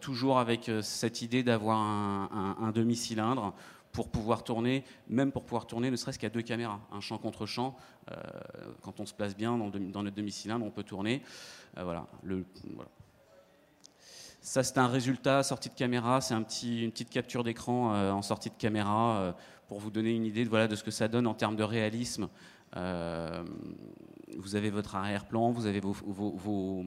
toujours 0.01 0.39
avec 0.39 0.71
cette 0.81 1.21
idée 1.21 1.43
d'avoir 1.43 1.79
un, 1.79 2.73
demi-cylindre 2.75 3.53
pour 3.93 4.09
pouvoir 4.09 4.43
tourner, 4.45 4.85
même 5.09 5.33
pour 5.33 5.45
pouvoir 5.45 5.67
tourner 5.67 5.91
ne 5.91 5.97
serait-ce 5.97 6.19
qu'à 6.19 6.31
deux 6.31 6.43
caméras, 6.43 6.81
un 6.93 7.01
champ 7.01 7.19
contre 7.19 7.45
champ. 7.45 7.77
Euh, 8.11 8.15
quand 8.83 9.01
on 9.01 9.07
se 9.07 9.15
place 9.15 9.37
bien 9.37 9.59
dans, 9.59 9.71
dans 9.71 10.03
notre 10.03 10.17
demi-cylindre, 10.17 10.65
on 10.65 10.71
peut 10.71 10.83
tourner. 10.83 11.23
Euh, 11.77 11.85
voilà, 11.85 12.07
Ça, 14.41 14.63
c'est 14.63 14.79
un 14.79 14.89
résultat 14.89 15.43
sortie 15.43 15.69
de 15.69 15.75
caméra, 15.75 16.21
c'est 16.21 16.35
une 16.35 16.45
petite 16.45 17.11
capture 17.11 17.43
d'écran 17.43 17.95
euh, 17.95 18.11
en 18.11 18.23
sortie 18.23 18.51
de 18.51 18.55
caméra 18.55 19.35
pour 19.69 19.81
vous 19.81 19.91
donner 19.91 20.15
une 20.15 20.25
idée 20.25 20.45
de 20.45 20.77
ce 20.77 20.85
que 20.85 20.91
ça 20.91 21.09
donne 21.09 21.27
en 21.27 21.35
termes 21.35 21.57
de 21.57 21.65
réalisme. 21.65 22.29
Vous 24.37 24.57
avez 24.57 24.71
votre 24.71 24.95
arrière-plan, 24.95 25.51
vous 25.51 25.67
avez 25.67 25.81
vos, 25.81 26.85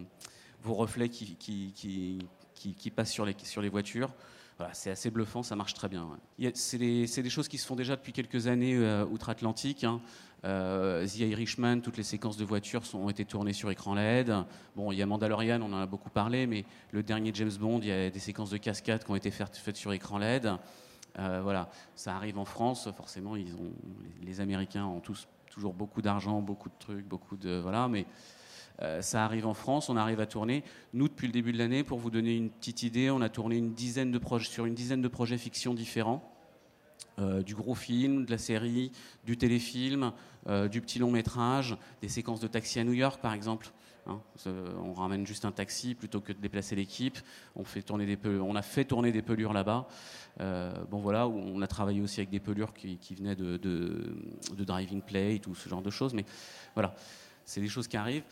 reflets 0.66 1.10
qui, 1.10 2.20
passent 2.96 3.12
sur 3.12 3.26
les, 3.26 3.70
voitures 3.70 4.14
c'est 4.74 4.92
assez 4.92 5.10
bluffant, 5.10 5.44
ça 5.44 5.56
marche 5.56 5.74
très 5.74 5.88
bien. 5.88 6.08
C'est 6.54 6.78
des, 6.78 7.30
choses 7.30 7.48
qui 7.48 7.58
se 7.58 7.66
font 7.66 7.76
déjà 7.76 7.96
depuis 7.96 8.12
quelques 8.12 8.48
années 8.48 8.76
euh, 8.76 9.06
outre-Atlantique. 9.06 9.84
Hein. 9.84 10.02
Euh, 10.46 11.06
The 11.06 11.20
Irishman, 11.20 11.82
toutes 11.82 11.98
les 11.98 12.04
séquences 12.04 12.38
de 12.38 12.46
voitures 12.46 12.82
ont 12.94 13.10
été 13.10 13.26
tournées 13.26 13.54
sur 13.54 13.72
écran 13.72 13.96
LED. 13.96 14.34
Bon, 14.76 14.92
il 14.92 14.98
y 14.98 15.02
a 15.02 15.06
Mandalorian, 15.06 15.62
on 15.62 15.74
en 15.74 15.82
a 15.82 15.86
beaucoup 15.86 16.10
parlé, 16.10 16.48
mais 16.48 16.66
le 16.92 17.04
dernier 17.04 17.32
James 17.34 17.52
Bond, 17.60 17.80
il 17.82 17.88
y 17.88 17.92
a 17.92 18.10
des 18.10 18.20
séquences 18.20 18.50
de 18.50 18.58
cascades 18.58 19.04
qui 19.04 19.12
ont 19.12 19.16
été 19.16 19.32
faites, 19.32 19.76
sur 19.76 19.94
écran 19.94 20.18
LED. 20.18 20.52
Euh, 21.18 21.40
voilà, 21.42 21.70
ça 21.96 22.16
arrive 22.16 22.38
en 22.38 22.46
France, 22.46 22.90
forcément, 22.96 23.36
les 24.22 24.42
Américains 24.42 24.86
ont 24.86 25.00
tous 25.00 25.28
toujours 25.50 25.74
beaucoup 25.74 26.02
d'argent, 26.02 26.41
beaucoup 26.41 26.70
de 26.70 26.76
trucs, 26.80 27.08
beaucoup 27.08 27.38
de 27.38 27.58
voilà, 27.58 27.88
mais 27.88 28.06
euh, 28.82 29.02
ça 29.02 29.26
arrive 29.26 29.45
en 29.45 29.54
France, 29.54 29.89
on 29.89 29.97
arrive 29.97 30.20
à 30.20 30.26
tourner. 30.26 30.64
Nous, 30.93 31.10
depuis 31.10 31.28
le 31.28 31.34
début 31.34 31.52
de 31.52 31.58
l'année, 31.58 31.84
pour 31.84 32.00
vous 32.00 32.12
donner 32.12 32.36
une 32.36 32.50
petite 32.50 32.84
idée, 32.84 33.10
on 33.10 33.22
a 33.22 33.30
tourné 33.30 33.58
une 33.58 33.74
dizaine 33.74 34.12
de 34.12 34.18
projets, 34.18 34.50
sur 34.50 34.66
une 34.66 34.76
dizaine 34.76 35.02
de 35.02 35.08
projets 35.08 35.38
fiction 35.38 35.74
différents. 35.74 36.34
Euh, 37.18 37.41
du 37.41 37.54
gros 37.54 37.76
film, 37.76 38.26
de 38.26 38.32
la 38.32 38.38
série, 38.38 38.91
du 39.26 39.38
téléfilm, 39.38 40.14
euh, 40.47 40.70
du 40.70 40.80
petit 40.80 41.00
long 41.00 41.12
métrage, 41.12 41.78
des 42.02 42.08
séquences 42.08 42.39
de 42.39 42.47
taxi 42.47 42.80
à 42.80 42.86
New 42.86 42.93
York 42.93 43.22
par 43.22 43.34
exemple. 43.34 43.72
Hein. 44.10 44.22
on 44.84 44.93
ramène 44.93 45.26
juste 45.26 45.45
un 45.45 45.51
taxi 45.51 45.95
plutôt 45.95 46.22
que 46.22 46.34
de 46.34 46.39
déplacer 46.39 46.76
l'équipe. 46.76 47.18
On, 47.55 47.64
on 47.64 48.55
a 48.55 48.62
fait 48.62 48.86
tourner 48.86 49.12
des 49.12 49.22
pelures 49.22 49.53
là-bas. 49.53 49.88
bon 50.39 50.99
voilà, 50.99 51.28
on 51.28 51.62
a 51.62 51.68
travaillé 51.68 52.01
aussi 52.01 52.20
avec 52.20 52.30
des 52.30 52.39
pelures 52.39 52.74
qui, 52.74 53.16
venaient 53.16 53.36
de, 53.36 53.60
Driving 54.57 55.01
Play, 55.01 55.39
tout 55.39 55.55
ce 55.55 55.70
genre 55.70 55.82
de 55.82 55.89
choses. 55.89 56.14
Mais 56.14 56.26
voilà, 56.74 56.95
c'est 57.45 57.62
des 57.62 57.68
choses 57.68 57.88
qui 57.88 57.97
arrivent. 57.97 58.24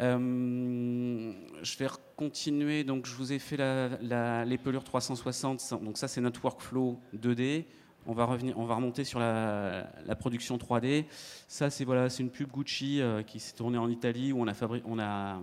Euh, 0.00 1.32
je 1.62 1.78
vais 1.78 1.88
continuer. 2.16 2.84
Donc, 2.84 3.06
je 3.06 3.14
vous 3.14 3.32
ai 3.32 3.38
fait 3.38 3.56
les 3.56 4.58
pelures 4.58 4.84
360. 4.84 5.74
Donc, 5.82 5.98
ça, 5.98 6.08
c'est 6.08 6.20
notre 6.20 6.42
workflow 6.44 7.00
2D. 7.16 7.64
On 8.06 8.14
va, 8.14 8.24
revenir, 8.24 8.58
on 8.58 8.64
va 8.64 8.76
remonter 8.76 9.04
sur 9.04 9.20
la, 9.20 9.84
production 10.18 10.56
3D. 10.56 11.04
Ça, 11.48 11.68
c'est 11.68 11.84
voilà, 11.84 12.08
une 12.18 12.30
pub 12.30 12.50
Gucci 12.50 13.00
euh, 13.00 13.22
qui 13.22 13.38
s'est 13.38 13.54
tournée 13.54 13.76
en 13.76 13.90
Italie 13.90 14.32
où 14.32 14.40
on 14.40 14.48
a, 14.48 14.54
on 14.86 14.98
a, 14.98 15.38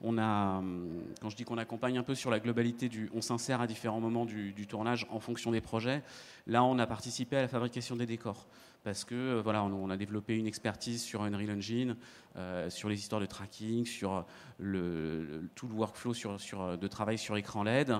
on 0.00 0.18
a, 0.18 0.62
quand 1.20 1.30
je 1.30 1.36
dis 1.36 1.44
qu'on 1.44 1.58
accompagne 1.58 1.96
un 1.96 2.02
peu 2.02 2.16
sur 2.16 2.30
la 2.30 2.40
globalité 2.40 2.88
du, 2.88 3.08
on 3.14 3.20
s'insère 3.20 3.60
à 3.60 3.68
différents 3.68 4.00
moments 4.00 4.24
du, 4.24 4.52
du, 4.52 4.66
tournage 4.66 5.06
en 5.10 5.20
fonction 5.20 5.52
des 5.52 5.60
projets. 5.60 6.02
Là, 6.48 6.64
on 6.64 6.76
a 6.80 6.86
participé 6.88 7.36
à 7.36 7.42
la 7.42 7.48
fabrication 7.48 7.94
des 7.94 8.06
décors 8.06 8.48
parce 8.82 9.04
que 9.04 9.14
euh, 9.14 9.40
voilà, 9.40 9.62
on, 9.62 9.90
a 9.90 9.96
développé 9.96 10.36
une 10.36 10.48
expertise 10.48 11.02
sur 11.02 11.22
Unreal 11.22 11.52
Engine, 11.52 11.96
euh, 12.36 12.68
sur 12.68 12.88
les 12.88 12.98
histoires 12.98 13.20
de 13.20 13.26
tracking, 13.26 13.86
sur 13.86 14.26
le, 14.58 15.48
tout 15.54 15.68
le 15.68 15.74
workflow 15.74 16.14
sur, 16.14 16.40
sur, 16.40 16.76
de 16.76 16.88
travail 16.88 17.16
sur 17.16 17.36
écran 17.36 17.62
LED. 17.62 17.94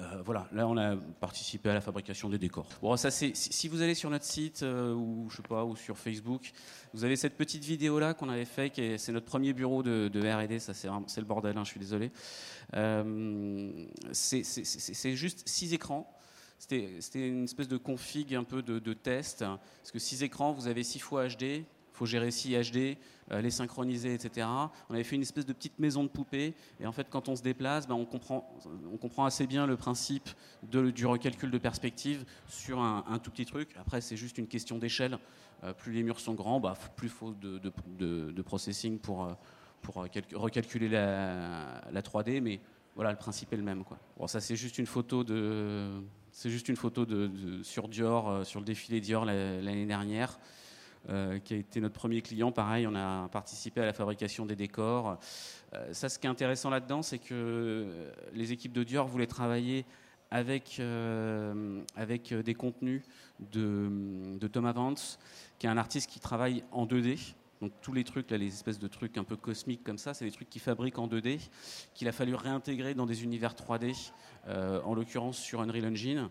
Euh, 0.00 0.22
voilà, 0.24 0.48
là 0.52 0.66
on 0.66 0.76
a 0.76 0.96
participé 0.96 1.68
à 1.70 1.74
la 1.74 1.80
fabrication 1.80 2.28
des 2.28 2.38
décors. 2.38 2.66
Bon, 2.80 2.96
ça 2.96 3.10
c'est 3.10 3.36
si 3.36 3.68
vous 3.68 3.82
allez 3.82 3.94
sur 3.94 4.10
notre 4.10 4.24
site 4.24 4.62
ou 4.62 5.28
je 5.30 5.36
sais 5.36 5.42
pas 5.42 5.64
ou 5.64 5.76
sur 5.76 5.98
Facebook, 5.98 6.52
vous 6.94 7.04
avez 7.04 7.16
cette 7.16 7.36
petite 7.36 7.64
vidéo 7.64 7.98
là 7.98 8.14
qu'on 8.14 8.28
avait 8.28 8.44
fait, 8.44 8.72
c'est 8.98 9.12
notre 9.12 9.26
premier 9.26 9.52
bureau 9.52 9.82
de, 9.82 10.08
R&D. 10.08 10.58
Ça 10.58 10.74
c'est 10.74 10.88
le 10.88 11.26
bordel, 11.26 11.56
hein, 11.56 11.64
je 11.64 11.70
suis 11.70 11.80
désolé. 11.80 12.10
c'est 14.12 15.16
juste 15.16 15.46
six 15.46 15.74
écrans 15.74 16.10
c'était 16.60 17.28
une 17.28 17.44
espèce 17.44 17.68
de 17.68 17.78
config 17.78 18.34
un 18.34 18.44
peu 18.44 18.62
de, 18.62 18.92
test. 18.92 19.38
Parce 19.40 19.90
que 19.92 19.98
6 19.98 20.22
écrans, 20.22 20.52
vous 20.52 20.68
avez 20.68 20.82
6 20.82 20.98
fois 20.98 21.26
HD, 21.26 21.64
faut 21.92 22.06
gérer 22.06 22.30
6 22.30 22.70
HD, 22.70 22.76
euh, 22.76 22.94
les 23.30 23.50
synchroniser, 23.50 24.14
etc. 24.14 24.46
On 24.88 24.94
avait 24.94 25.04
fait 25.04 25.16
une 25.16 25.22
espèce 25.22 25.46
de 25.46 25.52
petite 25.52 25.78
maison 25.78 26.02
de 26.02 26.08
poupée. 26.08 26.54
Et 26.80 26.86
en 26.86 26.92
fait, 26.92 27.08
quand 27.10 27.28
on 27.28 27.36
se 27.36 27.42
déplace, 27.42 27.86
ben, 27.86 27.94
on, 27.94 28.04
comprend, 28.04 29.24
assez 29.24 29.46
bien 29.46 29.66
le 29.66 29.76
principe 29.76 30.28
du 30.62 31.06
recalcul 31.06 31.50
de 31.50 31.58
perspective 31.58 32.24
sur 32.48 32.80
un, 32.80 33.18
tout 33.22 33.30
petit 33.30 33.46
truc. 33.46 33.70
Après, 33.78 34.00
c'est 34.00 34.16
juste 34.16 34.38
une 34.38 34.48
question 34.48 34.78
d'échelle. 34.78 35.18
Euh, 35.62 35.72
plus 35.74 35.92
les 35.92 36.02
murs 36.02 36.20
sont 36.20 36.34
grands, 36.34 36.58
bah, 36.58 36.74
plus 36.96 37.08
il 37.08 37.12
faut 37.12 37.34
de, 37.34 38.42
processing 38.42 38.98
pour, 38.98 39.24
euh, 39.24 39.34
recalculer 40.34 40.88
la, 40.88 41.82
la 41.92 42.02
3D. 42.02 42.40
Mais 42.40 42.60
voilà, 42.94 43.10
le 43.10 43.18
principe 43.18 43.52
est 43.52 43.56
le 43.56 43.62
même. 43.62 43.84
Bon, 44.18 44.26
ça, 44.26 44.40
c'est 44.40 44.56
juste 44.56 44.78
une 44.78 44.86
photo 44.86 45.22
de 45.22 46.02
c'est 46.32 46.50
juste 46.50 46.68
une 46.68 46.76
photo 46.76 47.04
de, 47.04 47.62
sur 47.62 47.88
Dior, 47.88 48.28
euh, 48.28 48.44
sur 48.44 48.60
le 48.60 48.66
défilé 48.66 49.00
Dior 49.00 49.24
l'année 49.24 49.86
dernière, 49.86 50.38
euh, 51.08 51.38
qui 51.38 51.54
a 51.54 51.56
été 51.56 51.80
notre 51.80 51.94
premier 51.94 52.20
client. 52.20 52.52
Pareil, 52.52 52.86
on 52.86 52.94
a 52.94 53.28
participé 53.28 53.80
à 53.80 53.86
la 53.86 53.92
fabrication 53.92 54.46
des 54.46 54.56
décors. 54.56 55.18
Euh, 55.74 55.92
ce 55.92 56.18
qui 56.18 56.26
est 56.26 56.30
intéressant 56.30 56.70
là-dedans, 56.70 57.02
c'est 57.02 57.18
que 57.18 58.12
les 58.32 58.52
équipes 58.52 58.72
de 58.72 58.84
Dior 58.84 59.06
voulaient 59.06 59.26
travailler 59.26 59.86
avec, 60.30 60.80
avec 61.96 62.32
des 62.32 62.54
contenus 62.54 63.02
de, 63.52 64.36
de 64.38 64.46
Thomas 64.46 64.72
Vance, 64.72 65.18
qui 65.58 65.66
est 65.66 65.70
un 65.70 65.76
artiste 65.76 66.08
qui 66.08 66.20
travaille 66.20 66.62
en 66.70 66.86
2D. 66.86 67.34
Donc 67.60 67.72
tous 67.82 67.92
les 67.92 68.04
trucs, 68.04 68.30
là, 68.30 68.38
les 68.38 68.48
espèces 68.48 68.78
de 68.78 68.88
trucs 68.88 69.18
un 69.18 69.24
peu 69.24 69.36
cosmiques 69.36 69.84
comme 69.84 69.98
ça, 69.98 70.14
c'est 70.14 70.24
des 70.24 70.30
trucs 70.30 70.48
qu'il 70.48 70.62
fabrique 70.62 70.98
en 70.98 71.06
2D, 71.06 71.38
qu'il 71.94 72.08
a 72.08 72.12
fallu 72.12 72.34
réintégrer 72.34 72.94
dans 72.94 73.04
des 73.04 73.22
univers 73.22 73.54
3D, 73.54 74.12
euh, 74.48 74.80
en 74.82 74.94
l'occurrence 74.94 75.38
sur 75.38 75.60
Unreal 75.60 75.86
Engine. 75.86 76.30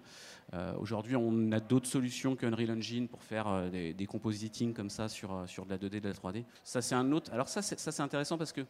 Euh, 0.54 0.74
aujourd'hui, 0.80 1.16
on 1.16 1.52
a 1.52 1.60
d'autres 1.60 1.88
solutions 1.88 2.36
qu'Unreal 2.36 2.72
Engine 2.72 3.08
pour 3.08 3.22
faire 3.22 3.48
euh, 3.48 3.70
des, 3.70 4.06
compositing 4.08 4.74
comme 4.74 4.90
ça 4.90 5.08
sur, 5.08 5.44
sur 5.48 5.66
de 5.68 5.70
la 5.70 5.78
2D, 5.78 6.00
de 6.00 6.08
la 6.08 6.16
3D. 6.16 6.46
Ça, 6.64 6.82
c'est 6.82 6.96
un 6.96 7.12
autre. 7.12 7.32
Alors 7.32 7.48
ça, 7.48 7.62
ça 7.62 7.92
c'est 7.92 8.02
intéressant 8.02 8.40
parce 8.40 8.52
que 8.52 8.62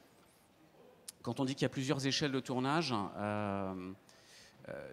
quand 1.22 1.40
on 1.40 1.46
dit 1.46 1.56
qu'il 1.56 1.64
y 1.64 1.66
a 1.66 1.70
plusieurs 1.70 2.06
échelles 2.06 2.34
de 2.34 2.40
tournage, 2.42 2.94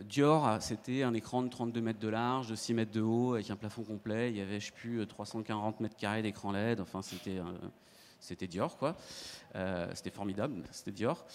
Dior, 0.03 0.57
c'était 0.61 1.03
un 1.03 1.13
écran 1.13 1.43
de 1.43 1.49
32 1.49 1.81
mètres 1.81 1.99
de 1.99 2.09
large, 2.09 2.49
de 2.49 2.55
6 2.55 2.75
mètres 2.75 2.93
de 2.93 3.03
haut, 3.03 3.35
avec 3.35 3.51
un 3.51 3.57
plafond 3.57 3.83
complet. 3.83 4.31
Il 4.31 4.37
y 4.37 4.41
avait, 4.41 4.59
je 4.59 4.67
sais 4.67 4.73
plus, 4.73 5.07
340 5.07 5.81
mètres 5.81 5.97
carrés 5.97 6.23
d'écran 6.23 6.53
LED. 6.53 6.81
Enfin, 6.81 7.03
c'était 7.03 7.41
c'était 8.19 8.47
Dior, 8.47 8.79
quoi. 8.79 8.97
c'était 9.93 10.11
formidable, 10.11 10.63
c'était 10.71 10.93
Dior. 10.93 11.27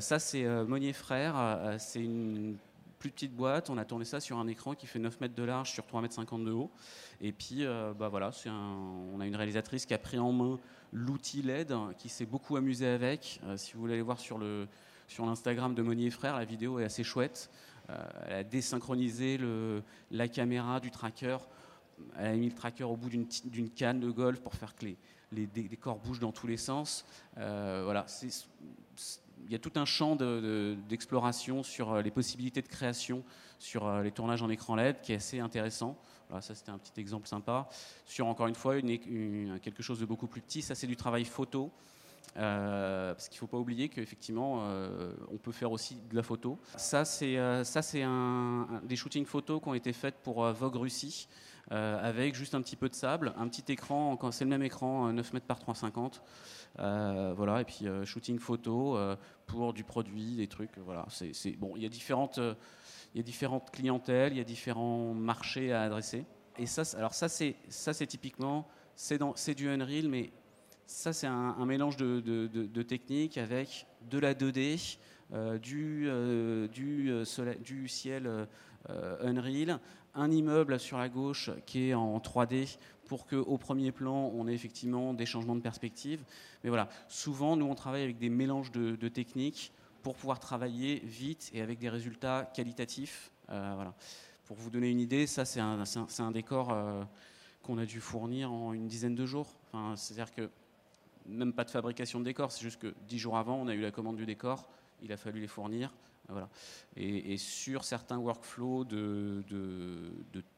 ça, 0.00 0.18
c'est 0.18 0.44
Monnier 0.64 0.92
Frères. 0.92 1.76
c'est 1.78 2.02
une 2.02 2.56
plus 2.98 3.10
petite 3.10 3.34
boîte. 3.34 3.70
On 3.70 3.78
a 3.78 3.84
tourné 3.84 4.04
ça 4.04 4.18
sur 4.18 4.38
un 4.38 4.48
écran 4.48 4.74
qui 4.74 4.86
fait 4.86 4.98
9 4.98 5.20
mètres 5.20 5.34
de 5.34 5.44
large 5.44 5.70
sur 5.70 5.86
3 5.86 6.00
mètres 6.00 6.14
50 6.14 6.44
de 6.44 6.50
haut. 6.50 6.72
Et 7.20 7.32
puis, 7.32 7.64
bah 7.96 8.08
voilà, 8.08 8.30
on 8.46 9.20
a 9.20 9.26
une 9.26 9.36
réalisatrice 9.36 9.86
qui 9.86 9.94
a 9.94 9.98
pris 9.98 10.18
en 10.18 10.32
main 10.32 10.58
l'outil 10.92 11.42
LED, 11.42 11.72
qui 11.98 12.08
s'est 12.08 12.26
beaucoup 12.26 12.56
amusé 12.56 12.88
avec. 12.88 13.40
si 13.56 13.74
vous 13.74 13.80
voulez 13.80 13.94
aller 13.94 14.02
voir 14.02 14.18
sur 14.18 14.40
sur 15.06 15.26
l'Instagram 15.26 15.74
de 15.74 15.82
Monnier 15.82 16.10
Frères, 16.10 16.36
la 16.36 16.44
vidéo 16.44 16.78
est 16.78 16.84
assez 16.84 17.04
chouette. 17.04 17.50
Elle 17.88 18.32
a 18.32 18.44
désynchronisé 18.44 19.38
la 20.10 20.28
caméra 20.28 20.80
du 20.80 20.90
tracker 20.90 21.38
elle 22.16 22.26
a 22.26 22.32
mis 22.32 22.48
le 22.48 22.54
tracker 22.54 22.84
au 22.84 22.96
bout 22.96 23.08
d'une 23.08 23.70
canne 23.70 24.00
de 24.00 24.10
golf 24.10 24.40
pour 24.40 24.54
faire 24.54 24.74
que 24.74 24.86
les, 24.86 24.96
les 25.34 25.46
décors 25.46 25.98
bougent 25.98 26.20
dans 26.20 26.32
tous 26.32 26.46
les 26.46 26.56
sens. 26.56 27.04
Euh, 27.38 27.82
voilà, 27.84 28.06
il 29.46 29.52
y 29.52 29.54
a 29.54 29.58
tout 29.58 29.72
un 29.76 29.84
champ 29.84 30.16
d'exploration 30.16 31.62
sur 31.62 31.92
euh, 31.92 32.02
les 32.02 32.10
possibilités 32.10 32.62
de 32.62 32.68
création 32.68 33.22
sur 33.58 33.86
euh, 33.86 34.02
les 34.02 34.12
tournages 34.12 34.42
en 34.42 34.50
écran 34.50 34.76
LED 34.76 35.00
qui 35.00 35.12
est 35.12 35.16
assez 35.16 35.40
intéressant. 35.40 35.98
Voilà, 36.28 36.40
ça 36.40 36.54
c'était 36.54 36.70
un 36.70 36.78
petit 36.78 36.98
exemple 37.00 37.28
sympa. 37.28 37.68
Sur 38.06 38.26
encore 38.26 38.46
une 38.46 38.54
fois 38.54 38.80
quelque 38.80 39.82
chose 39.82 40.00
de 40.00 40.06
beaucoup 40.06 40.26
plus 40.26 40.40
petit, 40.40 40.62
ça 40.62 40.74
c'est 40.74 40.86
du 40.86 40.96
travail 40.96 41.24
photo. 41.24 41.70
Parce 42.34 43.28
qu'il 43.28 43.36
ne 43.36 43.40
faut 43.40 43.46
pas 43.46 43.58
oublier 43.58 43.88
qu'effectivement, 43.88 44.66
on 45.30 45.38
peut 45.38 45.52
faire 45.52 45.72
aussi 45.72 45.96
de 46.10 46.16
la 46.16 46.22
photo. 46.22 46.58
Ça, 46.76 47.04
c'est 47.04 47.36
un, 48.02 48.82
des 48.84 48.96
shootings 48.96 49.26
photos 49.26 49.62
qui 49.62 49.68
ont 49.68 49.74
été 49.74 49.92
faits 49.92 50.16
pour 50.22 50.44
Vogue 50.52 50.76
Russie. 50.76 51.28
Euh, 51.72 51.98
avec 52.02 52.34
juste 52.34 52.54
un 52.54 52.60
petit 52.60 52.76
peu 52.76 52.90
de 52.90 52.94
sable, 52.94 53.32
un 53.38 53.48
petit 53.48 53.72
écran, 53.72 54.18
c'est 54.30 54.44
le 54.44 54.50
même 54.50 54.62
écran, 54.62 55.10
9 55.12 55.26
euh, 55.26 55.30
mètres 55.32 55.46
par 55.46 55.58
3,50. 55.58 56.20
Euh, 56.80 57.32
voilà, 57.34 57.62
et 57.62 57.64
puis 57.64 57.86
shooting 58.04 58.38
photo 58.38 58.98
pour 59.46 59.72
du 59.72 59.84
produit, 59.84 60.36
des 60.36 60.48
trucs. 60.48 60.76
Voilà, 60.78 61.06
c'est 61.08 61.52
bon. 61.52 61.72
Il 61.76 61.82
y 61.82 61.86
a 61.86 61.88
différentes, 61.88 62.40
clientèles, 63.70 64.32
il 64.32 64.38
y 64.38 64.40
a 64.40 64.44
différents 64.44 65.14
marchés 65.14 65.72
à 65.72 65.82
adresser. 65.82 66.26
Et 66.58 66.66
ça, 66.66 66.82
alors 66.96 67.14
ça 67.14 67.28
c'est 67.28 68.06
typiquement 68.06 68.68
c'est 68.94 69.54
du 69.54 69.68
Unreal, 69.68 70.08
mais 70.08 70.30
ça 70.86 71.12
c'est 71.12 71.26
un, 71.26 71.66
mélange 71.66 71.96
de, 71.96 72.82
techniques 72.82 73.38
avec 73.38 73.86
de 74.10 74.18
la 74.18 74.34
2D, 74.34 74.98
du, 75.60 76.08
du, 76.72 77.12
du, 77.62 77.88
ciel 77.88 78.46
Unreal, 78.88 79.80
un 80.14 80.30
immeuble 80.30 80.78
sur 80.78 80.98
la 80.98 81.08
gauche 81.08 81.50
qui 81.66 81.88
est 81.88 81.94
en 81.94 82.18
3D 82.18 82.78
pour 83.06 83.26
qu'au 83.26 83.58
premier 83.58 83.92
plan, 83.92 84.30
on 84.34 84.48
ait 84.48 84.54
effectivement 84.54 85.14
des 85.14 85.26
changements 85.26 85.56
de 85.56 85.60
perspective. 85.60 86.24
Mais 86.62 86.70
voilà, 86.70 86.88
souvent, 87.08 87.56
nous, 87.56 87.66
on 87.66 87.74
travaille 87.74 88.02
avec 88.02 88.18
des 88.18 88.28
mélanges 88.28 88.72
de, 88.72 89.08
techniques 89.08 89.72
pour 90.02 90.14
pouvoir 90.14 90.38
travailler 90.40 91.00
vite 91.04 91.50
et 91.54 91.62
avec 91.62 91.78
des 91.78 91.88
résultats 91.88 92.50
qualitatifs. 92.54 93.30
Euh, 93.50 93.72
voilà. 93.74 93.94
Pour 94.46 94.56
vous 94.56 94.70
donner 94.70 94.90
une 94.90 95.00
idée, 95.00 95.26
ça, 95.26 95.44
c'est 95.44 95.60
un, 95.60 95.84
un, 96.18 96.30
décor 96.30 96.70
euh, 96.70 97.02
qu'on 97.62 97.78
a 97.78 97.86
dû 97.86 98.00
fournir 98.00 98.52
en 98.52 98.72
une 98.72 98.86
dizaine 98.86 99.14
de 99.14 99.24
jours. 99.24 99.54
Enfin, 99.72 99.96
C'est-à-dire 99.96 100.34
que 100.34 100.50
même 101.26 101.52
pas 101.52 101.64
de 101.64 101.70
fabrication 101.70 102.20
de 102.20 102.24
décor, 102.24 102.52
c'est 102.52 102.62
juste 102.62 102.80
que 102.80 102.94
dix 103.08 103.18
jours 103.18 103.36
avant, 103.36 103.56
on 103.56 103.68
a 103.68 103.74
eu 103.74 103.80
la 103.80 103.90
commande 103.90 104.16
du 104.16 104.26
décor, 104.26 104.68
il 105.02 105.12
a 105.12 105.16
fallu 105.16 105.40
les 105.40 105.46
fournir. 105.46 105.92
Voilà. 106.28 106.48
Et, 106.96 107.36
sur 107.36 107.84
certains 107.84 108.16
workflows 108.18 108.84
de, 108.84 109.42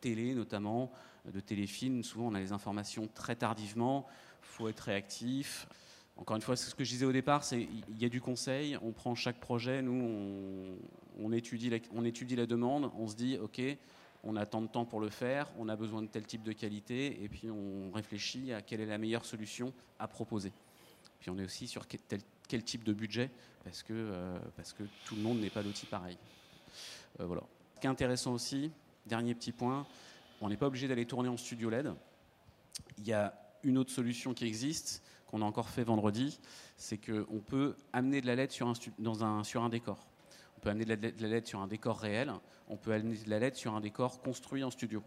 télé 0.00 0.34
notamment, 0.34 0.92
de 1.32 1.40
téléfilm, 1.40 2.04
souvent 2.04 2.28
on 2.28 2.34
a 2.34 2.40
les 2.40 2.52
informations 2.52 3.08
très 3.12 3.34
tardivement, 3.34 4.06
il 4.42 4.46
faut 4.46 4.68
être 4.68 4.80
réactif. 4.80 5.66
Encore 6.16 6.36
une 6.36 6.42
fois, 6.42 6.56
ce 6.56 6.74
que 6.74 6.84
je 6.84 6.90
disais 6.90 7.04
au 7.04 7.12
départ, 7.12 7.44
c'est 7.44 7.62
il 7.62 7.98
y 7.98 8.04
a 8.04 8.08
du 8.08 8.20
conseil, 8.20 8.78
on 8.80 8.92
prend 8.92 9.14
chaque 9.14 9.40
projet, 9.40 9.82
nous 9.82 10.78
on, 11.20 11.32
étudie 11.32 11.70
on 11.94 12.04
étudie 12.04 12.36
la 12.36 12.46
demande, 12.46 12.90
on 12.96 13.08
se 13.08 13.16
dit 13.16 13.36
ok, 13.38 13.60
on 14.26 14.34
a 14.34 14.44
tant 14.44 14.60
de 14.60 14.66
temps 14.66 14.84
pour 14.84 15.00
le 15.00 15.08
faire, 15.08 15.48
on 15.56 15.68
a 15.68 15.76
besoin 15.76 16.02
de 16.02 16.08
tel 16.08 16.26
type 16.26 16.42
de 16.42 16.52
qualité, 16.52 17.22
et 17.22 17.28
puis 17.28 17.48
on 17.48 17.92
réfléchit 17.92 18.52
à 18.52 18.60
quelle 18.60 18.80
est 18.80 18.86
la 18.86 18.98
meilleure 18.98 19.24
solution 19.24 19.72
à 20.00 20.08
proposer. 20.08 20.52
Puis 21.20 21.30
on 21.30 21.38
est 21.38 21.44
aussi 21.44 21.68
sur 21.68 21.86
quel 21.86 22.64
type 22.64 22.82
de 22.82 22.92
budget, 22.92 23.30
parce 23.62 23.84
que, 23.84 23.92
euh, 23.94 24.36
parce 24.56 24.72
que 24.72 24.82
tout 25.04 25.14
le 25.14 25.22
monde 25.22 25.38
n'est 25.38 25.50
pas 25.50 25.62
d'outils 25.62 25.86
pareil. 25.86 26.18
Euh, 27.20 27.26
voilà. 27.26 27.42
Ce 27.76 27.80
qui 27.80 27.86
est 27.86 27.90
intéressant 27.90 28.34
aussi, 28.34 28.72
dernier 29.06 29.34
petit 29.34 29.52
point, 29.52 29.86
on 30.40 30.48
n'est 30.48 30.56
pas 30.56 30.66
obligé 30.66 30.88
d'aller 30.88 31.06
tourner 31.06 31.28
en 31.28 31.36
studio 31.36 31.70
LED. 31.70 31.94
Il 32.98 33.06
y 33.06 33.12
a 33.12 33.32
une 33.62 33.78
autre 33.78 33.92
solution 33.92 34.34
qui 34.34 34.44
existe, 34.44 35.04
qu'on 35.28 35.40
a 35.40 35.44
encore 35.44 35.68
fait 35.68 35.84
vendredi, 35.84 36.40
c'est 36.76 36.98
qu'on 36.98 37.40
peut 37.40 37.76
amener 37.92 38.20
de 38.20 38.26
la 38.26 38.34
LED 38.34 38.50
sur 38.50 38.66
un 38.66 39.68
décor. 39.68 40.04
On 40.56 40.60
peut 40.60 40.70
amener 40.70 40.84
de 40.84 41.22
la 41.22 41.28
LED 41.28 41.46
sur 41.46 41.60
un 41.60 41.66
décor 41.66 41.98
réel, 41.98 42.32
on 42.68 42.76
peut 42.76 42.92
amener 42.92 43.16
de 43.16 43.30
la 43.30 43.38
LED 43.38 43.56
sur 43.56 43.74
un 43.74 43.80
décor 43.80 44.20
construit 44.20 44.64
en 44.64 44.70
studio. 44.70 45.02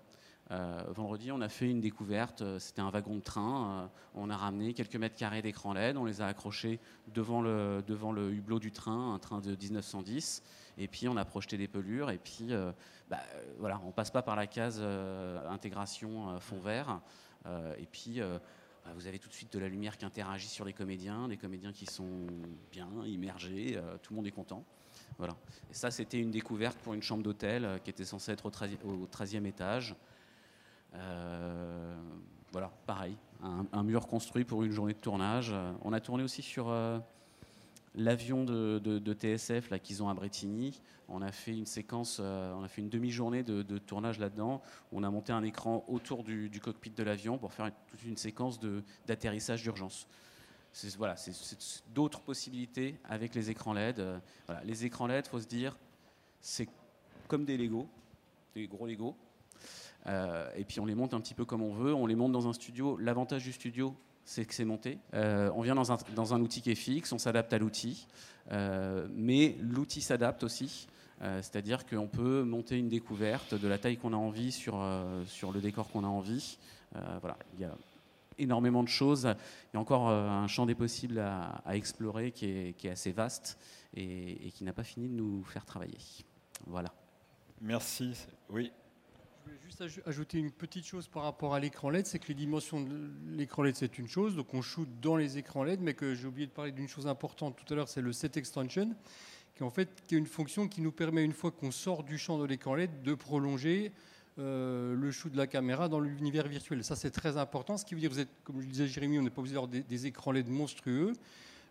Euh, 0.52 0.84
vendredi, 0.90 1.32
on 1.32 1.42
a 1.42 1.50
fait 1.50 1.70
une 1.70 1.80
découverte. 1.80 2.42
Euh, 2.42 2.58
c'était 2.58 2.82
un 2.82 2.90
wagon 2.90 3.16
de 3.16 3.22
train. 3.22 3.84
Euh, 3.84 3.88
on 4.16 4.30
a 4.32 4.38
ramené 4.38 4.74
quelques 4.74 4.96
mètres 4.96 5.16
carrés 5.16 5.44
d'écran 5.44 5.74
LED. 5.74 5.96
On 5.96 6.06
les 6.06 6.22
a 6.22 6.28
accrochés 6.28 6.80
devant 7.14 7.42
le, 7.42 7.84
devant 7.86 8.12
le 8.12 8.32
hublot 8.32 8.58
du 8.60 8.72
train, 8.72 9.14
un 9.14 9.20
train 9.20 9.42
de 9.42 9.56
1910. 9.56 10.42
Et 10.80 10.88
puis, 10.88 11.08
on 11.08 11.18
a 11.18 11.26
projeté 11.26 11.58
des 11.58 11.68
pelures. 11.68 12.10
Et 12.10 12.18
puis, 12.18 12.50
bah, 13.10 13.20
voilà, 13.60 13.80
on 13.86 13.92
passe 13.92 14.10
pas 14.10 14.24
par 14.24 14.36
la 14.36 14.48
case 14.48 14.82
intégration 15.50 16.40
fond 16.40 16.60
vert. 16.60 17.02
et 17.78 17.86
puis, 17.86 18.22
bah, 18.22 18.92
vous 18.96 19.06
avez 19.06 19.20
tout 19.20 19.28
de 19.28 19.34
suite 19.34 19.52
de 19.52 19.60
la 19.60 19.68
lumière 19.68 19.98
qui 19.98 20.06
interagit 20.06 20.48
sur 20.48 20.64
les 20.64 20.72
comédiens, 20.72 21.28
des 21.28 21.36
comédiens 21.36 21.74
qui 21.74 21.86
sont 21.86 22.28
bien 22.72 22.88
immergés. 23.06 23.78
tout 24.02 24.14
le 24.14 24.16
monde 24.16 24.28
est 24.28 24.32
content. 24.32 24.64
Et 25.70 25.74
ça, 25.74 25.92
c'était 25.92 26.20
une 26.20 26.32
découverte 26.32 26.78
pour 26.80 26.94
une 26.94 27.04
chambre 27.04 27.24
d'hôtel 27.24 27.80
qui 27.84 27.90
était 27.90 28.06
censée 28.06 28.32
être 28.32 28.46
au 28.46 29.08
13e 29.08 29.46
étage. 29.46 29.96
Euh, 30.96 31.96
voilà, 32.52 32.72
pareil, 32.88 33.16
un, 33.44 33.84
mur 33.84 34.08
construit 34.08 34.44
pour 34.44 34.64
une 34.64 34.72
journée 34.72 34.94
de 34.94 35.00
tournage. 35.00 35.54
On 35.84 35.94
a 35.94 36.00
tourné 36.00 36.24
aussi 36.24 36.42
sur 36.42 36.70
euh, 36.70 36.98
l'avion 37.96 38.44
de, 38.44 39.14
TSF 39.14 39.70
là 39.70 39.78
qu'ils 39.78 40.02
ont 40.02 40.10
à 40.10 40.14
Bretigny. 40.14 40.82
On 41.08 41.22
a 41.22 41.32
fait 41.32 41.56
une 41.56 41.66
séquence, 41.66 42.20
euh, 42.22 42.54
on 42.54 42.64
a 42.64 42.68
fait 42.68 42.82
une 42.82 42.90
demi-journée 42.90 43.44
de, 43.44 43.78
tournage 43.78 44.20
là-dedans. 44.20 44.62
On 44.92 45.04
a 45.04 45.10
monté 45.10 45.32
un 45.32 45.44
écran 45.44 45.86
autour 45.88 46.24
du, 46.24 46.60
cockpit 46.62 46.92
de 46.92 47.04
l'avion 47.04 47.38
pour 47.38 47.54
faire 47.54 47.72
toute 47.92 48.04
une 48.04 48.18
séquence 48.18 48.60
d'atterrissage 49.06 49.62
d'urgence. 49.62 50.08
Voilà, 50.98 51.16
c'est 51.16 51.34
d'autres 51.94 52.22
possibilités 52.22 52.96
avec 53.04 53.36
les 53.36 53.50
écrans 53.50 53.74
LED. 53.74 54.04
Voilà, 54.46 54.64
les 54.64 54.86
écrans 54.86 55.08
LED, 55.08 55.28
faut 55.28 55.40
se 55.40 55.48
dire, 55.48 55.78
c'est 56.42 56.70
comme 57.28 57.46
des 57.46 57.58
Lego, 57.58 57.88
des 58.56 58.68
gros 58.68 58.88
Lego. 58.88 59.16
Euh, 60.08 60.50
et 60.56 60.64
puis 60.64 60.80
on 60.80 60.86
les 60.86 60.96
monte 60.96 61.14
un 61.14 61.22
petit 61.22 61.34
peu 61.34 61.46
comme 61.46 61.62
on 61.62 61.74
veut. 61.74 61.94
On 61.94 62.08
les 62.08 62.16
monte 62.16 62.32
dans 62.32 62.48
un 62.48 62.54
studio. 62.54 62.98
L'avantage 62.98 63.44
du 63.44 63.52
studio, 63.52 63.96
c'est 64.26 64.46
que 64.46 64.54
c'est 64.54 64.66
monté. 64.66 65.00
Euh, 65.14 65.52
on 65.56 65.62
vient 65.62 65.76
dans 65.76 65.92
un, 65.92 65.98
dans 66.16 66.34
un, 66.34 66.42
outil 66.42 66.62
qui 66.62 66.72
est 66.72 66.76
fixe, 66.76 67.12
on 67.12 67.18
s'adapte 67.18 67.54
à 67.54 67.58
l'outil, 67.58 68.08
euh, 68.52 69.08
mais 69.14 69.56
l'outil 69.62 70.02
s'adapte 70.02 70.44
aussi. 70.44 70.88
C'est-à-dire 71.22 71.86
qu'on 71.86 72.08
peut 72.08 72.44
monter 72.44 72.78
une 72.78 72.88
découverte 72.88 73.54
de 73.54 73.68
la 73.68 73.78
taille 73.78 73.98
qu'on 73.98 74.14
a 74.14 74.16
envie 74.16 74.54
sur, 74.54 74.82
sur 75.26 75.52
le 75.52 75.60
décor 75.60 75.90
qu'on 75.90 76.06
a 76.06 76.08
envie. 76.08 76.58
voilà, 76.94 77.38
il 77.56 77.60
y 77.60 77.66
a 77.66 77.76
énormément 78.40 78.84
de 78.84 78.88
choses. 78.88 79.24
Il 79.24 79.76
y 79.76 79.78
a 79.78 79.80
encore 79.80 80.10
un 80.10 80.48
champ 80.48 80.66
des 80.66 80.76
possibles 80.76 81.20
à, 81.20 81.62
explorer 81.72 82.32
qui 82.32 82.46
est, 82.46 82.74
qui 82.78 82.88
est, 82.88 82.92
assez 82.92 83.12
vaste 83.12 83.58
et, 83.94 84.48
et 84.48 84.52
qui 84.52 84.64
n'a 84.64 84.74
pas 84.74 84.84
fini 84.84 85.08
de 85.08 85.14
nous 85.14 85.44
faire 85.44 85.66
travailler. 85.66 85.98
Voilà. 86.66 86.94
Merci. 87.62 88.14
Oui, 88.50 88.72
juste 89.66 89.84
ajouter 90.06 90.40
une 90.40 90.52
petite 90.52 90.86
chose 90.86 91.08
par 91.08 91.24
rapport 91.24 91.54
à 91.54 91.60
l'écran 91.60 91.90
LED, 91.90 92.06
c'est 92.06 92.20
que 92.20 92.28
les 92.28 92.34
dimensions 92.34 92.82
de 92.82 93.12
l'écran 93.30 93.64
LED, 93.64 93.76
c'est 93.76 93.98
une 93.98 94.08
chose, 94.08 94.36
donc 94.36 94.54
on 94.54 94.62
shoot 94.62 94.88
dans 95.02 95.16
les 95.16 95.38
écrans 95.38 95.64
LED, 95.64 95.82
mais 95.82 95.94
que 95.94 96.16
j'ai 96.16 96.28
oublié 96.28 96.48
de 96.48 96.52
parler 96.52 96.72
d'une 96.72 96.88
chose 96.88 97.08
importante 97.08 97.56
tout 97.56 97.74
à 97.74 97.76
l'heure, 97.76 97.90
c'est 97.90 98.02
le 98.02 98.14
set 98.14 98.38
extension, 98.38 98.96
qui 99.56 99.64
en 99.64 99.70
fait 99.70 99.90
qui 100.08 100.16
est 100.16 100.18
une 100.18 100.26
fonction 100.26 100.68
qui 100.68 100.82
nous 100.82 100.92
permet, 100.92 101.24
une 101.24 101.34
fois 101.34 101.52
qu'on 101.52 101.72
sort 101.72 102.04
du 102.04 102.18
champ 102.18 102.38
de 102.40 102.46
l'écran 102.46 102.76
LED, 102.76 103.02
de 103.04 103.14
prolonger 103.14 103.92
euh, 104.40 104.96
le 104.96 105.12
shoot 105.12 105.32
de 105.32 105.38
la 105.38 105.48
caméra 105.48 105.90
dans 105.90 106.00
l'univers 106.00 106.48
virtuel. 106.48 106.84
Ça, 106.84 106.96
c'est 106.96 107.12
très 107.12 107.38
important, 107.38 107.78
ce 107.78 107.84
qui 107.84 107.94
veut 107.94 108.00
dire, 108.00 108.12
vous 108.12 108.22
comme 108.44 108.62
je 108.62 108.68
disais 108.68 108.88
Jérémy, 108.88 109.20
on 109.20 109.22
n'est 109.22 109.30
pas 109.30 109.40
obligé 109.42 109.56
d'avoir 109.56 109.70
des, 109.70 110.06
écrans 110.06 110.32
LED 110.32 110.48
monstrueux. 110.48 111.14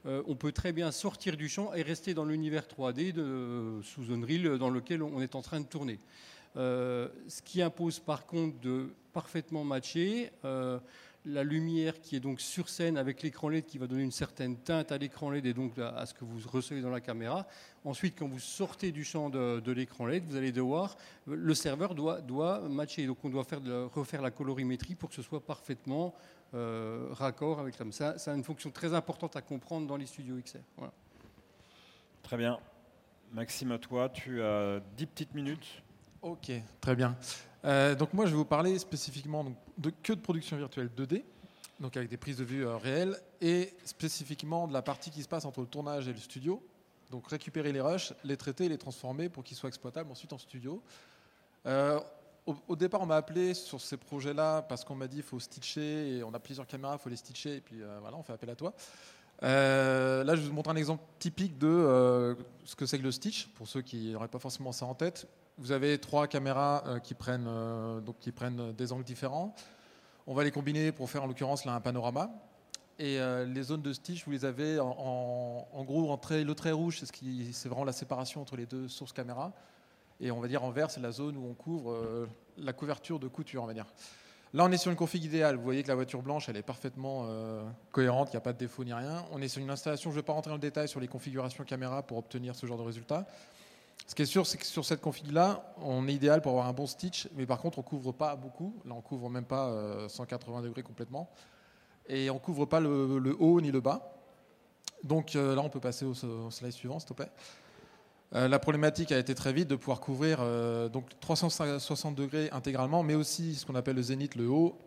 Euh, 0.07 0.23
on 0.27 0.37
peut 0.37 0.53
très 0.53 0.73
bien 0.73 0.91
sortir 0.93 1.37
du 1.37 1.49
champ 1.49 1.73
et 1.75 1.83
rester 1.83 2.14
dans 2.14 2.25
l'univers 2.25 2.66
3D 2.66 3.12
de, 3.12 3.81
sous 3.83 4.12
Unreal 4.12 4.59
dans 4.59 4.71
lequel 4.71 5.03
on 5.03 5.21
est 5.21 5.35
en 5.35 5.43
train 5.43 5.61
de 5.61 5.66
tourner. 5.66 5.99
Euh, 6.57 7.09
ce 7.27 7.43
qui 7.43 7.62
impose 7.62 8.01
par 8.01 8.27
contre 8.27 8.61
de 8.61 8.91
parfaitement 9.12 9.64
matcher 9.64 10.31
la 11.29 11.45
lumière 11.45 12.01
qui 12.01 12.16
est 12.16 12.20
donc 12.20 12.41
sur 12.41 12.68
scène 12.68 12.97
avec 12.97 13.22
l'écran 13.22 13.49
LED 13.49 13.66
qui 13.66 13.79
va 13.79 13.87
donner 13.87 14.03
une 14.03 14.12
certaine 14.12 14.57
teinte 14.57 14.93
à 14.93 14.99
l'écran 14.99 15.31
LED 15.31 15.47
et 15.47 15.55
donc 15.55 15.79
à 15.79 16.07
ce 16.07 16.14
que 16.14 16.24
vous 16.24 16.41
recevez 16.49 16.81
dans 16.81 16.91
la 16.91 17.01
caméra. 17.01 17.47
Ensuite, 17.85 18.18
quand 18.18 18.26
vous 18.26 18.39
sortez 18.39 18.93
du 18.93 19.05
champ 19.05 19.29
de, 19.31 19.72
l'écran 19.72 20.07
LED, 20.07 20.24
vous 20.24 20.37
allez 20.37 20.53
devoir, 20.53 20.97
le 21.26 21.55
serveur 21.55 21.95
doit, 21.95 22.20
doit 22.20 22.61
matcher. 22.68 23.07
Donc 23.07 23.18
on 23.24 23.29
doit 23.29 23.45
faire 23.45 23.61
refaire 23.95 24.22
la 24.22 24.31
colorimétrie 24.31 24.95
pour 24.95 25.11
que 25.11 25.14
ce 25.14 25.22
soit 25.22 25.45
parfaitement 25.45 26.14
euh, 26.55 27.09
raccord 27.12 27.61
avec 27.61 27.79
l'homme. 27.79 27.93
Ça, 27.93 28.18
ça 28.18 28.33
a 28.33 28.35
une 28.35 28.45
fonction 28.45 28.70
très 28.70 28.95
importante 28.95 29.37
à 29.37 29.43
comprendre 29.43 29.87
dans 29.87 29.97
les 29.97 30.07
studios 30.07 30.37
XR. 30.43 30.59
Très 32.22 32.37
bien. 32.37 32.59
Maxime, 33.33 33.72
à 33.72 33.79
toi, 33.79 34.09
tu 34.09 34.43
as 34.43 34.81
10 34.97 35.07
petites 35.07 35.35
minutes. 35.35 35.83
Ok, 36.22 36.51
très 36.81 36.97
bien. 36.97 37.16
Euh, 37.65 37.95
donc 37.95 38.13
moi, 38.13 38.27
je 38.27 38.31
vais 38.31 38.37
vous 38.37 38.45
parler 38.45 38.79
spécifiquement 38.79 39.45
de, 39.77 39.91
que 40.03 40.13
de 40.13 40.21
production 40.21 40.57
virtuelle 40.57 40.91
2D, 40.97 41.25
donc 41.81 41.97
avec 41.97 42.09
des 42.09 42.17
prises 42.17 42.37
de 42.37 42.45
vue 42.45 42.67
euh, 42.67 42.77
réelles, 42.77 43.17
et 43.41 43.75
spécifiquement 43.85 44.69
de 44.69 44.73
la 44.73 44.83
partie 44.83 45.11
qui 45.11 45.23
se 45.23 45.29
passe 45.29 45.45
entre 45.45 45.61
le 45.61 45.67
tournage 45.67 46.09
et 46.09 46.13
le 46.13 46.19
studio. 46.19 46.63
Donc 47.11 47.29
récupérer 47.29 47.73
les 47.73 47.81
rushs, 47.81 48.13
les 48.23 48.37
traiter, 48.37 48.69
les 48.69 48.79
transformer 48.79 49.29
pour 49.29 49.43
qu'ils 49.43 49.57
soient 49.57 49.69
exploitables 49.69 50.11
ensuite 50.11 50.33
en 50.33 50.39
studio. 50.39 50.83
Euh, 51.67 51.99
au, 52.67 52.77
départ, 52.77 53.03
on 53.03 53.07
m'a 53.07 53.17
appelé 53.17 53.53
sur 53.53 53.79
ces 53.79 53.99
projets-là 53.99 54.63
parce 54.63 54.83
qu'on 54.83 54.95
m'a 54.95 55.07
dit 55.07 55.17
qu'il 55.17 55.25
faut 55.25 55.39
stitcher, 55.39 56.17
et 56.17 56.23
on 56.23 56.33
a 56.33 56.39
plusieurs 56.39 56.67
caméras, 56.67 56.97
il 56.99 57.03
faut 57.03 57.11
les 57.11 57.17
stitcher, 57.17 57.57
et 57.57 57.61
puis 57.61 57.83
voilà, 58.01 58.17
on 58.17 58.23
fait 58.23 58.33
appel 58.33 58.49
à 58.49 58.57
toi. 58.57 58.73
Là, 59.43 60.36
je 60.36 60.41
vous 60.43 60.53
montre 60.53 60.70
un 60.70 60.76
exemple 60.76 61.03
typique 61.18 61.59
de 61.59 62.36
ce 62.64 62.76
que 62.76 62.86
c'est 62.86 62.99
que 62.99 63.05
le 63.05 63.12
stitch, 63.12 63.49
pour 63.55 63.66
ceux 63.66 63.82
qui 63.82 64.12
n'auraient 64.12 64.28
pas 64.28 64.39
forcément 64.39 64.72
ça 64.72 64.86
en 64.86 64.95
tête. 64.95 65.26
Vous 65.59 65.72
avez 65.72 65.99
trois 65.99 66.28
caméras 66.28 66.84
euh, 66.86 66.99
qui, 67.01 67.14
prennent, 67.14 67.49
euh, 67.49 68.01
donc 68.01 68.18
qui 68.20 68.30
prennent 68.30 68.72
des 68.74 68.93
angles 68.93 69.03
différents. 69.03 69.57
On 70.28 70.34
va 70.34 70.45
les 70.45 70.53
combiner 70.53 70.93
pour 70.93 71.11
faire 71.11 71.24
en 71.24 71.26
l'occurrence 71.26 71.64
là 71.64 71.72
un 71.72 71.80
panorama. 71.80 72.30
Et 73.01 73.18
euh, 73.18 73.45
les 73.45 73.62
zones 73.64 73.82
de 73.82 73.93
stitch, 73.93 74.24
vous 74.24 74.30
les 74.30 74.45
avez 74.45 74.78
en, 74.78 75.84
gros 75.84 76.16
le 76.30 76.53
trait 76.53 76.72
rouge, 76.72 77.01
c'est 77.01 77.68
vraiment 77.68 77.84
la 77.84 77.93
séparation 77.93 78.41
entre 78.41 78.57
les 78.57 78.66
deux 78.66 78.86
sources 78.86 79.12
caméras. 79.12 79.53
Et 80.20 80.30
on 80.30 80.41
va 80.41 80.47
dire 80.47 80.62
en 80.62 80.70
vert, 80.70 80.93
c'est 80.93 81.01
la 81.01 81.12
zone 81.12 81.36
où 81.36 81.47
on 81.49 81.55
couvre 81.55 82.28
la 82.57 82.72
couverture 82.72 83.18
de 83.18 83.28
couture, 83.28 83.62
on 83.62 83.66
va 83.66 83.74
dire. 83.74 83.86
Là, 84.55 84.64
on 84.64 84.72
est 84.72 84.78
sur 84.78 84.90
une 84.90 84.96
config 84.96 85.24
idéale. 85.24 85.57
Vous 85.57 85.62
voyez 85.62 85.82
que 85.82 85.88
la 85.88 85.94
voiture 85.94 86.22
blanche, 86.22 86.49
elle 86.49 86.57
est 86.57 86.62
parfaitement 86.62 87.28
cohérente, 87.92 88.28
il 88.30 88.36
n'y 88.36 88.38
a 88.38 88.40
pas 88.40 88.55
de 88.55 88.59
défaut 88.59 88.82
ni 88.82 88.92
rien. 88.92 89.24
On 89.32 89.42
est 89.42 89.49
sur 89.49 89.61
une 89.61 89.70
installation, 89.70 90.11
je 90.11 90.16
ne 90.16 90.20
vais 90.20 90.24
pas 90.24 90.32
rentrer 90.32 90.49
dans 90.49 90.57
le 90.57 90.61
détail 90.61 90.88
sur 90.88 91.01
les 91.01 91.09
configurations 91.09 91.64
caméra 91.64 92.03
pour 92.03 92.16
obtenir 92.16 92.57
ce 92.57 92.64
genre 92.64 92.78
de 92.78 92.82
résultat. 92.82 93.26
Ce 94.07 94.14
qui 94.14 94.22
est 94.22 94.26
sûr, 94.26 94.46
c'est 94.46 94.57
que 94.57 94.64
sur 94.64 94.84
cette 94.84 95.01
config-là, 95.01 95.74
on 95.82 96.09
est 96.09 96.14
idéal 96.14 96.40
pour 96.40 96.53
avoir 96.53 96.66
un 96.66 96.72
bon 96.72 96.86
stitch, 96.86 97.28
mais 97.34 97.44
par 97.44 97.59
contre, 97.59 97.78
on 97.78 97.82
couvre 97.82 98.12
pas 98.12 98.36
beaucoup. 98.36 98.74
Là, 98.86 98.94
on 98.94 99.03
couvre 99.03 99.28
même 99.28 99.44
pas 99.44 100.09
180 100.09 100.59
euh, 100.59 100.62
degrés 100.62 100.82
complètement. 100.82 101.28
Et 102.09 102.30
on 102.30 102.38
couvre 102.38 102.64
pas 102.64 102.80
le, 102.80 103.36
haut 103.38 103.61
ni 103.61 103.70
le 103.70 103.80
bas. 103.80 104.14
Donc 105.05 105.36
euh, 105.36 105.55
là, 105.55 105.61
on 105.62 105.68
peut 105.68 105.80
passer 105.80 106.07
au, 106.07 106.14
slide 106.51 106.72
suivant, 106.72 106.99
s'il 106.99 107.09
te 107.11 107.12
plaît. 107.12 107.30
Euh, 108.35 108.49
la 108.49 108.59
problématique 108.59 109.12
a 109.12 109.18
été 109.18 109.35
très 109.35 109.53
vite 109.53 109.68
de 109.68 109.76
pouvoir 109.76 110.01
couvrir 110.01 110.39
donc 110.91 111.09
360 111.20 112.14
degrés 112.14 112.51
intégralement, 112.53 113.03
mais 113.03 113.14
aussi 113.14 113.55
ce 113.55 113.64
qu'on 113.64 113.74
appelle 113.74 113.97
le 113.97 114.03
zénith, 114.03 114.35
le 114.35 114.49
haut, 114.49 114.79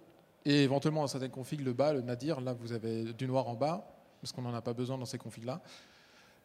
et 0.45 0.63
éventuellement 0.63 1.01
dans 1.01 1.07
certaines 1.07 1.31
configs, 1.31 1.61
le 1.61 1.73
bas, 1.73 1.93
le 1.93 2.01
nadir. 2.01 2.41
Là, 2.41 2.53
vous 2.53 2.73
avez 2.73 3.13
du 3.13 3.27
noir 3.27 3.47
en 3.47 3.55
bas, 3.55 3.87
parce 4.21 4.31
qu'on 4.31 4.41
n'en 4.41 4.53
a 4.53 4.61
pas 4.61 4.73
besoin 4.73 4.97
dans 4.97 5.05
ces 5.05 5.17
configs-là 5.17 5.61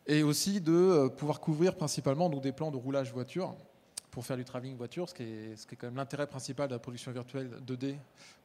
et 0.07 0.23
aussi 0.23 0.61
de 0.61 0.73
euh, 0.73 1.09
pouvoir 1.09 1.41
couvrir 1.41 1.75
principalement 1.75 2.31
donc, 2.31 2.43
des 2.43 2.53
plans 2.53 2.71
de 2.71 2.77
roulage 2.77 3.13
voiture 3.13 3.55
pour 4.11 4.25
faire 4.25 4.37
du 4.37 4.45
travelling 4.45 4.77
voiture, 4.77 5.09
ce 5.09 5.15
qui 5.15 5.25
est, 5.25 5.57
ce 5.57 5.67
qui 5.67 5.75
est 5.75 5.77
quand 5.77 5.89
même 5.89 5.97
l'intérêt 5.97 6.27
principal 6.27 6.69
de 6.69 6.75
la 6.75 6.79
production 6.79 7.13
virtuelle 7.13 7.51
2D, 7.67 7.97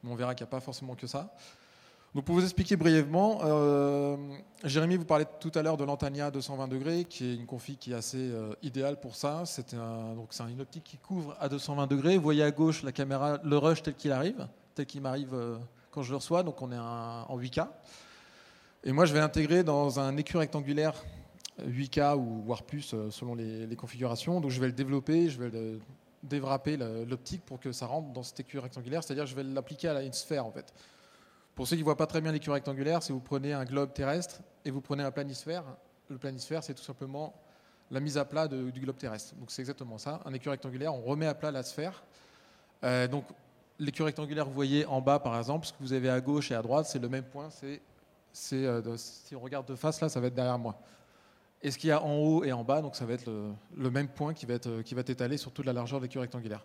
mais 0.02 0.10
on 0.10 0.14
verra 0.14 0.34
qu'il 0.34 0.44
n'y 0.44 0.48
a 0.48 0.50
pas 0.50 0.60
forcément 0.60 0.94
que 0.94 1.06
ça. 1.06 1.34
Donc 2.14 2.24
pour 2.24 2.34
vous 2.34 2.42
expliquer 2.42 2.76
brièvement, 2.76 3.40
euh, 3.42 4.16
Jérémy 4.64 4.96
vous 4.96 5.04
parlait 5.04 5.26
tout 5.40 5.50
à 5.54 5.62
l'heure 5.62 5.78
de 5.78 5.84
l'Antania 5.84 6.30
220 6.30 6.68
degrés, 6.68 7.04
qui 7.04 7.30
est 7.30 7.34
une 7.34 7.46
config 7.46 7.78
qui 7.78 7.92
est 7.92 7.94
assez 7.94 8.18
euh, 8.18 8.54
idéale 8.62 9.00
pour 9.00 9.16
ça. 9.16 9.44
C'est 9.46 9.72
une 9.72 10.60
optique 10.60 10.84
qui 10.84 10.98
couvre 10.98 11.34
à 11.40 11.48
220 11.48 11.86
degrés. 11.86 12.16
Vous 12.16 12.22
voyez 12.22 12.42
à 12.42 12.50
gauche 12.50 12.82
la 12.82 12.92
caméra, 12.92 13.38
le 13.42 13.56
rush 13.56 13.82
tel 13.82 13.94
qu'il 13.94 14.12
arrive, 14.12 14.46
tel 14.74 14.84
qu'il 14.84 15.00
m'arrive 15.00 15.34
quand 15.90 16.02
je 16.02 16.10
le 16.10 16.16
reçois. 16.16 16.42
Donc 16.42 16.60
on 16.60 16.70
est 16.70 16.78
en 16.78 17.38
8K. 17.38 17.66
Et 18.84 18.92
moi 18.92 19.04
je 19.04 19.12
vais 19.12 19.20
l'intégrer 19.20 19.62
dans 19.62 20.00
un 20.00 20.16
écu 20.16 20.36
rectangulaire 20.36 20.94
8K 21.60 22.16
ou 22.16 22.42
voire 22.42 22.62
plus 22.62 22.94
euh, 22.94 23.10
selon 23.10 23.34
les, 23.34 23.76
configurations. 23.76 24.40
Donc 24.40 24.50
je 24.50 24.60
vais 24.60 24.66
le 24.66 24.72
développer, 24.72 25.28
je 25.28 25.40
vais 25.40 25.50
le 25.50 25.80
dévrapper 26.22 26.76
l'optique 26.76 27.44
pour 27.44 27.58
que 27.58 27.72
ça 27.72 27.86
rentre 27.86 28.12
dans 28.12 28.22
cette 28.22 28.40
écu 28.40 28.58
rectangulaire, 28.58 29.02
c'est-à-dire 29.02 29.26
je 29.26 29.34
vais 29.34 29.42
l'appliquer 29.42 29.88
à 29.88 30.02
une 30.02 30.12
sphère 30.12 30.46
en 30.46 30.52
fait. 30.52 30.72
Pour 31.54 31.68
ceux 31.68 31.76
qui 31.76 31.82
ne 31.82 31.84
voient 31.84 31.96
pas 31.96 32.06
très 32.06 32.20
bien 32.20 32.32
l'écu 32.32 32.50
rectangulaire, 32.50 33.02
si 33.02 33.12
vous 33.12 33.20
prenez 33.20 33.52
un 33.52 33.64
globe 33.64 33.92
terrestre 33.92 34.40
et 34.64 34.70
vous 34.70 34.80
prenez 34.80 35.02
un 35.02 35.10
planisphère, 35.10 35.64
le 36.08 36.18
planisphère 36.18 36.64
c'est 36.64 36.74
tout 36.74 36.82
simplement 36.82 37.34
la 37.90 38.00
mise 38.00 38.16
à 38.16 38.24
plat 38.24 38.48
du 38.48 38.80
globe 38.80 38.96
terrestre. 38.96 39.34
Donc 39.36 39.50
c'est 39.50 39.60
exactement 39.60 39.98
ça, 39.98 40.20
un 40.24 40.32
écu 40.32 40.48
rectangulaire, 40.48 40.94
on 40.94 41.02
remet 41.02 41.26
à 41.26 41.34
plat 41.34 41.50
la 41.50 41.62
sphère. 41.62 42.02
Euh, 42.84 43.06
donc 43.06 43.24
l'écu 43.78 44.02
rectangulaire, 44.02 44.46
vous 44.46 44.54
voyez 44.54 44.86
en 44.86 45.00
bas 45.00 45.18
par 45.18 45.36
exemple, 45.36 45.66
ce 45.66 45.72
que 45.72 45.78
vous 45.80 45.92
avez 45.92 46.08
à 46.08 46.20
gauche 46.20 46.50
et 46.50 46.54
à 46.54 46.62
droite, 46.62 46.86
c'est 46.86 46.98
le 46.98 47.08
même 47.08 47.24
point, 47.24 47.48
c'est, 47.50 47.82
euh, 48.54 48.96
si 48.96 49.36
on 49.36 49.40
regarde 49.40 49.66
de 49.66 49.74
face 49.74 50.00
là, 50.00 50.08
ça 50.08 50.20
va 50.20 50.28
être 50.28 50.34
derrière 50.34 50.58
moi 50.58 50.78
et 51.62 51.70
ce 51.70 51.78
qu'il 51.78 51.88
y 51.88 51.92
a 51.92 52.02
en 52.02 52.14
haut 52.16 52.44
et 52.44 52.52
en 52.52 52.64
bas. 52.64 52.82
Donc 52.82 52.96
ça 52.96 53.06
va 53.06 53.14
être 53.14 53.30
le, 53.76 53.90
même 53.90 54.08
point 54.08 54.34
qui 54.34 54.46
va 54.46 54.54
être, 54.54 54.82
qui 54.82 54.94
va 54.94 55.00
être 55.00 55.10
étalé 55.10 55.36
sur 55.36 55.52
toute 55.52 55.66
la 55.66 55.72
largeur 55.72 56.00
des 56.00 56.08
queues 56.08 56.20
rectangulaires. 56.20 56.64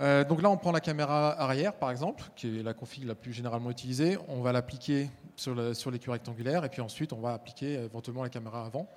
Euh, 0.00 0.24
donc 0.24 0.42
là, 0.42 0.50
on 0.50 0.56
prend 0.56 0.70
la 0.70 0.80
caméra 0.80 1.40
arrière, 1.40 1.74
par 1.74 1.90
exemple, 1.90 2.24
qui 2.36 2.60
est 2.60 2.62
la 2.62 2.72
config 2.72 3.04
la 3.04 3.14
plus 3.14 3.32
généralement 3.32 3.70
utilisée. 3.70 4.16
On 4.28 4.40
va 4.40 4.52
l'appliquer 4.52 5.10
sur, 5.34 5.54
le, 5.54 5.74
sur 5.74 5.90
les 5.90 5.98
queues 5.98 6.12
rectangulaires, 6.12 6.64
et 6.64 6.68
puis 6.68 6.80
ensuite, 6.80 7.12
on 7.12 7.20
va 7.20 7.32
appliquer 7.32 7.74
éventuellement 7.74 8.22
la 8.22 8.28
caméra 8.28 8.64
avant. 8.64 8.88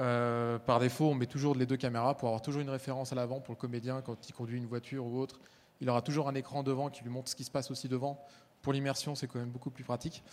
Euh, 0.00 0.58
par 0.58 0.80
défaut, 0.80 1.06
on 1.06 1.14
met 1.14 1.26
toujours 1.26 1.54
les 1.54 1.66
deux 1.66 1.76
caméras 1.76 2.16
pour 2.16 2.28
avoir 2.28 2.42
toujours 2.42 2.60
une 2.60 2.70
référence 2.70 3.12
à 3.12 3.14
l'avant 3.14 3.38
pour 3.40 3.54
le 3.54 3.60
comédien 3.60 4.00
quand 4.00 4.28
il 4.28 4.32
conduit 4.32 4.58
une 4.58 4.66
voiture 4.66 5.06
ou 5.06 5.20
autre. 5.20 5.38
Il 5.80 5.88
aura 5.88 6.02
toujours 6.02 6.28
un 6.28 6.34
écran 6.34 6.64
devant 6.64 6.90
qui 6.90 7.04
lui 7.04 7.10
montre 7.10 7.28
ce 7.28 7.36
qui 7.36 7.44
se 7.44 7.50
passe 7.50 7.70
aussi 7.70 7.88
devant. 7.88 8.18
Pour 8.60 8.72
l'immersion, 8.72 9.14
c'est 9.14 9.28
quand 9.28 9.38
même 9.38 9.50
beaucoup 9.50 9.70
plus 9.70 9.84
pratique. 9.84 10.24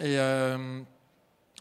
Et 0.00 0.18
euh, 0.18 0.82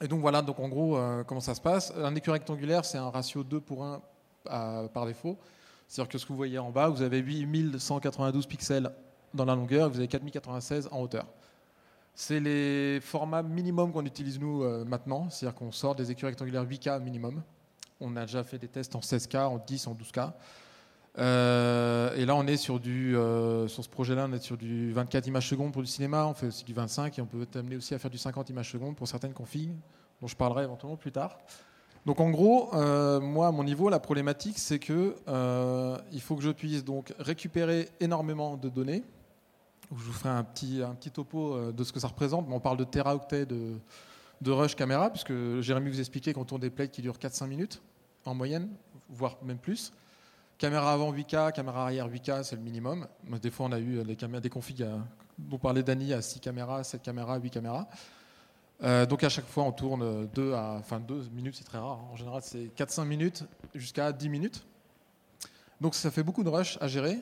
donc 0.01 0.19
voilà, 0.19 0.41
donc 0.41 0.59
en 0.59 0.67
gros, 0.67 0.99
comment 1.27 1.39
ça 1.39 1.55
se 1.55 1.61
passe? 1.61 1.93
Un 1.95 2.15
écu 2.15 2.29
rectangulaire, 2.29 2.83
c'est 2.83 2.97
un 2.97 3.09
ratio 3.09 3.43
2 3.43 3.61
pour 3.61 3.85
1 3.85 4.01
par 4.93 5.05
défaut. 5.05 5.37
C'est-à-dire 5.93 6.09
que 6.09 6.17
ce 6.17 6.25
que 6.25 6.29
vous 6.29 6.37
voyez 6.37 6.57
en 6.57 6.71
bas, 6.71 6.89
vous 6.89 7.03
avez 7.03 7.19
8192 7.19 8.47
pixels 8.47 8.89
dans 9.31 9.45
la 9.45 9.53
longueur 9.53 9.85
et 9.85 9.89
vous 9.91 9.99
avez 9.99 10.07
4096 10.07 10.89
en 10.91 11.01
hauteur. 11.01 11.27
C'est 12.15 12.39
les 12.39 12.99
formats 12.99 13.43
minimum 13.43 13.91
qu'on 13.91 14.03
utilise 14.03 14.39
nous 14.39 14.63
euh, 14.63 14.85
maintenant, 14.85 15.29
c'est-à-dire 15.29 15.55
qu'on 15.55 15.71
sort 15.71 15.93
des 15.93 16.09
écus 16.09 16.25
rectangulaires 16.25 16.65
8K 16.65 16.99
minimum. 16.99 17.43
On 17.99 18.15
a 18.15 18.25
déjà 18.25 18.43
fait 18.43 18.57
des 18.57 18.69
tests 18.69 18.95
en 18.95 19.01
16K, 19.01 19.45
en 19.45 19.59
10, 19.59 19.85
en 19.85 19.93
12K. 19.93 20.31
Euh, 21.19 22.15
et 22.15 22.25
là, 22.25 22.35
on 22.37 22.47
est 22.47 22.57
sur 22.57 22.79
du, 22.79 23.11
sur 23.67 23.83
ce 23.83 23.89
projet-là, 23.89 24.25
on 24.27 24.33
est 24.33 24.41
sur 24.41 24.57
du 24.57 24.93
24 24.93 25.27
images 25.27 25.47
secondes 25.47 25.73
pour 25.73 25.83
du 25.83 25.87
cinéma, 25.87 26.25
on 26.25 26.33
fait 26.33 26.47
aussi 26.47 26.63
du 26.63 26.73
25 26.73 27.19
et 27.19 27.21
on 27.21 27.27
peut 27.27 27.45
amener 27.53 27.75
aussi 27.75 27.93
à 27.93 27.99
faire 27.99 28.09
du 28.09 28.17
50 28.17 28.49
images 28.49 28.71
secondes 28.71 28.95
pour 28.95 29.07
certaines 29.07 29.33
configs, 29.33 29.75
dont 30.19 30.27
je 30.27 30.35
parlerai 30.35 30.63
éventuellement 30.63 30.97
plus 30.97 31.11
tard. 31.11 31.37
Donc 32.05 32.19
en 32.19 32.29
gros, 32.29 32.73
euh, 32.73 33.19
moi 33.21 33.47
à 33.47 33.51
mon 33.51 33.63
niveau, 33.63 33.89
la 33.89 33.99
problématique 33.99 34.57
c'est 34.57 34.79
que 34.79 35.15
euh, 35.27 35.97
il 36.11 36.21
faut 36.21 36.35
que 36.35 36.43
je 36.43 36.51
puisse 36.51 36.83
donc 36.83 37.13
récupérer 37.17 37.89
énormément 37.99 38.57
de 38.57 38.69
données. 38.69 39.03
Je 39.95 40.03
vous 40.03 40.11
ferai 40.11 40.29
un 40.29 40.43
petit, 40.43 40.81
un 40.81 40.95
petit 40.95 41.11
topo 41.11 41.71
de 41.71 41.83
ce 41.83 41.93
que 41.93 41.99
ça 41.99 42.07
représente. 42.07 42.47
On 42.49 42.59
parle 42.59 42.77
de 42.77 42.83
teraoctets 42.83 43.45
de, 43.45 44.51
rush 44.51 44.75
caméra, 44.75 45.11
puisque 45.11 45.33
Jérémy 45.61 45.89
vous 45.91 45.99
expliquait 45.99 46.33
qu'on 46.33 46.45
tourne 46.45 46.61
des 46.61 46.71
plates 46.71 46.89
qui 46.89 47.01
durent 47.01 47.17
4-5 47.17 47.47
minutes 47.47 47.81
en 48.25 48.33
moyenne, 48.33 48.69
voire 49.09 49.37
même 49.43 49.59
plus. 49.59 49.93
Caméra 50.57 50.93
avant 50.93 51.13
8K, 51.13 51.51
caméra 51.51 51.83
arrière 51.83 52.09
8K, 52.09 52.43
c'est 52.43 52.55
le 52.55 52.61
minimum. 52.63 53.07
Des 53.41 53.51
fois, 53.51 53.67
on 53.67 53.71
a 53.71 53.79
eu 53.79 54.03
des, 54.03 54.15
caméras, 54.15 54.41
des 54.41 54.49
configs, 54.49 54.85
dont 55.37 55.59
parlait 55.59 56.13
à 56.13 56.21
6 56.21 56.39
caméras, 56.39 56.83
7 56.83 57.01
caméras, 57.01 57.37
8 57.37 57.51
caméras. 57.51 57.87
Euh, 58.83 59.05
donc 59.05 59.23
à 59.23 59.29
chaque 59.29 59.47
fois, 59.47 59.63
on 59.63 59.71
tourne 59.71 60.27
2 60.27 60.53
à, 60.53 60.75
enfin 60.79 60.99
2 60.99 61.29
minutes, 61.33 61.55
c'est 61.57 61.63
très 61.63 61.77
rare. 61.77 61.99
En 62.11 62.15
général, 62.15 62.41
c'est 62.43 62.69
4-5 62.77 63.05
minutes 63.05 63.43
jusqu'à 63.73 64.11
10 64.11 64.29
minutes. 64.29 64.65
Donc 65.79 65.95
ça 65.95 66.11
fait 66.11 66.23
beaucoup 66.23 66.43
de 66.43 66.49
rush 66.49 66.77
à 66.81 66.87
gérer. 66.87 67.19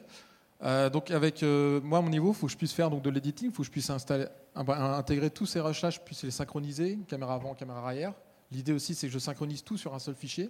Euh, 0.63 0.89
donc 0.89 1.11
avec 1.11 1.43
euh, 1.43 1.79
moi, 1.81 1.99
à 1.99 2.01
mon 2.01 2.09
niveau, 2.09 2.31
il 2.31 2.35
faut 2.35 2.47
que 2.47 2.51
je 2.51 2.57
puisse 2.57 2.73
faire 2.73 2.89
donc, 2.89 3.01
de 3.01 3.09
l'editing, 3.09 3.49
il 3.49 3.53
faut 3.53 3.63
que 3.63 3.67
je 3.67 3.71
puisse 3.71 3.89
installer, 3.89 4.25
intégrer 4.55 5.29
tous 5.29 5.45
ces 5.45 5.59
rushs-là, 5.59 5.89
je 5.89 5.99
puisse 5.99 6.23
les 6.23 6.31
synchroniser, 6.31 6.99
caméra 7.07 7.35
avant, 7.35 7.53
caméra 7.53 7.79
arrière. 7.79 8.13
L'idée 8.51 8.73
aussi, 8.73 8.93
c'est 8.93 9.07
que 9.07 9.13
je 9.13 9.19
synchronise 9.19 9.63
tout 9.63 9.77
sur 9.77 9.93
un 9.93 9.99
seul 9.99 10.15
fichier 10.15 10.49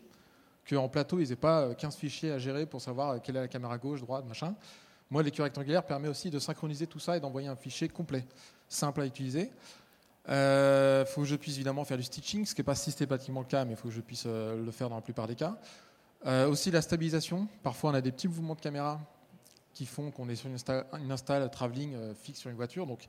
qu'en 0.69 0.89
plateau, 0.89 1.19
ils 1.19 1.29
n'aient 1.29 1.35
pas 1.35 1.73
15 1.73 1.95
fichiers 1.95 2.31
à 2.31 2.37
gérer 2.37 2.65
pour 2.65 2.81
savoir 2.81 3.21
quelle 3.21 3.35
est 3.35 3.41
la 3.41 3.47
caméra 3.47 3.77
gauche, 3.77 4.01
droite, 4.01 4.25
machin. 4.27 4.55
Moi, 5.09 5.23
l'écu 5.23 5.41
rectangulaire 5.41 5.83
permet 5.83 6.07
aussi 6.07 6.29
de 6.29 6.39
synchroniser 6.39 6.87
tout 6.87 6.99
ça 6.99 7.17
et 7.17 7.19
d'envoyer 7.19 7.47
un 7.47 7.55
fichier 7.55 7.89
complet, 7.89 8.25
simple 8.69 9.01
à 9.01 9.05
utiliser. 9.05 9.51
Il 10.27 10.33
euh, 10.33 11.05
faut 11.05 11.21
que 11.21 11.27
je 11.27 11.35
puisse 11.35 11.55
évidemment 11.55 11.83
faire 11.83 11.97
du 11.97 12.03
stitching, 12.03 12.45
ce 12.45 12.53
qui 12.53 12.61
n'est 12.61 12.65
pas 12.65 12.75
systématiquement 12.75 13.39
le 13.39 13.47
cas, 13.47 13.65
mais 13.65 13.71
il 13.71 13.77
faut 13.77 13.87
que 13.87 13.93
je 13.93 14.01
puisse 14.01 14.25
euh, 14.27 14.63
le 14.63 14.71
faire 14.71 14.89
dans 14.89 14.95
la 14.95 15.01
plupart 15.01 15.27
des 15.27 15.35
cas. 15.35 15.57
Euh, 16.27 16.47
aussi 16.47 16.69
la 16.69 16.81
stabilisation. 16.81 17.47
Parfois, 17.63 17.91
on 17.91 17.93
a 17.95 18.01
des 18.01 18.11
petits 18.11 18.27
mouvements 18.27 18.53
de 18.53 18.61
caméra 18.61 18.99
qui 19.73 19.85
font 19.87 20.11
qu'on 20.11 20.29
est 20.29 20.35
sur 20.35 20.47
une, 20.47 21.11
install, 21.11 21.49
travelling 21.49 21.95
fixe 22.21 22.39
sur 22.39 22.51
une 22.51 22.55
voiture. 22.55 22.85
Donc, 22.85 23.07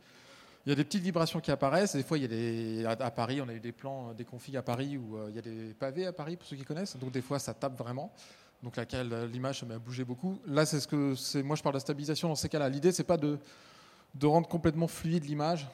il 0.65 0.71
y 0.71 0.73
a 0.73 0.77
des 0.77 0.85
petites 0.85 1.03
vibrations 1.03 1.41
qui 1.41 1.51
apparaissent. 1.51 1.97
Des 1.97 2.05
fois, 2.05 2.17
il 2.17 2.23
y 2.23 2.25
a 2.25 2.29
des, 2.29 2.87
à, 2.87 3.11
Paris, 3.11 3.43
on 3.43 3.49
a 3.49 3.53
eu 3.53 3.61
des 3.61 3.73
plans, 3.73 4.15
des 4.15 4.25
configs 4.25 4.57
à 4.57 4.63
Paris 4.63 4.97
où 4.97 5.19
il 5.29 5.35
y 5.35 5.39
a 5.39 5.43
des 5.43 5.75
pavés 5.75 6.07
à 6.07 6.13
Paris, 6.13 6.37
pour 6.37 6.47
ceux 6.47 6.57
qui 6.57 6.65
connaissent. 6.65 6.97
Donc, 6.97 7.11
des 7.11 7.21
fois, 7.21 7.41
ça 7.41 7.53
tape 7.53 7.77
vraiment. 7.77 8.13
Donc, 8.63 8.77
l'image 9.33 9.65
met 9.65 9.75
à 9.75 9.79
bouger 9.79 10.05
beaucoup. 10.05 10.39
Là, 10.47 10.65
c'est 10.65 10.79
ce 10.79 10.87
que 10.87 11.17
c'est. 11.17 11.43
Moi, 11.43 11.57
je 11.57 11.63
parle 11.63 11.75
de 11.75 11.81
stabilisation 11.81 12.29
dans 12.29 12.37
ces 12.37 12.49
cas-là. 12.49 12.69
L'idée, 12.69 12.93
c'est 12.93 13.03
pas 13.03 13.17
de, 13.17 13.39
de 14.15 14.27
rendre 14.27 14.49
complètement 14.49 14.87
fluide 14.87 15.25
l'image, 15.25 15.67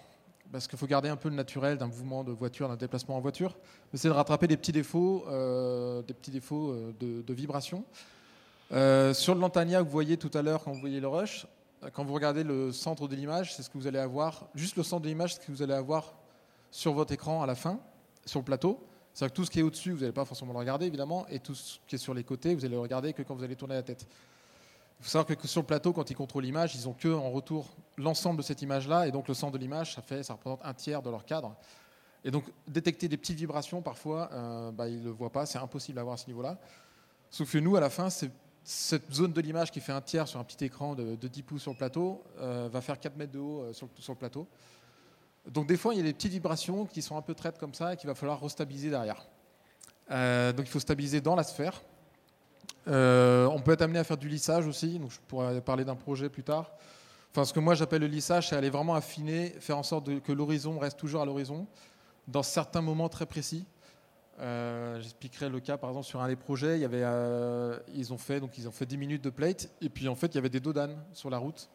parce 0.53 0.67
qu'il 0.67 0.79
faut 0.79 0.87
garder 0.87 1.09
un 1.09 1.17
peu 1.17 1.29
le 1.29 1.35
naturel 1.35 1.79
d'un 1.79 1.87
mouvement 1.87 2.25
de 2.25 2.33
voiture, 2.33 2.69
d'un 2.69 2.77
déplacement 2.77 3.17
en 3.17 3.21
voiture, 3.21 3.57
mais 3.93 3.99
c'est 3.99 4.09
de 4.09 4.13
rattraper 4.13 4.47
des 4.47 4.57
petits 4.57 4.73
défauts, 4.73 5.25
euh, 5.29 6.03
des 6.03 6.15
petits 6.15 6.31
défauts 6.31 6.73
euh, 6.73 6.93
de, 6.99 7.35
vibration. 7.35 7.85
Euh, 8.73 9.15
sur 9.15 9.35
le 9.35 9.41
Lantania, 9.41 9.83
vous 9.83 9.91
voyez 9.91 10.17
tout 10.17 10.31
à 10.35 10.43
l'heure 10.43 10.65
quand 10.65 10.73
vous 10.73 10.81
voyez 10.81 11.01
le 11.01 11.09
rush, 11.09 11.47
quand 11.93 12.05
vous 12.05 12.15
regardez 12.15 12.45
le 12.45 12.73
centre 12.73 13.09
de 13.09 13.15
l'image, 13.15 13.55
c'est 13.55 13.63
ce 13.63 13.71
que 13.71 13.79
vous 13.79 13.87
allez 13.87 13.99
avoir, 13.99 14.49
juste 14.55 14.77
le 14.77 14.83
centre 14.83 15.03
de 15.03 15.09
l'image, 15.09 15.35
c'est 15.35 15.43
ce 15.43 15.47
que 15.47 15.53
vous 15.53 15.63
allez 15.63 15.75
avoir 15.75 16.15
sur 16.71 16.93
votre 16.93 17.13
écran 17.13 17.43
à 17.43 17.47
la 17.47 17.55
fin, 17.55 17.79
sur 18.25 18.41
le 18.41 18.45
plateau. 18.45 18.85
C'est-à-dire 19.15 19.33
que 19.33 19.37
tout 19.37 19.45
ce 19.45 19.51
qui 19.51 19.61
est 19.61 19.63
au-dessus, 19.63 19.93
vous 19.93 20.01
n'allez 20.01 20.13
pas 20.13 20.25
forcément 20.25 20.53
le 20.53 20.59
regarder 20.59 20.87
évidemment, 20.87 21.27
et 21.29 21.39
tout 21.39 21.55
ce 21.55 21.79
qui 21.87 21.95
est 21.95 21.99
sur 21.99 22.15
les 22.15 22.25
côtés, 22.25 22.55
vous 22.55 22.65
allez 22.65 22.75
le 22.75 22.81
regarder 22.81 23.13
que 23.13 23.23
quand 23.23 23.35
vous 23.35 23.45
allez 23.45 23.57
tourner 23.57 23.75
la 23.75 23.83
tête. 23.83 24.07
Il 25.01 25.05
faut 25.05 25.11
savoir 25.11 25.27
que 25.27 25.47
sur 25.47 25.61
le 25.61 25.67
plateau, 25.67 25.93
quand 25.93 26.11
ils 26.11 26.17
contrôlent 26.17 26.45
l'image, 26.45 26.75
ils 26.75 26.89
ont 26.89 26.93
que 26.93 27.09
en 27.09 27.31
retour 27.31 27.69
l'ensemble 27.97 28.39
de 28.39 28.43
cette 28.43 28.63
image-là, 28.63 29.07
et 29.07 29.13
donc 29.13 29.29
le 29.29 29.35
centre 29.35 29.53
de 29.53 29.59
l'image, 29.59 29.95
ça, 29.95 30.03
fait, 30.03 30.23
ça 30.23 30.33
représente 30.33 30.61
un 30.65 30.75
tiers 30.75 31.03
de 31.03 31.11
leur 31.11 31.25
cadre. 31.25 31.55
Et 32.25 32.31
donc 32.31 32.45
détecter 32.67 33.09
des 33.09 33.17
petites 33.17 33.39
vibrations, 33.39 33.81
parfois, 33.81 34.29
euh, 34.33 34.73
bah, 34.73 34.89
ils 34.89 34.99
ne 34.99 35.05
le 35.05 35.11
voient 35.11 35.31
pas, 35.31 35.47
c'est 35.47 35.59
impossible 35.59 35.99
à 36.01 36.03
voir 36.03 36.15
à 36.15 36.17
ce 36.17 36.27
niveau-là. 36.27 36.59
Sauf 37.31 37.53
que 37.53 37.59
nous, 37.59 37.77
à 37.77 37.81
la 37.81 37.91
fin, 37.91 38.09
cette 38.11 39.13
zone 39.13 39.33
de 39.33 39.41
l'image 39.41 39.71
qui 39.71 39.81
fait 39.81 39.93
un 39.93 40.01
tiers 40.01 40.27
sur 40.27 40.41
un 40.41 40.45
petit 40.45 40.65
écran 40.65 40.95
de, 40.95 41.15
10 41.15 41.43
pouces 41.43 41.63
sur 41.63 41.73
le 41.73 41.77
plateau 41.77 42.25
euh, 42.41 42.69
va 42.73 42.81
faire 42.81 42.99
4 42.99 43.17
mètres 43.17 43.33
de 43.33 43.39
haut 43.39 43.63
euh, 43.63 43.73
sur, 43.73 43.89
le 44.09 44.15
plateau. 44.15 44.49
Donc 45.47 45.69
des 45.69 45.77
fois, 45.77 45.95
il 45.95 45.99
y 45.99 46.01
a 46.01 46.05
des 46.05 46.13
petites 46.13 46.33
vibrations 46.33 46.87
qui 46.87 47.03
sont 47.03 47.17
un 47.17 47.23
peu 47.23 47.35
traites 47.35 47.59
comme 47.59 47.73
ça 47.73 47.95
et 47.95 47.97
qu'il 47.97 48.09
va 48.09 48.15
falloir 48.17 48.41
restabiliser 48.41 48.91
derrière. 48.91 49.29
donc 50.09 50.67
il 50.67 50.71
faut 50.71 50.81
stabiliser 50.81 51.21
dans 51.21 51.37
la 51.37 51.45
sphère. 51.45 51.83
Euh, 52.89 53.47
on 53.47 53.61
peut 53.61 53.73
être 53.73 53.83
amené 53.83 53.99
à 53.99 54.05
faire 54.05 54.17
du 54.17 54.29
lissage 54.29 54.67
aussi, 54.67 54.99
donc 54.99 55.11
je 55.11 55.19
pourrais 55.27 55.61
parler 55.61 55.85
d'un 55.85 55.97
projet 55.97 56.29
plus 56.29 56.43
tard. 56.43 56.71
Enfin, 57.31 57.45
ce 57.45 57.53
que 57.53 57.61
moi 57.61 57.75
j'appelle 57.75 58.01
le 58.01 58.07
lissage, 58.07 58.49
c'est 58.49 58.57
aller 58.57 58.71
vraiment 58.71 58.95
affiner, 58.95 59.51
faire 59.61 59.77
en 59.77 59.83
sorte 59.83 60.21
que 60.23 60.33
l'horizon 60.33 60.79
reste 60.79 60.99
toujours 60.99 61.21
à 61.21 61.27
l'horizon, 61.27 61.67
dans 62.27 62.43
certains 62.43 62.81
moments 62.81 63.09
très 63.09 63.27
précis. 63.27 63.67
Euh, 64.41 65.01
j'expliquerai 65.01 65.49
le 65.49 65.61
cas, 65.61 65.77
par 65.77 65.91
exemple, 65.91 66.07
sur 66.07 66.23
un 66.23 66.29
des 66.29 66.37
projets, 66.37 66.79
il 66.79 66.81
y 66.81 66.85
avait, 66.85 67.03
euh, 67.03 67.79
ils, 67.95 68.13
ont 68.13 68.19
fait, 68.19 68.41
donc, 68.41 68.57
ils 68.57 68.69
ont 68.69 68.73
fait 68.73 68.87
10 68.87 68.97
minutes 68.97 69.25
de 69.25 69.31
plate, 69.31 69.69
et 69.83 69.89
puis 69.89 70.09
en 70.09 70.15
fait, 70.15 70.29
il 70.29 70.35
y 70.37 70.39
avait 70.39 70.49
des 70.49 70.61
dodanes 70.61 70.97
sur 71.13 71.29
la 71.29 71.39
route 71.39 71.69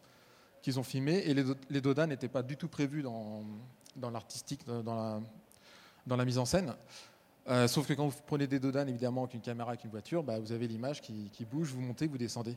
qu'ils 0.62 0.80
ont 0.80 0.82
filmé, 0.82 1.18
et 1.26 1.34
les, 1.34 1.44
les 1.70 1.80
dodanes 1.80 2.08
n'étaient 2.08 2.28
pas 2.28 2.42
du 2.42 2.56
tout 2.56 2.68
prévus 2.68 3.02
dans, 3.02 3.44
l'artistique, 4.10 4.64
dans 4.66 4.94
la, 4.94 5.20
dans 6.06 6.16
la 6.16 6.24
mise 6.24 6.38
en 6.38 6.46
scène. 6.46 6.74
Euh, 7.48 7.68
sauf 7.68 7.86
que 7.86 7.92
quand 7.92 8.08
vous 8.08 8.16
prenez 8.26 8.46
des 8.46 8.58
dodanes, 8.58 8.88
évidemment, 8.88 9.24
avec 9.24 9.34
une 9.34 9.40
caméra, 9.40 9.70
avec 9.70 9.84
une 9.84 9.90
voiture, 9.90 10.22
bah, 10.22 10.38
vous 10.38 10.52
avez 10.52 10.66
l'image 10.66 11.00
qui, 11.00 11.44
bouge, 11.50 11.68
vous 11.72 11.80
montez, 11.80 12.06
vous 12.06 12.18
descendez. 12.18 12.56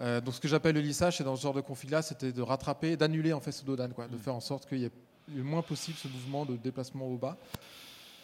Euh, 0.00 0.20
donc 0.20 0.34
ce 0.34 0.40
que 0.40 0.48
j'appelle 0.48 0.74
le 0.74 0.80
lissage, 0.80 1.16
c'est 1.18 1.24
dans 1.24 1.36
ce 1.36 1.42
genre 1.42 1.54
de 1.54 1.60
config-là, 1.60 2.02
c'était 2.02 2.32
de 2.32 2.42
rattraper, 2.42 2.96
d'annuler 2.96 3.32
en 3.32 3.40
fait 3.40 3.52
ce 3.52 3.64
dodane, 3.64 3.92
quoi, 3.92 4.08
de 4.08 4.16
mm. 4.16 4.18
faire 4.18 4.34
en 4.34 4.40
sorte 4.40 4.68
qu'il 4.68 4.78
y 4.78 4.84
ait 4.84 4.90
le 5.34 5.42
moins 5.42 5.62
possible 5.62 5.96
ce 5.96 6.08
mouvement 6.08 6.44
de 6.44 6.56
déplacement 6.56 7.06
au 7.06 7.16
bas. 7.16 7.36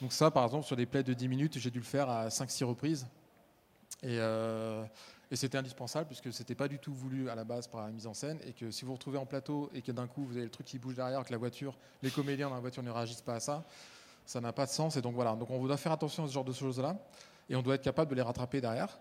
Donc 0.00 0.12
ça, 0.12 0.30
par 0.30 0.44
exemple, 0.44 0.66
sur 0.66 0.76
des 0.76 0.86
plays 0.86 1.05
de 1.05 1.14
10 1.14 1.28
minutes, 1.28 1.59
j'ai 1.59 1.70
dû 1.70 1.78
le 1.78 1.84
faire 1.84 2.11
à 2.11 2.28
5-6 2.28 2.64
reprises. 2.64 3.07
Euh, 4.05 4.84
et, 5.30 5.36
c'était 5.36 5.59
indispensable 5.59 6.07
puisque 6.07 6.32
ce 6.32 6.40
n'était 6.40 6.57
pas 6.57 6.66
du 6.66 6.78
tout 6.78 6.92
voulu 6.92 7.30
à 7.30 7.36
la 7.36 7.44
base 7.44 7.68
par 7.68 7.82
la 7.82 7.90
mise 7.90 8.09
en 8.09 8.14
scène 8.14 8.38
et 8.44 8.53
que 8.53 8.72
si 8.72 8.82
vous 8.82 8.88
vous 8.88 8.94
retrouvez 8.94 9.18
en 9.18 9.26
plateau 9.26 9.70
et 9.72 9.80
que 9.80 9.92
d'un 9.92 10.09
coup 10.09 10.24
vous 10.24 10.36
avez 10.36 10.44
le 10.44 10.50
truc 10.50 10.66
qui 10.66 10.78
bouge 10.78 10.96
derrière, 10.96 11.24
que 11.24 11.30
la 11.30 11.38
voiture, 11.38 11.78
les 12.03 12.11
comédiens 12.11 12.48
dans 12.48 12.57
la 12.57 12.61
voiture 12.61 12.82
ne 12.82 12.90
réagissent 12.90 13.22
pas 13.22 13.36
à 13.36 13.40
ça, 13.40 13.64
ça 14.27 14.41
n'a 14.41 14.53
pas 14.53 14.66
de 14.66 14.70
sens. 14.70 14.97
Et 14.97 15.03
donc 15.03 15.14
voilà, 15.14 15.35
donc 15.35 15.51
on 15.51 15.64
doit 15.64 15.77
faire 15.77 15.93
attention 15.93 16.25
à 16.25 16.29
ce 16.29 16.33
genre 16.33 16.45
de 16.45 16.53
choses-là, 16.53 16.97
et 17.49 17.57
on 17.57 17.62
doit 17.62 17.75
être 17.75 17.83
capable 17.83 18.11
de 18.11 18.16
les 18.16 18.23
rattraper 18.23 18.61
derrière. 18.61 18.99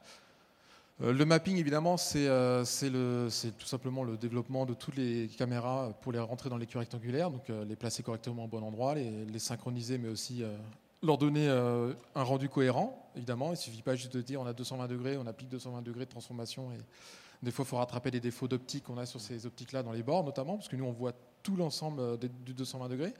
Euh, 1.03 1.13
le 1.13 1.25
mapping, 1.25 1.57
évidemment, 1.57 1.95
euh, 2.15 2.63
c'est 2.63 3.57
tout 3.57 3.65
simplement 3.65 4.03
le 4.03 4.17
développement 4.17 4.65
de 4.65 4.73
toutes 4.73 4.95
les 4.95 5.27
caméras 5.29 5.93
pour 6.01 6.11
les 6.11 6.19
rentrer 6.19 6.49
dans 6.49 6.57
l'écu 6.57 6.77
rectangulaire, 6.77 7.31
donc 7.31 7.49
euh, 7.49 7.65
les 7.65 7.75
placer 7.75 8.03
correctement 8.03 8.45
au 8.45 8.47
bon 8.47 8.61
endroit, 8.61 8.93
les, 8.95 9.25
les 9.25 9.39
synchroniser, 9.39 9.97
mais 9.97 10.09
aussi 10.09 10.43
leur 11.01 11.17
donner 11.17 11.47
un 11.49 12.23
rendu 12.23 12.47
cohérent, 12.49 13.09
évidemment. 13.15 13.47
Il 13.47 13.51
ne 13.51 13.55
suffit 13.55 13.81
pas 13.81 13.95
juste 13.95 14.13
de 14.15 14.21
dire 14.21 14.39
on 14.41 14.45
a 14.45 14.53
220 14.53 14.87
degrés, 14.87 15.17
on 15.17 15.25
applique 15.25 15.49
220 15.49 15.81
degrés 15.81 16.05
de 16.05 16.11
transformation. 16.11 16.71
Et 16.71 16.77
des 17.43 17.49
fois, 17.49 17.65
il 17.65 17.69
faut 17.69 17.77
rattraper 17.77 18.11
les 18.11 18.19
défauts 18.19 18.47
d'optique 18.47 18.83
qu'on 18.83 18.99
a 18.99 19.07
sur 19.07 19.19
ces 19.19 19.47
optiques-là 19.47 19.81
dans 19.81 19.91
les 19.91 20.03
bords, 20.03 20.23
notamment, 20.23 20.57
parce 20.57 20.67
que 20.67 20.75
nous, 20.75 20.85
on 20.85 20.91
voit 20.91 21.13
tout 21.41 21.55
l'ensemble 21.55 22.19
du 22.19 22.53
220 22.53 22.89
degrés. 22.89 23.13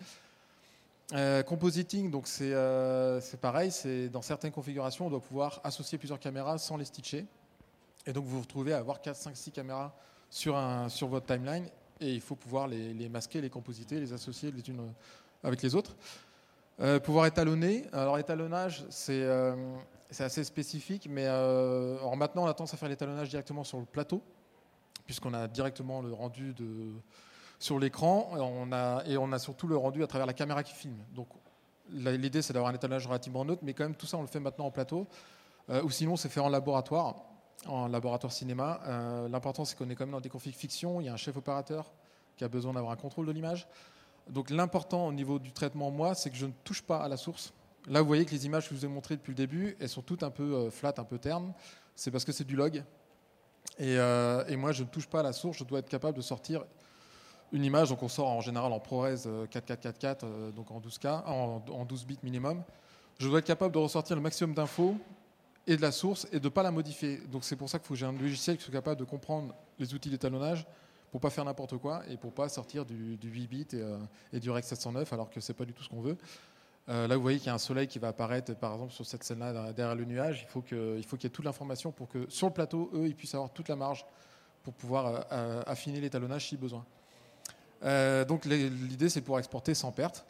Euh, 1.13 1.43
compositing, 1.43 2.09
donc 2.09 2.25
euh, 2.39 3.19
c'est 3.21 3.39
pareil, 3.39 3.69
c'est 3.69 4.07
dans 4.07 4.21
certaines 4.21 4.51
configurations, 4.51 5.07
on 5.07 5.09
doit 5.09 5.19
pouvoir 5.19 5.59
associer 5.63 5.97
plusieurs 5.97 6.19
caméras 6.19 6.57
sans 6.57 6.77
les 6.77 6.85
stitcher. 6.85 7.25
Et 8.05 8.13
donc 8.13 8.23
vous 8.23 8.37
vous 8.37 8.41
retrouvez 8.41 8.73
à 8.73 8.77
avoir 8.77 9.01
4, 9.01 9.15
5, 9.17 9.35
6 9.35 9.51
caméras 9.51 9.93
sur, 10.29 10.55
un, 10.55 10.87
sur 10.87 11.09
votre 11.09 11.25
timeline 11.25 11.65
et 11.99 12.13
il 12.13 12.21
faut 12.21 12.35
pouvoir 12.35 12.67
les, 12.67 13.09
masquer, 13.09 13.41
les 13.41 13.49
compositer, 13.49 13.99
les 13.99 14.13
associer 14.13 14.51
les 14.51 14.67
unes 14.69 14.93
avec 15.43 15.61
les 15.61 15.75
autres. 15.75 15.95
Euh, 16.79 16.99
pouvoir 16.99 17.25
étalonner. 17.25 17.85
Alors 17.91 18.17
étalonnage, 18.17 18.85
c'est 18.89 19.27
assez 20.17 20.43
spécifique, 20.45 21.07
mais 21.09 21.25
maintenant 22.15 22.45
on 22.45 22.47
a 22.47 22.53
tendance 22.53 22.73
à 22.73 22.77
faire 22.77 22.89
l'étalonnage 22.89 23.29
directement 23.29 23.65
sur 23.65 23.79
le 23.79 23.85
plateau, 23.85 24.23
puisqu'on 25.05 25.33
a 25.33 25.47
directement 25.49 26.01
le 26.01 26.13
rendu 26.13 26.53
de 26.53 26.93
sur 27.61 27.77
l'écran 27.77 28.29
on 28.33 28.71
a, 28.71 29.03
et 29.05 29.17
on 29.17 29.31
a 29.31 29.39
surtout 29.39 29.67
le 29.67 29.77
rendu 29.77 30.03
à 30.03 30.07
travers 30.07 30.25
la 30.25 30.33
caméra 30.33 30.63
qui 30.63 30.73
filme. 30.73 30.97
Donc 31.13 31.27
l'idée 31.91 32.41
c'est 32.41 32.53
d'avoir 32.53 32.71
un 32.71 32.75
étalonnage 32.75 33.05
relativement 33.05 33.45
neutre, 33.45 33.61
mais 33.63 33.73
quand 33.73 33.83
même 33.83 33.95
tout 33.95 34.07
ça 34.07 34.17
on 34.17 34.21
le 34.21 34.27
fait 34.27 34.39
maintenant 34.39 34.65
en 34.65 34.71
plateau, 34.71 35.07
euh, 35.69 35.83
ou 35.83 35.91
sinon 35.91 36.15
c'est 36.15 36.29
fait 36.29 36.39
en 36.39 36.49
laboratoire, 36.49 37.17
en 37.67 37.87
laboratoire 37.87 38.33
cinéma. 38.33 38.81
Euh, 38.87 39.29
l'important 39.29 39.63
c'est 39.63 39.77
qu'on 39.77 39.89
est 39.89 39.95
quand 39.95 40.05
même 40.05 40.13
dans 40.13 40.21
des 40.21 40.29
configs 40.29 40.55
fiction, 40.55 41.01
il 41.01 41.05
y 41.05 41.09
a 41.09 41.13
un 41.13 41.17
chef 41.17 41.37
opérateur 41.37 41.93
qui 42.35 42.43
a 42.43 42.47
besoin 42.47 42.73
d'avoir 42.73 42.91
un 42.91 42.97
contrôle 42.97 43.27
de 43.27 43.31
l'image. 43.31 43.67
Donc 44.27 44.49
l'important 44.49 45.05
au 45.07 45.13
niveau 45.13 45.37
du 45.37 45.51
traitement, 45.51 45.91
moi, 45.91 46.15
c'est 46.15 46.29
que 46.29 46.37
je 46.37 46.45
ne 46.45 46.51
touche 46.63 46.81
pas 46.81 47.03
à 47.03 47.07
la 47.07 47.17
source. 47.17 47.53
Là, 47.87 48.01
vous 48.01 48.07
voyez 48.07 48.25
que 48.25 48.31
les 48.31 48.45
images 48.45 48.69
que 48.69 48.75
je 48.75 48.79
vous 48.79 48.85
ai 48.85 48.87
montrées 48.87 49.17
depuis 49.17 49.31
le 49.31 49.35
début, 49.35 49.75
elles 49.79 49.89
sont 49.89 50.03
toutes 50.03 50.21
un 50.23 50.29
peu 50.29 50.69
euh, 50.71 50.91
un 50.97 51.03
peu 51.03 51.17
ternes. 51.17 51.53
C'est 51.95 52.11
parce 52.11 52.23
que 52.23 52.31
c'est 52.31 52.43
du 52.43 52.55
log. 52.55 52.83
Et, 53.79 53.93
et, 53.93 54.55
moi, 54.55 54.71
je 54.71 54.83
ne 54.83 54.87
touche 54.87 55.07
pas 55.07 55.21
à 55.21 55.23
la 55.23 55.33
source. 55.33 55.57
Je 55.57 55.63
dois 55.63 55.79
être 55.79 55.89
capable 55.89 56.15
de 56.15 56.21
sortir 56.21 56.65
une 57.51 57.65
image, 57.65 57.89
donc 57.89 58.01
on 58.03 58.07
sort 58.07 58.27
en 58.27 58.41
général 58.41 58.71
en 58.71 58.79
ProRes 58.79 59.27
4444, 59.49 60.23
euh, 60.23 60.27
euh, 60.27 60.51
donc 60.51 60.71
en 60.71 60.79
12K, 60.79 61.23
en, 61.25 61.85
12 61.85 62.05
bits 62.05 62.19
minimum. 62.23 62.63
Je 63.19 63.27
dois 63.27 63.39
être 63.39 63.45
capable 63.45 63.73
de 63.73 63.79
ressortir 63.79 64.15
le 64.15 64.21
maximum 64.21 64.55
d'infos 64.55 64.95
et 65.67 65.75
de 65.75 65.81
la 65.81 65.91
source 65.91 66.27
et 66.31 66.39
de 66.39 66.45
ne 66.45 66.49
pas 66.49 66.63
la 66.63 66.71
modifier. 66.71 67.17
Donc 67.31 67.43
c'est 67.43 67.55
pour 67.55 67.69
ça 67.69 67.77
qu'il 67.77 67.87
faut 67.87 67.93
que 67.93 67.99
j'ai 67.99 68.05
un 68.05 68.13
logiciel 68.13 68.57
qui 68.57 68.63
soit 68.63 68.73
capable 68.73 68.99
de 68.99 69.05
comprendre 69.05 69.53
les 69.77 69.93
outils 69.93 70.09
d'étalonnage 70.09 70.65
pour 71.11 71.19
pas 71.19 71.29
faire 71.29 71.43
n'importe 71.43 71.77
quoi 71.77 72.03
et 72.09 72.15
pour 72.15 72.31
pas 72.31 72.47
sortir 72.47 72.85
du, 72.85 73.17
8 73.21 73.47
bits 73.47 73.67
euh, 73.73 73.99
et, 74.31 74.39
du 74.39 74.49
Rec 74.49 74.63
709 74.63 75.11
alors 75.11 75.29
que 75.29 75.41
c'est 75.41 75.53
pas 75.53 75.65
du 75.65 75.73
tout 75.73 75.83
ce 75.83 75.89
qu'on 75.89 76.01
veut. 76.01 76.17
là, 76.87 77.15
vous 77.15 77.21
voyez 77.21 77.37
qu'il 77.37 77.47
y 77.47 77.51
a 77.51 77.53
un 77.53 77.59
soleil 77.59 77.87
qui 77.87 77.99
va 77.99 78.07
apparaître, 78.07 78.55
par 78.55 78.73
exemple, 78.73 78.93
sur 78.93 79.05
cette 79.05 79.23
scène-là 79.23 79.73
derrière 79.73 79.95
le 79.95 80.05
nuage. 80.05 80.47
Il 80.47 80.51
faut 80.51 80.61
qu'il 80.61 81.23
y 81.23 81.25
ait 81.25 81.29
toute 81.29 81.45
l'information 81.45 81.91
pour 81.91 82.07
que 82.07 82.29
sur 82.29 82.47
le 82.47 82.53
plateau, 82.53 82.89
eux, 82.93 83.07
ils 83.07 83.15
puissent 83.15 83.35
avoir 83.35 83.51
toute 83.51 83.67
la 83.67 83.75
marge 83.75 84.05
pour 84.63 84.73
pouvoir 84.73 85.25
affiner 85.67 85.99
l'étalonnage 85.99 86.47
si 86.47 86.57
besoin. 86.57 86.85
Euh, 87.83 88.25
donc 88.25 88.45
l'idée 88.45 89.09
c'est 89.09 89.21
pour 89.21 89.39
exporter 89.39 89.73
sans 89.73 89.91
perte. 89.91 90.25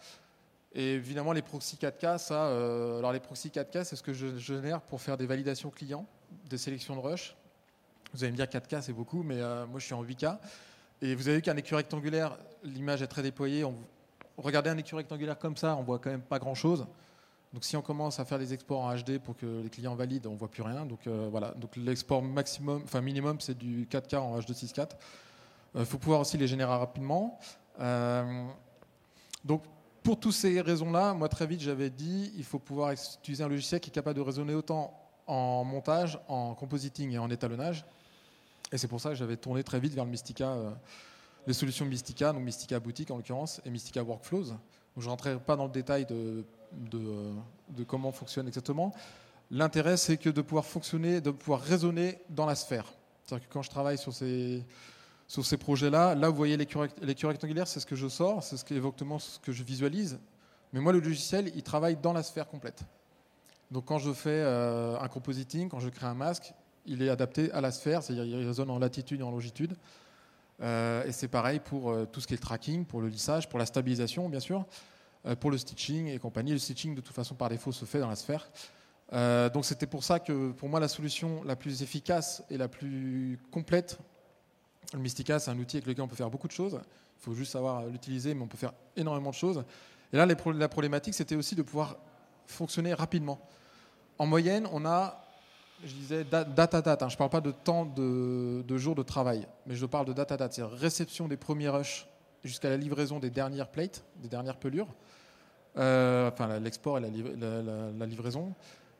Et 0.74 0.94
évidemment 0.94 1.34
les 1.34 1.42
proxys 1.42 1.76
4K, 1.76 2.18
ça, 2.18 2.46
euh, 2.46 3.00
alors 3.00 3.12
les 3.12 3.20
proxys 3.20 3.50
4K, 3.50 3.84
c'est 3.84 3.96
ce 3.96 4.04
que 4.04 4.14
je 4.14 4.38
génère 4.38 4.82
pour 4.82 5.02
faire 5.02 5.18
des 5.18 5.26
validations 5.26 5.70
clients, 5.70 6.06
des 6.50 6.58
sélections 6.58 6.96
de 6.96 7.02
rush. 7.02 7.36
Vous 8.14 8.24
allez 8.24 8.32
me 8.32 8.38
dire 8.38 8.46
4K 8.46 8.82
c'est 8.82 8.94
beaucoup, 8.94 9.24
mais 9.24 9.40
euh, 9.40 9.66
moi 9.68 9.80
je 9.80 9.86
suis 9.86 9.94
en 9.94 10.04
8K. 10.04 10.38
Et 11.02 11.16
vous 11.16 11.28
avez 11.28 11.38
vu 11.38 11.42
qu'un 11.42 11.58
écu 11.58 11.76
rectangulaire, 11.76 12.38
l'image 12.64 13.02
est 13.02 13.08
très 13.08 13.24
déployée. 13.24 13.66
Regardez 14.38 14.70
un 14.70 14.78
écu 14.78 14.96
rectangulaire 14.96 15.38
comme 15.38 15.58
ça, 15.58 15.76
on 15.76 15.84
voit 15.84 16.00
quand 16.00 16.12
même 16.12 16.22
pas 16.22 16.40
grand 16.40 16.56
chose. 16.56 16.86
Donc 17.54 17.66
si 17.66 17.76
on 17.76 17.82
commence 17.82 18.20
à 18.20 18.24
faire 18.24 18.40
des 18.40 18.54
exports 18.54 18.82
en 18.82 18.96
HD 18.96 19.18
pour 19.18 19.36
que 19.36 19.62
les 19.62 19.70
clients 19.70 19.96
valident, 19.96 20.28
on 20.28 20.36
voit 20.36 20.48
plus 20.48 20.62
rien. 20.62 20.86
Donc 20.86 21.06
voilà. 21.08 21.54
Donc 21.58 21.76
l'export 21.76 22.22
maximum, 22.22 22.84
enfin 22.86 23.02
minimum, 23.02 23.42
c'est 23.42 23.58
du 23.58 23.88
4K 23.92 24.18
en 24.18 24.40
H264. 24.40 24.92
Il 25.74 25.82
euh, 25.82 25.86
faut 25.86 25.98
pouvoir 25.98 26.22
aussi 26.22 26.38
les 26.38 26.48
générer 26.48 26.74
rapidement. 26.76 27.40
Euh, 27.80 28.46
donc, 29.44 29.64
pour 30.04 30.20
toutes 30.20 30.34
ces 30.34 30.62
raisons-là, 30.62 31.14
moi 31.14 31.30
très 31.30 31.46
vite 31.46 31.62
j'avais 31.62 31.90
dit 31.90 32.32
il 32.36 32.44
faut 32.44 32.60
pouvoir 32.60 32.92
utiliser 32.92 33.44
un 33.44 33.48
logiciel 33.48 33.80
qui 33.80 33.90
est 33.90 33.94
capable 33.94 34.18
de 34.18 34.22
raisonner 34.22 34.56
autant 34.56 35.00
en 35.28 35.64
montage, 35.64 36.20
en 36.28 36.56
compositing 36.56 37.12
et 37.12 37.18
en 37.20 37.30
étalonnage. 37.30 37.86
Et 38.72 38.78
c'est 38.78 38.88
pour 38.88 39.00
ça 39.00 39.10
que 39.10 39.16
j'avais 39.16 39.38
tourné 39.38 39.64
très 39.64 39.80
vite 39.80 39.94
vers 39.94 40.06
le 40.06 40.12
Mystica, 40.12 40.50
euh, 40.50 40.72
les 41.46 41.54
solutions 41.54 41.86
Mystica, 41.86 42.34
donc 42.34 42.44
Mystica 42.44 42.80
Boutique 42.80 43.12
en 43.12 43.18
l'occurrence, 43.18 43.62
et 43.66 43.70
Mystica 43.70 44.04
Workflows. 44.04 44.56
Je 44.98 45.06
ne 45.06 45.10
rentrerai 45.10 45.40
pas 45.40 45.56
dans 45.56 45.66
le 45.66 45.72
détail 45.72 46.06
de, 46.06 46.44
de, 46.72 47.34
de 47.70 47.84
comment 47.84 48.12
fonctionne 48.12 48.48
exactement. 48.48 48.94
L'intérêt, 49.50 49.98
c'est 49.98 50.18
que 50.18 50.30
de 50.30 50.42
pouvoir 50.42 50.66
fonctionner, 50.66 51.22
de 51.22 51.32
pouvoir 51.32 51.62
raisonner 51.62 52.20
dans 52.30 52.46
la 52.46 52.56
sphère. 52.56 52.86
C'est-à-dire 53.24 53.48
que 53.48 53.54
quand 53.54 53.62
je 53.62 53.70
travaille 53.70 53.98
sur 53.98 54.14
ces, 54.14 54.66
sur 55.32 55.46
ces 55.46 55.56
projets-là. 55.56 56.14
Là, 56.14 56.28
vous 56.28 56.36
voyez 56.36 56.58
l'écran 56.58 56.88
rectangulaire, 57.02 57.66
c'est 57.66 57.80
ce 57.80 57.86
que 57.86 57.96
je 57.96 58.10
sors, 58.10 58.44
c'est 58.44 58.58
ce 58.58 58.66
ce 58.66 59.40
que 59.40 59.54
je 59.54 59.64
visualise. 59.64 60.20
Mais 60.74 60.82
moi, 60.82 60.92
le 60.92 61.00
logiciel, 61.00 61.54
il 61.56 61.64
travaille 61.64 61.96
dans 61.96 62.12
la 62.12 62.22
sphère 62.22 62.50
complète. 62.50 62.84
Donc 63.72 63.86
quand 63.86 63.98
je 63.98 64.12
fais 64.12 64.30
euh, 64.44 65.00
un 65.00 65.08
compositing, 65.08 65.70
quand 65.70 65.80
je 65.80 65.88
crée 65.88 66.06
un 66.06 66.16
masque, 66.16 66.54
il 66.86 67.02
est 67.02 67.08
adapté 67.08 67.50
à 67.54 67.62
la 67.62 67.72
sphère, 67.72 68.04
c'est-à-dire 68.04 68.26
il 68.26 68.46
résonne 68.46 68.70
en 68.70 68.78
latitude 68.78 69.22
et 69.22 69.24
en 69.24 69.32
longitude. 69.32 69.74
Euh, 70.62 71.06
et 71.06 71.14
c'est 71.14 71.30
pareil 71.30 71.62
pour 71.62 71.92
euh, 71.92 72.06
tout 72.06 72.20
ce 72.20 72.28
qui 72.28 72.34
est 72.34 72.38
le 72.38 72.42
tracking, 72.42 72.84
pour 72.84 73.00
le 73.00 73.08
lissage, 73.08 73.48
pour 73.48 73.58
la 73.58 73.66
stabilisation, 73.66 74.28
bien 74.28 74.42
sûr, 74.42 74.66
pour 75.40 75.50
le 75.50 75.58
stitching 75.58 76.08
et 76.08 76.20
compagnie. 76.20 76.52
Le 76.52 76.60
stitching, 76.60 76.94
de 76.94 77.00
toute 77.00 77.16
façon, 77.16 77.36
par 77.36 77.48
défaut, 77.48 77.72
se 77.72 77.86
fait 77.86 78.00
dans 78.00 78.10
la 78.10 78.18
sphère. 78.18 78.52
donc 79.54 79.64
c'était 79.64 79.88
pour 79.88 80.04
ça 80.04 80.20
que, 80.20 80.52
pour 80.52 80.68
moi, 80.68 80.82
la 80.82 80.90
solution 80.90 81.42
la 81.46 81.56
plus 81.56 81.84
efficace 81.84 82.44
et 82.50 82.58
la 82.58 82.68
plus 82.68 83.40
complète, 83.52 83.98
le 84.94 85.00
Mystica, 85.00 85.40
c'est 85.40 85.52
un 85.52 85.60
outil 85.60 85.78
avec 85.78 85.88
lequel 85.88 86.04
on 86.04 86.08
peut 86.08 86.16
faire 86.16 86.30
beaucoup 86.30 86.48
de 86.48 86.54
choses. 86.54 86.80
Il 87.20 87.24
faut 87.24 87.34
juste 87.34 87.52
savoir 87.52 87.86
l'utiliser, 87.86 88.34
mais 88.34 88.42
on 88.42 88.48
peut 88.48 88.58
faire 88.58 88.74
énormément 88.96 89.30
de 89.30 89.36
choses. 89.36 89.64
Et 90.12 90.18
là, 90.18 90.26
la 90.26 90.68
problématique, 90.70 91.14
c'était 91.14 91.36
aussi 91.36 91.56
de 91.56 91.62
pouvoir 91.62 91.98
fonctionner 92.46 92.94
rapidement. 92.94 93.40
En 94.18 94.26
moyenne, 94.26 94.68
on 94.72 94.86
a, 94.86 95.24
je 95.84 95.94
disais, 95.94 96.24
data 96.24 96.82
date. 96.82 97.04
Hein. 97.04 97.10
Je 97.10 97.16
ne 97.16 97.18
parle 97.18 97.30
pas 97.30 97.42
de 97.42 97.52
temps 97.52 97.86
de, 97.86 98.78
jours 98.78 98.96
de 98.96 99.04
travail, 99.04 99.48
mais 99.66 99.76
je 99.76 99.86
parle 99.86 100.06
de 100.06 100.14
data 100.14 100.38
date, 100.38 100.54
c'est-à-dire 100.54 100.78
réception 100.78 101.28
des 101.28 101.38
premiers 101.38 101.70
rushs 101.70 102.08
jusqu'à 102.44 102.70
la 102.70 102.78
livraison 102.78 103.20
des 103.20 103.30
dernières 103.30 103.70
plates, 103.70 104.04
des 104.18 104.28
dernières 104.28 104.58
pelures. 104.58 104.88
Euh, 105.78 106.30
enfin, 106.30 106.60
l'export 106.60 106.98
et 106.98 107.02
la, 107.02 108.06
livraison, 108.06 108.54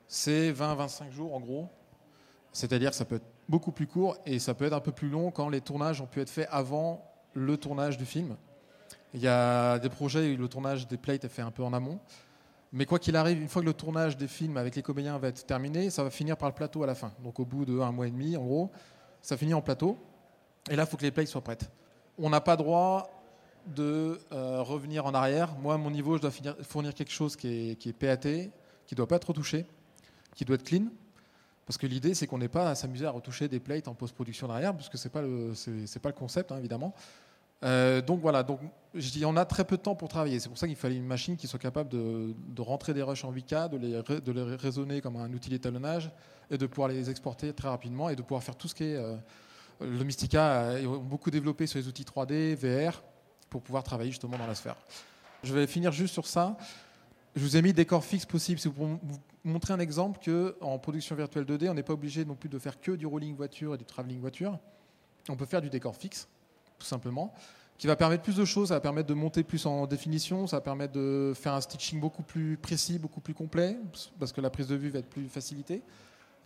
c'est 0.08 0.52
20-25 0.52 1.12
jours 1.12 1.36
en 1.36 1.40
gros. 1.40 1.68
C'est-à-dire 2.54 2.94
ça 2.94 3.06
peut 3.06 3.16
être 3.16 3.26
beaucoup 3.52 3.74
plus 3.74 3.86
court 3.86 4.18
et 4.26 4.40
ça 4.40 4.54
peut 4.54 4.66
être 4.66 4.74
un 4.74 4.80
peu 4.80 4.94
plus 4.94 5.10
long 5.10 5.30
quand 5.30 5.50
les 5.50 5.60
tournages 5.60 6.00
ont 6.02 6.08
pu 6.08 6.22
être 6.22 6.30
faits 6.30 6.48
avant 6.50 7.06
le 7.34 7.58
tournage 7.58 7.98
du 7.98 8.06
film. 8.06 8.38
Il 9.14 9.20
y 9.20 9.28
a 9.28 9.78
des 9.78 9.90
projets 9.90 10.34
où 10.34 10.38
le 10.38 10.48
tournage 10.48 10.88
des 10.88 10.98
plates 10.98 11.26
est 11.26 11.30
fait 11.30 11.42
un 11.42 11.52
peu 11.52 11.62
en 11.62 11.74
amont. 11.74 12.00
Mais 12.72 12.86
quoi 12.86 12.98
qu'il 12.98 13.18
arrive, 13.18 13.42
une 13.42 13.50
fois 13.50 13.62
que 13.62 13.68
le 13.68 13.74
tournage 13.74 14.16
des 14.16 14.30
films 14.30 14.56
avec 14.56 14.78
les 14.78 14.82
comédiens 14.82 15.18
va 15.18 15.28
être 15.28 15.46
terminé, 15.46 15.90
ça 15.90 16.02
va 16.04 16.10
finir 16.10 16.38
par 16.38 16.48
le 16.48 16.56
plateau 16.56 16.82
à 16.84 16.88
la 16.88 16.96
fin. 16.96 17.12
Donc 17.22 17.42
au 17.42 17.46
bout 17.46 17.66
d'un 17.66 17.92
mois 17.92 18.08
et 18.08 18.12
demi, 18.12 18.38
en 18.38 18.44
gros, 18.46 18.72
ça 19.22 19.36
finit 19.36 19.54
en 19.54 19.62
plateau. 19.62 19.98
Et 20.70 20.78
là, 20.78 20.84
il 20.84 20.90
faut 20.90 20.96
que 20.96 21.04
les 21.04 21.12
plates 21.12 21.28
soient 21.28 21.44
prêtes. 21.44 21.70
On 22.18 22.30
n'a 22.30 22.40
pas 22.40 22.56
droit 22.56 23.10
de 23.68 24.18
euh, 24.32 24.62
revenir 24.62 25.06
en 25.06 25.14
arrière. 25.14 25.54
Moi, 25.58 25.78
mon 25.78 25.92
niveau, 25.92 26.16
je 26.16 26.22
dois 26.22 26.32
fournir 26.62 26.94
quelque 26.94 27.12
chose 27.12 27.36
qui 27.36 27.72
est, 27.72 27.76
qui 27.76 27.90
est 27.90 27.94
PAT, 27.94 28.18
qui 28.18 28.94
ne 28.94 28.96
doit 28.96 29.08
pas 29.08 29.18
être 29.18 29.28
retouché, 29.28 29.66
qui 30.36 30.46
doit 30.46 30.56
être 30.56 30.64
clean. 30.64 30.86
Parce 31.66 31.78
que 31.78 31.88
l'idée, 31.88 32.14
c'est 32.14 32.28
qu'on 32.28 32.38
n'ait 32.38 32.48
pas 32.48 32.70
à 32.70 32.76
s'amuser 32.76 33.06
à 33.06 33.12
retoucher 33.12 33.48
des 33.48 33.60
plates 33.60 33.88
en 33.88 33.94
post-production 33.94 34.48
derrière, 34.48 34.74
parce 34.74 34.90
que 34.90 34.98
ce 34.98 35.08
n'est 35.08 35.12
pas, 35.12 35.22
le, 35.22 35.54
pas 36.02 36.10
le 36.10 36.16
concept, 36.16 36.52
hein, 36.52 36.58
évidemment. 36.58 36.94
Euh, 37.64 38.02
donc 38.02 38.22
voilà, 38.22 38.42
donc, 38.44 38.60
je 38.96 39.12
dis, 39.12 39.24
on 39.26 39.38
a 39.38 39.46
très 39.46 39.64
peu 39.64 39.78
de 39.78 39.82
temps 39.82 39.96
pour 39.96 40.10
travailler. 40.10 40.40
C'est 40.40 40.50
pour 40.50 40.58
ça 40.58 40.68
qu'il 40.68 40.76
fallait 40.76 40.96
une 40.96 41.06
machine 41.06 41.38
qui 41.38 41.48
soit 41.48 41.60
capable 41.60 41.90
de, 41.90 42.62
rentrer 42.62 42.94
des 42.94 43.04
rushs 43.04 43.24
en 43.24 43.32
8K, 43.32 43.70
de 43.70 43.78
les, 43.78 44.22
de 44.22 44.32
les 44.32 44.56
raisonner 44.56 45.02
comme 45.02 45.18
un 45.18 45.32
outil 45.32 45.50
d'étalonnage 45.50 46.12
et 46.50 46.58
de 46.58 46.66
pouvoir 46.66 46.90
les 46.90 47.10
exporter 47.10 47.54
très 47.54 47.70
rapidement 47.70 48.10
et 48.10 48.16
de 48.16 48.22
pouvoir 48.22 48.44
faire 48.44 48.56
tout 48.56 48.68
ce 48.68 48.76
qui 48.76 48.84
est. 48.86 48.96
Euh, 48.96 49.16
le 49.80 50.04
Mystica 50.04 50.70
a 50.70 50.82
beaucoup 50.82 51.32
développé 51.32 51.66
sur 51.66 51.80
les 51.80 51.88
outils 51.88 52.04
3D, 52.04 52.56
VR, 52.56 53.02
pour 53.50 53.64
pouvoir 53.64 53.84
travailler 53.84 54.12
justement 54.12 54.38
dans 54.38 54.46
la 54.46 54.54
sphère. 54.54 54.76
Je 55.44 55.54
vais 55.56 55.66
finir 55.66 55.92
juste 55.92 56.14
sur 56.14 56.28
ça. 56.28 56.56
Je 57.36 57.42
vous 57.42 57.56
ai 57.56 57.62
mis 57.62 57.74
des 57.74 57.86
corps 57.86 58.04
fixes 58.04 58.26
possibles. 58.26 58.60
C'est 58.60 58.70
pour 58.70 58.88
vous 58.88 59.00
montrer 59.44 59.74
un 59.74 59.80
exemple 59.80 60.20
qu'en 60.24 60.78
production 60.80 61.16
virtuelle 61.16 61.46
2D, 61.46 61.70
on 61.70 61.74
n'est 61.74 61.84
pas 61.84 61.94
obligé 61.94 62.26
non 62.26 62.36
plus 62.36 62.50
de 62.50 62.60
faire 62.60 62.80
que 62.80 62.92
du 62.92 63.06
rolling 63.06 63.36
voiture 63.36 63.74
et 63.76 63.78
du 63.78 63.86
travelling 63.86 64.20
voiture. 64.20 64.60
On 65.30 65.36
peut 65.36 65.46
faire 65.46 65.62
du 65.62 65.70
décor 65.70 65.96
fixe 65.96 66.28
tout 66.82 66.88
simplement, 66.88 67.32
qui 67.78 67.88
va 67.88 67.96
permettre 67.96 68.24
plus 68.24 68.36
de 68.36 68.46
choses, 68.46 68.70
ça 68.70 68.74
va 68.74 68.80
permettre 68.80 69.08
de 69.08 69.14
monter 69.14 69.44
plus 69.44 69.66
en 69.68 69.86
définition, 69.86 70.48
ça 70.48 70.58
va 70.58 70.62
permettre 70.62 70.94
de 70.94 71.34
faire 71.36 71.54
un 71.54 71.62
stitching 71.62 72.00
beaucoup 72.00 72.24
plus 72.24 72.58
précis, 72.58 72.98
beaucoup 72.98 73.22
plus 73.22 73.36
complet, 73.36 73.78
parce 74.20 74.32
que 74.32 74.42
la 74.42 74.50
prise 74.50 74.68
de 74.68 74.76
vue 74.76 74.90
va 74.90 75.00
être 75.00 75.10
plus 75.10 75.30
facilitée. 75.30 75.84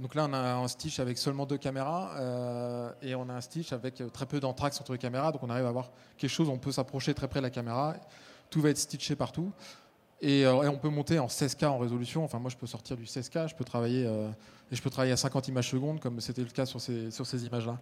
Donc 0.02 0.14
là, 0.14 0.28
on 0.30 0.34
a 0.34 0.56
un 0.56 0.68
stitch 0.68 1.00
avec 1.00 1.18
seulement 1.18 1.46
deux 1.46 1.58
caméras 1.58 2.12
euh, 2.18 2.92
et 3.02 3.16
on 3.16 3.30
a 3.30 3.34
un 3.34 3.40
stitch 3.40 3.72
avec 3.72 4.04
très 4.12 4.26
peu 4.26 4.42
d'entraxe 4.42 4.80
entre 4.82 4.92
les 4.92 4.98
caméras. 4.98 5.32
Donc 5.32 5.42
on 5.42 5.50
arrive 5.50 5.66
à 5.66 5.70
avoir 5.70 5.90
quelque 6.18 6.30
chose, 6.30 6.50
on 6.50 6.58
peut 6.58 6.74
s'approcher 6.74 7.14
très 7.14 7.30
près 7.30 7.40
de 7.40 7.46
la 7.46 7.50
caméra. 7.50 7.96
Tout 8.50 8.62
va 8.62 8.72
être 8.72 8.78
stitché 8.78 9.16
partout. 9.16 9.54
Et, 10.26 10.44
euh, 10.44 10.72
on 10.72 10.78
peut 10.78 10.90
monter 10.90 11.20
en 11.20 11.28
16K 11.28 11.68
en 11.68 11.78
résolution. 11.78 12.24
Enfin, 12.24 12.40
moi, 12.40 12.50
je 12.50 12.58
peux 12.58 12.66
sortir 12.66 12.98
du 12.98 13.06
16K, 13.06 13.48
je 13.48 13.54
peux 13.56 13.64
travailler, 13.64 14.08
euh, 14.08 14.28
et 14.72 14.76
je 14.76 14.82
peux 14.82 14.90
travailler 14.90 15.14
à 15.14 15.18
50 15.18 15.50
images 15.50 15.70
secondes, 15.70 16.00
comme 16.00 16.20
c'était 16.20 16.42
le 16.42 16.50
cas 16.50 16.66
sur 16.66 16.82
ces, 16.82 17.46
images-là. 17.46 17.78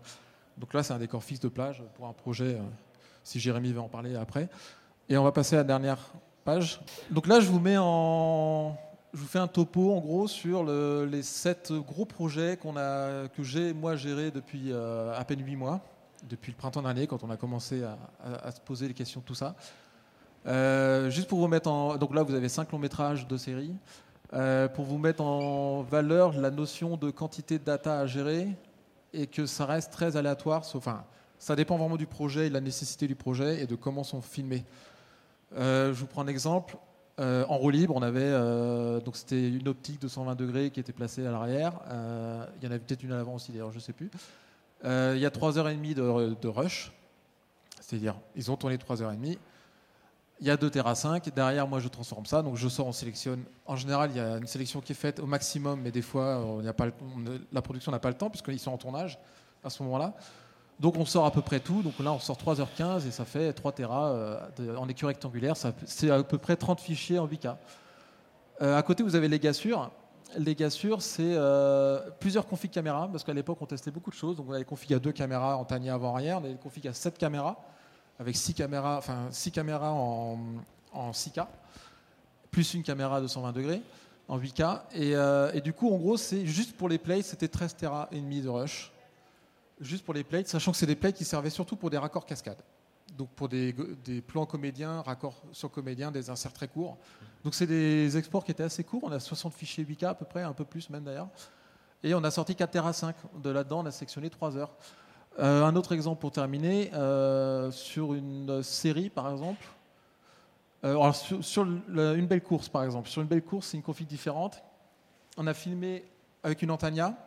Donc 0.57 0.73
là, 0.73 0.83
c'est 0.83 0.91
un 0.91 0.99
décor 0.99 1.23
fixe 1.23 1.39
de 1.39 1.47
plage 1.47 1.81
pour 1.95 2.05
un 2.05 2.11
projet, 2.11 2.55
euh, 2.55 2.61
si 3.23 3.39
Jérémy 3.39 3.71
veut 3.71 3.79
en 3.79 3.87
parler 3.87 4.17
après. 4.17 4.49
Et 5.07 5.17
on 5.17 5.23
va 5.23 5.31
passer 5.31 5.55
à 5.55 5.59
la 5.59 5.63
dernière 5.63 5.99
page. 6.43 6.81
Donc 7.09 7.27
là, 7.27 7.39
je 7.39 7.47
vous 7.49 7.61
fais 9.25 9.39
un 9.39 9.47
topo 9.47 9.93
en 9.93 10.01
gros 10.01 10.27
sur 10.27 10.65
les 10.65 11.23
sept 11.23 11.71
gros 11.71 12.05
projets 12.05 12.57
que 12.57 13.43
j'ai 13.43 13.73
moi 13.73 13.95
géré 13.95 14.31
depuis 14.31 14.73
à 14.73 15.23
peine 15.25 15.45
huit 15.45 15.55
mois, 15.55 15.79
depuis 16.29 16.51
le 16.51 16.57
printemps 16.57 16.81
dernier 16.81 17.07
quand 17.07 17.23
on 17.23 17.29
a 17.29 17.37
commencé 17.37 17.83
à, 17.83 18.51
se 18.51 18.59
poser 18.61 18.87
les 18.87 18.93
questions 18.93 19.21
de 19.21 19.25
tout 19.25 19.35
ça. 19.35 19.55
Euh, 20.45 21.09
juste 21.09 21.27
pour 21.27 21.39
vous 21.39 21.47
mettre 21.47 21.69
en, 21.69 21.97
donc 21.97 22.13
là 22.13 22.23
vous 22.23 22.35
avez 22.35 22.49
cinq 22.49 22.71
longs 22.71 22.79
métrages 22.79 23.27
de 23.27 23.37
série. 23.37 23.73
pour 24.75 24.85
vous 24.85 24.97
mettre 24.97 25.21
en 25.21 25.83
valeur 25.83 26.33
la 26.33 26.51
notion 26.51 26.97
de 26.97 27.11
quantité 27.11 27.59
de 27.59 27.63
data 27.63 27.99
à 27.99 28.07
gérer, 28.07 28.47
et 29.13 29.27
que 29.27 29.45
ça 29.45 29.65
reste 29.65 29.91
très 29.91 30.17
aléatoire. 30.17 30.63
Enfin, 30.73 31.03
ça 31.39 31.55
dépend 31.55 31.77
vraiment 31.77 31.97
du 31.97 32.07
projet, 32.07 32.49
de 32.49 32.53
la 32.53 32.61
nécessité 32.61 33.07
du 33.07 33.15
projet 33.15 33.61
et 33.61 33.67
de 33.67 33.75
comment 33.75 34.03
sont 34.03 34.21
filmés. 34.21 34.65
Euh, 35.55 35.93
je 35.93 35.99
vous 35.99 36.07
prends 36.07 36.23
un 36.23 36.27
exemple. 36.27 36.77
Euh, 37.19 37.45
en 37.47 37.57
roue 37.57 37.69
libre, 37.69 37.95
on 37.95 38.01
avait 38.01 38.21
euh, 38.23 38.99
donc 38.99 39.15
c'était 39.17 39.47
une 39.47 39.67
optique 39.67 40.01
de 40.01 40.07
120 40.07 40.33
degrés 40.33 40.71
qui 40.71 40.79
était 40.79 40.93
placée 40.93 41.23
à 41.25 41.31
l'arrière. 41.31 41.73
il 41.91 42.65
y 42.65 42.67
en 42.67 42.71
avait 42.71 42.79
peut-être 42.79 43.03
une 43.03 43.11
à 43.11 43.17
l'avant 43.17 43.35
aussi, 43.35 43.51
d'ailleurs, 43.51 43.71
je 43.71 43.77
ne 43.77 43.81
sais 43.81 43.93
plus. 43.93 44.09
il 44.83 45.19
y 45.19 45.25
a 45.25 45.29
3h30 45.29 45.93
de, 45.93 46.35
de 46.41 46.47
rush, 46.47 46.91
c'est-à-dire 47.79 48.15
ils 48.35 48.49
ont 48.49 48.57
tourné 48.57 48.77
3h30. 48.77 49.37
Il 50.39 50.47
y 50.47 50.49
a 50.49 50.57
deux 50.57 50.69
Terra 50.69 50.95
5. 50.95 51.33
Derrière, 51.33 51.67
moi, 51.67 51.79
je 51.79 51.87
transforme 51.87 52.25
ça. 52.25 52.41
Donc, 52.41 52.57
je 52.57 52.67
sors, 52.67 52.87
on 52.87 52.91
sélectionne. 52.91 53.43
En 53.65 53.75
général, 53.75 54.11
il 54.11 54.17
y 54.17 54.19
a 54.19 54.37
une 54.37 54.47
sélection 54.47 54.81
qui 54.81 54.91
est 54.91 54.95
faite 54.95 55.19
au 55.19 55.25
maximum, 55.25 55.81
mais 55.81 55.91
des 55.91 56.01
fois, 56.01 56.61
la 56.63 57.61
production 57.61 57.91
n'a 57.91 57.99
pas 57.99 58.09
le 58.09 58.15
temps, 58.15 58.29
puisqu'ils 58.29 58.59
sont 58.59 58.71
en 58.71 58.77
tournage 58.77 59.19
à 59.63 59.69
ce 59.69 59.81
moment-là. 59.83 60.13
Donc, 60.79 60.97
on 60.97 61.05
sort 61.05 61.25
à 61.25 61.31
peu 61.31 61.41
près 61.41 61.59
tout. 61.59 61.81
Donc, 61.81 61.97
là, 61.99 62.11
on 62.11 62.19
sort 62.19 62.37
3h15 62.37 63.07
et 63.07 63.11
ça 63.11 63.25
fait 63.25 63.53
3 63.53 63.71
Tera 63.71 64.09
euh, 64.09 64.75
en 64.75 64.89
écure 64.89 65.07
rectangulaire. 65.07 65.55
C'est 65.85 66.09
à 66.09 66.23
peu 66.23 66.37
près 66.37 66.55
30 66.55 66.81
fichiers 66.81 67.19
en 67.19 67.27
8K. 67.27 67.55
Euh, 68.61 68.77
à 68.77 68.83
côté, 68.83 69.03
vous 69.03 69.15
avez 69.15 69.27
les 69.27 69.39
gassures. 69.39 69.91
Les 70.37 70.55
gassures, 70.55 71.01
c'est 71.01 71.21
euh, 71.35 71.99
plusieurs 72.19 72.47
configs 72.47 72.71
caméras, 72.71 73.07
parce 73.11 73.23
qu'à 73.23 73.33
l'époque, 73.33 73.59
on 73.61 73.65
testait 73.65 73.91
beaucoup 73.91 74.09
de 74.09 74.15
choses. 74.15 74.37
Donc, 74.37 74.47
on 74.47 74.49
avait 74.49 74.59
les 74.59 74.65
configs 74.65 74.93
à 74.93 74.99
deux 74.99 75.11
caméras 75.11 75.57
en 75.57 75.63
tanier 75.63 75.91
avant-arrière, 75.91 76.37
on 76.37 76.43
avait 76.43 76.53
les 76.53 76.59
configs 76.59 76.87
à 76.87 76.93
7 76.93 77.17
caméras 77.17 77.57
avec 78.19 78.35
6 78.35 78.53
caméras, 78.53 78.97
enfin, 78.97 79.27
six 79.31 79.51
caméras 79.51 79.91
en, 79.91 80.37
en 80.93 81.11
6K, 81.11 81.47
plus 82.51 82.73
une 82.73 82.83
caméra 82.83 83.21
de 83.21 83.27
120 83.27 83.51
degrés 83.51 83.81
en 84.27 84.39
8K. 84.39 84.81
Euh, 84.95 85.51
et, 85.53 85.61
du 85.61 85.73
coup, 85.73 85.93
en 85.93 85.97
gros, 85.97 86.17
c'est 86.17 86.45
juste 86.45 86.75
pour 86.77 86.89
les 86.89 86.97
plates, 86.97 87.25
c'était 87.25 87.47
13 87.47 87.75
Tera 87.75 88.07
et 88.11 88.19
demi 88.19 88.41
de 88.41 88.49
rush. 88.49 88.91
Juste 89.79 90.05
pour 90.05 90.13
les 90.13 90.23
plates, 90.23 90.47
sachant 90.47 90.71
que 90.71 90.77
c'est 90.77 90.85
des 90.85 90.95
plates 90.95 91.15
qui 91.15 91.25
servaient 91.25 91.49
surtout 91.49 91.75
pour 91.75 91.89
des 91.89 91.97
raccords 91.97 92.25
cascades. 92.25 92.61
Donc 93.17 93.29
pour 93.29 93.49
des, 93.49 93.75
des, 94.05 94.21
plans 94.21 94.45
comédiens, 94.45 95.01
raccords 95.01 95.41
sur 95.51 95.69
comédiens, 95.69 96.09
des 96.09 96.29
inserts 96.29 96.53
très 96.53 96.67
courts. 96.67 96.97
Donc 97.43 97.53
c'est 97.53 97.67
des 97.67 98.17
exports 98.17 98.43
qui 98.43 98.51
étaient 98.51 98.63
assez 98.63 98.83
courts. 98.83 99.01
On 99.03 99.11
a 99.11 99.19
60 99.19 99.53
fichiers 99.53 99.83
8K 99.83 100.07
à 100.07 100.13
peu 100.13 100.25
près, 100.25 100.41
un 100.41 100.53
peu 100.53 100.63
plus 100.63 100.89
même 100.89 101.03
d'ailleurs. 101.03 101.27
Et 102.01 102.13
on 102.15 102.23
a 102.23 102.31
sorti 102.31 102.55
4 102.55 102.71
Tera 102.71 102.93
5. 102.93 103.15
De 103.41 103.49
là-dedans, 103.49 103.81
on 103.81 103.85
a 103.85 103.91
sectionné 103.91 104.29
3 104.29 104.57
heures. 104.57 104.75
Euh, 105.39 105.63
un 105.63 105.75
autre 105.75 105.93
exemple 105.93 106.21
pour 106.21 106.31
terminer, 106.31 106.91
euh, 106.93 107.71
sur 107.71 108.13
une 108.13 108.61
série 108.61 109.09
par 109.09 109.31
exemple, 109.31 109.65
euh, 110.85 111.11
sur, 111.41 111.63
une 111.63 112.27
belle 112.27 112.43
course 112.43 112.69
par 112.69 112.83
exemple, 112.83 113.09
sur 113.09 113.21
une 113.21 113.27
belle 113.27 113.41
course 113.41 113.67
c'est 113.67 113.77
une 113.77 113.83
config 113.83 114.07
différente. 114.07 114.61
On 115.37 115.47
a 115.47 115.55
filmé 115.55 116.05
avec 116.43 116.61
une 116.61 116.69
Antania, 116.69 117.17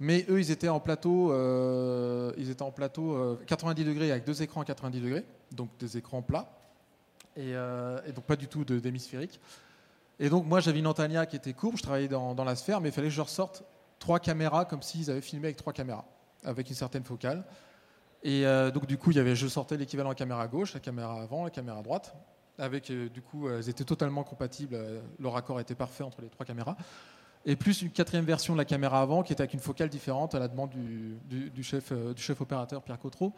mais 0.00 0.26
eux 0.28 0.40
ils 0.40 0.50
étaient 0.50 0.68
en 0.68 0.80
plateau, 0.80 1.32
ils 2.36 2.50
étaient 2.50 2.62
en 2.62 2.72
plateau 2.72 3.38
90 3.46 3.84
degrés 3.84 4.10
avec 4.10 4.24
deux 4.24 4.42
écrans 4.42 4.62
à 4.62 4.64
90 4.64 5.00
degrés, 5.00 5.24
donc 5.52 5.68
des 5.78 5.96
écrans 5.96 6.22
plats, 6.22 6.50
et, 7.36 7.52
donc 8.12 8.24
pas 8.24 8.36
du 8.36 8.48
tout 8.48 8.64
d'hémisphérique. 8.64 9.38
Et 10.18 10.28
donc 10.28 10.46
moi 10.46 10.58
j'avais 10.58 10.80
une 10.80 10.88
Antania 10.88 11.26
qui 11.26 11.36
était 11.36 11.52
courbe, 11.52 11.76
je 11.76 11.82
travaillais 11.82 12.08
dans, 12.08 12.34
dans 12.34 12.44
la 12.44 12.56
sphère, 12.56 12.80
mais 12.80 12.88
il 12.88 12.92
fallait 12.92 13.08
que 13.08 13.14
je 13.14 13.20
ressorte 13.20 13.62
trois 14.00 14.18
caméras 14.18 14.64
comme 14.64 14.82
s'ils 14.82 15.12
avaient 15.12 15.20
filmé 15.20 15.46
avec 15.46 15.56
trois 15.58 15.72
caméras 15.72 16.04
avec 16.44 16.68
une 16.68 16.76
certaine 16.76 17.04
focale. 17.04 17.44
Et 18.22 18.46
euh, 18.46 18.70
donc 18.70 18.86
du 18.86 18.96
coup, 18.96 19.10
il 19.10 19.18
y 19.18 19.20
avait, 19.20 19.36
je 19.36 19.46
sortais 19.46 19.76
l'équivalent 19.76 20.12
caméra 20.14 20.48
gauche, 20.48 20.72
la 20.74 20.80
caméra 20.80 21.22
avant, 21.22 21.44
la 21.44 21.50
caméra 21.50 21.82
droite. 21.82 22.14
Avec 22.58 22.90
euh, 22.90 23.08
du 23.08 23.20
coup, 23.20 23.48
elles 23.48 23.68
étaient 23.68 23.84
totalement 23.84 24.24
compatibles. 24.24 24.74
Euh, 24.74 25.00
le 25.18 25.28
raccord 25.28 25.60
était 25.60 25.74
parfait 25.74 26.04
entre 26.04 26.22
les 26.22 26.28
trois 26.28 26.46
caméras. 26.46 26.76
Et 27.44 27.56
plus 27.56 27.82
une 27.82 27.90
quatrième 27.90 28.24
version 28.24 28.54
de 28.54 28.58
la 28.58 28.64
caméra 28.64 29.02
avant, 29.02 29.22
qui 29.22 29.32
était 29.34 29.42
avec 29.42 29.52
une 29.52 29.60
focale 29.60 29.90
différente 29.90 30.34
à 30.34 30.38
la 30.38 30.48
demande 30.48 30.70
du, 30.70 31.62
chef, 31.62 31.92
du 31.92 32.22
chef 32.22 32.40
opérateur 32.40 32.82
Pierre 32.82 32.98
Cotreau. 32.98 33.34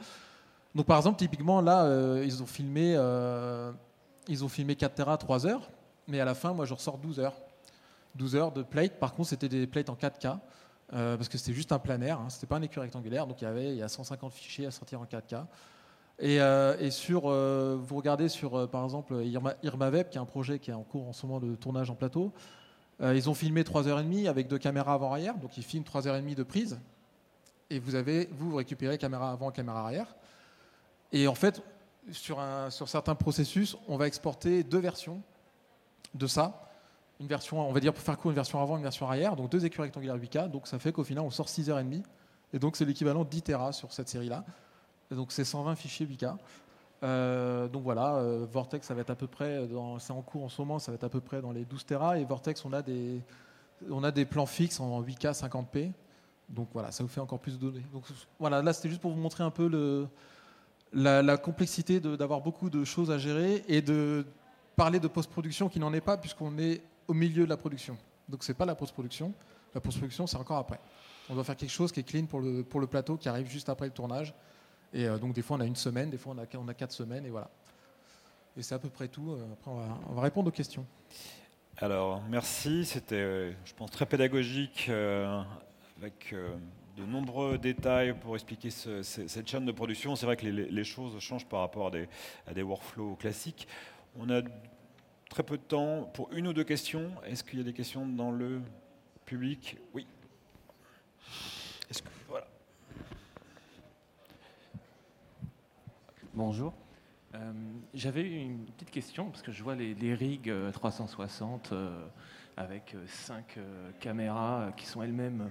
Donc 0.77 0.87
par 0.87 0.99
exemple, 0.99 1.19
typiquement 1.19 1.61
là, 1.61 2.23
ils 2.23 2.41
ont 2.41 2.47
filmé, 2.47 2.93
ils 4.29 4.45
ont 4.45 4.49
filmé 4.49 4.77
4 4.77 4.95
Tera 4.95 5.17
3 5.19 5.49
heures, 5.49 5.69
mais 6.07 6.21
à 6.21 6.25
la 6.25 6.37
fin, 6.37 6.53
moi, 6.53 6.67
je 6.67 6.75
ressors 6.75 6.99
12 6.99 7.19
heures. 7.19 7.35
12 8.15 8.37
heures 8.37 8.53
de 8.53 8.63
plate. 8.63 8.99
Par 9.01 9.13
contre, 9.13 9.31
c'était 9.31 9.49
des 9.49 9.67
plates 9.67 9.91
en 9.91 9.95
4K. 9.95 10.39
Parce 10.91 11.29
que 11.29 11.39
c'était 11.39 11.53
juste 11.53 11.73
un 11.73 11.79
planaire, 11.79 12.21
hein, 12.21 12.29
c'était 12.29 12.47
pas 12.47 12.57
un 12.57 12.63
écran 12.63 12.83
rectangulaire, 12.83 13.27
donc 13.27 13.41
il 13.41 13.45
y 13.45 13.49
avait 13.49 13.73
il 13.73 13.77
y 13.77 13.83
a 13.83 13.89
150 13.89 14.33
fichiers 14.33 14.67
à 14.67 14.71
sortir 14.71 15.01
en 15.01 15.05
4K. 15.05 15.47
Euh, 16.23 16.77
et, 16.79 16.91
sur, 16.91 17.25
euh, 17.27 17.79
vous 17.79 17.97
regardez 17.97 18.29
sur, 18.29 18.57
euh, 18.57 18.67
par 18.67 18.85
exemple, 18.85 19.15
Irma, 19.25 19.91
Web, 19.91 20.09
qui 20.09 20.19
est 20.19 20.21
un 20.21 20.25
projet 20.25 20.59
qui 20.59 20.71
est 20.71 20.75
en 20.75 20.83
cours 20.83 21.09
en 21.09 21.13
ce 21.13 21.27
moment 21.27 21.41
de 21.41 21.55
tournage 21.55 21.91
en 21.91 21.95
plateau. 21.95 22.33
ils 23.01 23.29
ont 23.29 23.35
filmé 23.35 23.63
3h30 23.63 24.27
avec 24.27 24.49
deux 24.49 24.59
caméras 24.59 24.95
avant-arrière, 24.95 25.37
donc 25.37 25.57
ils 25.59 25.63
filment 25.63 25.85
3h30 25.85 26.35
de 26.35 26.43
prise. 26.43 26.79
Et 27.69 27.79
vous, 27.79 27.95
avez, 27.95 28.29
vous, 28.33 28.55
récupérez 28.57 28.97
caméra 28.97 29.33
avant, 29.33 29.51
caméra 29.51 29.83
arrière. 29.83 30.15
Et 31.13 31.29
en 31.29 31.35
fait, 31.35 31.63
sur, 32.11 32.43
sur 32.71 32.89
certains 32.89 33.15
processus, 33.15 33.77
on 33.89 33.97
va 33.97 34.07
exporter 34.07 34.63
deux 34.63 34.79
versions 34.79 35.21
de 36.15 36.27
ça. 36.27 36.66
Une 37.21 37.27
version, 37.27 37.67
on 37.67 37.73
va 37.73 37.81
dire 37.81 37.95
pour 37.95 38.03
faire 38.03 38.19
court, 38.19 38.31
une 38.31 38.35
version 38.35 38.61
avant, 38.61 38.77
une 38.77 38.83
version 38.83 39.07
arrière. 39.07 39.37
Donc 39.37 39.51
deux 39.51 39.65
écus 39.65 39.81
rectangulaires 39.81 40.17
8K. 40.17 40.51
Donc 40.51 40.67
ça 40.67 40.79
fait 40.79 40.93
qu'au 40.93 41.05
final, 41.05 41.25
on 41.25 41.31
sort 41.31 41.47
6h30. 41.47 42.03
Et 42.53 42.59
donc 42.59 42.77
c'est 42.77 42.85
l'équivalent 42.85 43.25
de 43.25 43.29
10 43.29 43.43
Tera 43.43 43.73
sur 43.73 43.93
cette 43.93 44.09
série-là. 44.09 44.45
Donc 45.11 45.33
c'est 45.33 45.45
120 45.45 45.75
fichiers 45.77 46.07
8K. 46.07 46.37
Euh, 47.03 47.69
donc 47.69 47.83
voilà, 47.83 48.17
euh, 48.17 48.47
Vortex, 48.51 48.87
ça 48.87 48.95
va 48.95 49.03
être 49.03 49.11
à 49.11 49.15
peu 49.15 49.27
près, 49.27 49.69
c'est 49.99 50.13
en 50.13 50.23
cours 50.23 50.45
en 50.45 50.49
ce 50.49 50.61
moment, 50.63 50.79
ça 50.79 50.91
va 50.91 50.97
être 50.97 51.05
à 51.05 51.09
peu 51.09 51.21
près 51.21 51.41
dans 51.41 51.53
les 51.53 51.65
12 51.65 51.87
Tera. 51.87 52.19
Et 52.19 52.25
Vortex, 52.25 52.65
on 52.65 52.73
a 52.73 52.83
des, 52.83 53.21
on 53.91 54.03
a 54.05 54.11
des 54.11 54.25
plans 54.25 54.47
fixes 54.47 54.81
en 54.81 55.03
8K 55.03 55.33
50p. 55.33 55.93
Donc 56.49 56.69
voilà, 56.73 56.93
ça 56.93 57.03
vous 57.03 57.09
fait 57.09 57.21
encore 57.21 57.41
plus 57.41 57.59
de 57.59 57.71
données. 57.71 57.85
Donc 57.93 58.05
voilà, 58.39 58.63
là 58.63 58.73
c'était 58.73 58.89
juste 58.89 59.01
pour 59.01 59.11
vous 59.11 59.21
montrer 59.21 59.43
un 59.43 59.51
peu 59.51 59.69
le, 59.69 60.07
la, 60.93 61.37
complexité 61.37 62.01
d'avoir 62.01 62.41
beaucoup 62.41 62.71
de 62.71 62.85
choses 62.85 63.11
à 63.11 63.19
gérer 63.19 63.65
et 63.69 63.83
de 63.83 64.25
parler 64.77 65.01
de 65.01 65.09
post-production 65.09 65.69
qui 65.69 65.81
n'en 65.81 65.93
est 65.93 66.01
pas 66.01 66.17
puisqu'on 66.17 66.57
est 66.59 66.83
au 67.09 67.15
milieu 67.15 67.45
de 67.45 67.51
la 67.51 67.57
production. 67.57 67.97
Donc 68.29 68.45
c'est 68.45 68.55
pas 68.55 68.65
la 68.65 68.75
post-production. 68.75 69.33
La 69.75 69.81
post-production, 69.81 70.27
c'est 70.27 70.37
encore 70.37 70.59
après. 70.59 70.81
On 71.29 71.35
doit 71.35 71.45
faire 71.45 71.57
quelque 71.57 71.71
chose 71.71 71.93
qui 71.93 72.01
est 72.01 72.05
clean 72.05 72.27
pour 72.27 72.41
le, 72.41 72.63
pour 72.63 72.81
le 72.81 72.87
plateau 72.87 73.17
qui 73.17 73.29
arrive 73.29 73.49
juste 73.49 73.69
après 73.69 73.87
le 73.87 73.93
tournage. 73.93 74.35
Et 74.93 75.07
euh, 75.07 75.19
donc 75.19 75.35
des 75.35 75.43
fois 75.43 75.57
on 75.57 75.61
a 75.61 75.67
une 75.67 75.77
semaine, 75.77 76.11
des 76.11 76.19
fois 76.19 76.35
on 76.37 76.43
a, 76.43 76.47
on 76.59 76.69
a 76.69 76.75
quatre 76.75 76.93
semaines, 76.93 77.27
et 77.27 77.31
voilà. 77.31 77.51
Et 78.57 78.63
c'est 78.63 78.75
à 78.75 78.79
peu 78.79 78.89
près 78.89 79.09
tout. 79.09 79.33
Euh, 79.33 79.53
après 79.53 79.71
on 80.09 80.15
va, 80.15 80.23
répondre 80.23 80.49
aux 80.49 80.53
questions. 80.53 80.87
Alors 81.79 82.23
merci, 82.29 82.85
c'était 82.87 83.17
euh, 83.17 83.53
je 83.65 83.75
pense 83.75 83.91
très 83.91 84.07
pédagogique 84.07 84.89
avec 85.99 86.35
de 86.97 87.05
nombreux 87.05 87.59
détails 87.59 88.15
pour 88.19 88.35
expliquer 88.35 88.71
cette 88.71 89.49
chaîne 89.49 89.67
de 89.67 89.73
production. 89.73 90.17
C'est 90.17 90.27
vrai 90.27 90.37
que 90.37 90.47
les, 90.47 90.85
choses 90.85 91.19
changent 91.21 91.47
par 91.47 91.61
rapport 91.61 91.89
à 91.89 91.91
des, 91.91 92.09
à 92.47 92.55
des, 92.55 92.63
workflows 92.63 93.17
classiques. 93.17 93.69
On 94.19 94.31
a 94.31 94.41
très 95.29 95.43
peu 95.43 95.57
de 95.57 95.63
temps 95.63 96.05
pour 96.15 96.33
une 96.33 96.47
ou 96.49 96.53
deux 96.53 96.65
questions. 96.65 97.11
Est-ce 97.25 97.45
qu'il 97.45 97.59
y 97.59 97.63
a 97.63 97.65
des 97.65 97.73
questions 97.73 98.07
dans 98.07 98.31
le 98.31 98.61
public? 99.25 99.77
Oui. 99.95 100.07
Voilà. 102.29 102.47
Bonjour. 106.35 106.75
Euh, 107.35 107.53
j'avais 107.95 108.23
une 108.23 108.65
petite 108.67 108.91
question, 108.91 109.31
parce 109.31 109.43
que 109.43 109.53
je 109.53 109.63
vois 109.63 109.75
les, 109.75 110.15
rigs 110.15 110.53
360 110.73 111.73
euh, 111.73 111.77
euh, 111.77 112.07
avec 112.57 112.97
5 113.07 113.59
caméras 114.01 114.73
qui 114.77 114.87
sont 114.87 115.03
elles-mêmes 115.03 115.51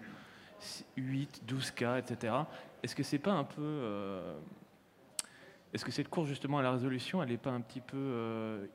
8, 0.98 1.44
12K, 1.48 2.00
etc. 2.00 2.34
Est-ce 2.82 2.96
que 2.96 3.04
c'est 3.04 3.20
pas 3.20 3.34
un 3.34 3.44
peu. 3.44 4.22
Est-ce 5.74 5.86
que 5.86 5.92
cette 5.92 6.10
course 6.10 6.30
justement 6.30 6.60
à 6.60 6.64
la 6.64 6.72
résolution, 6.72 7.22
elle 7.22 7.30
n'est 7.30 7.38
pas 7.38 7.52
un 7.52 7.62
petit 7.62 7.82
peu 7.82 8.68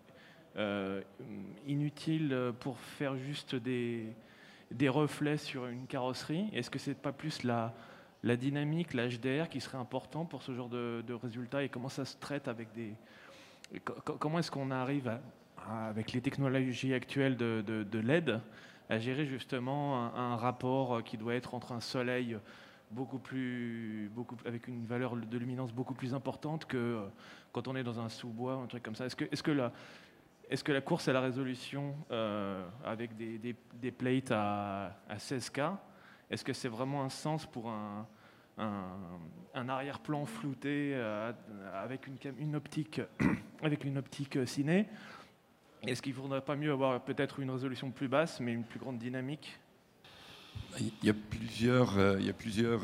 inutile 1.67 2.53
pour 2.61 2.79
faire 2.79 3.17
juste 3.17 3.55
des, 3.55 4.07
des 4.71 4.89
reflets 4.89 5.37
sur 5.37 5.67
une 5.67 5.87
carrosserie 5.87 6.49
Est-ce 6.53 6.71
que 6.71 6.79
c'est 6.79 6.95
pas 6.95 7.13
plus 7.13 7.43
la 7.45 7.75
la 8.23 8.37
dynamique, 8.37 8.95
l'HDR 8.95 9.49
qui 9.49 9.61
serait 9.61 9.79
important 9.79 10.25
pour 10.25 10.43
ce 10.43 10.53
genre 10.53 10.69
de, 10.69 11.13
résultats 11.13 11.63
et 11.63 11.69
comment 11.69 11.89
ça 11.89 12.05
se 12.05 12.17
traite 12.17 12.49
avec 12.49 12.73
des. 12.73 12.95
Comment 14.05 14.41
est-ce 14.41 14.51
qu'on 14.51 14.71
arrive, 14.71 15.19
avec 15.69 16.13
les 16.13 16.21
technologies 16.21 16.93
actuelles 16.93 17.37
de, 17.37 17.99
LED, 17.99 18.41
à 18.89 18.99
gérer 18.99 19.27
justement 19.27 20.15
un, 20.15 20.37
rapport 20.37 21.05
qui 21.05 21.17
doit 21.17 21.35
être 21.35 21.55
entre 21.55 21.73
un 21.73 21.81
soleil 21.81 22.37
beaucoup 22.91 23.21
plus, 23.21 24.11
beaucoup, 24.13 24.37
avec 24.45 24.67
une 24.67 24.85
valeur 24.87 25.15
de 25.15 25.39
luminance 25.39 25.73
beaucoup 25.73 25.95
plus 25.95 26.15
importante 26.15 26.65
que 26.67 27.01
quand 27.53 27.69
on 27.69 27.77
est 27.77 27.85
dans 27.85 28.01
un 28.01 28.09
sous-bois, 28.09 28.55
un 28.55 28.67
truc 28.67 28.83
comme 28.83 28.97
ça? 28.97 29.07
Est-ce 29.07 29.15
que, 29.15 29.27
est-ce 29.31 29.45
que 29.45 29.53
la, 29.53 29.73
est-ce 30.51 30.65
que 30.65 30.73
la 30.73 30.81
course 30.81 31.09
à 31.09 31.13
la 31.13 31.21
résolution 31.21 31.95
euh, 32.11 32.67
avec 32.85 33.17
des, 33.17 33.93
plates 33.93 34.33
à, 34.33 34.97
à 35.09 35.17
16K 35.17 35.77
est-ce 36.31 36.45
que 36.45 36.53
c'est 36.53 36.69
vraiment 36.69 37.03
un 37.03 37.09
sens 37.09 37.45
pour 37.45 37.69
un, 37.69 38.07
un, 38.57 39.69
arrière-plan 39.69 40.25
flouté 40.27 40.93
euh, 40.95 41.33
avec 41.75 42.07
une, 42.07 42.17
une, 42.39 42.55
optique, 42.55 43.01
avec 43.63 43.85
une 43.85 43.99
optique 43.99 44.37
euh, 44.37 44.47
ciné? 44.47 44.87
Est-ce 45.87 46.01
qu'il 46.01 46.15
ne 46.15 46.21
faudrait 46.21 46.41
pas 46.41 46.55
mieux 46.55 46.71
avoir 46.71 47.03
peut-être 47.03 47.41
une 47.41 47.51
résolution 47.51 47.91
plus 47.91 48.07
basse, 48.07 48.39
mais 48.39 48.53
une 48.53 48.65
plus 48.65 48.79
grande 48.79 48.99
dynamique 48.99 49.59
il 50.79 51.07
y 51.07 51.11
a 51.11 51.15
plusieurs, 51.15 51.99
euh, 51.99 52.33
plusieurs 52.37 52.81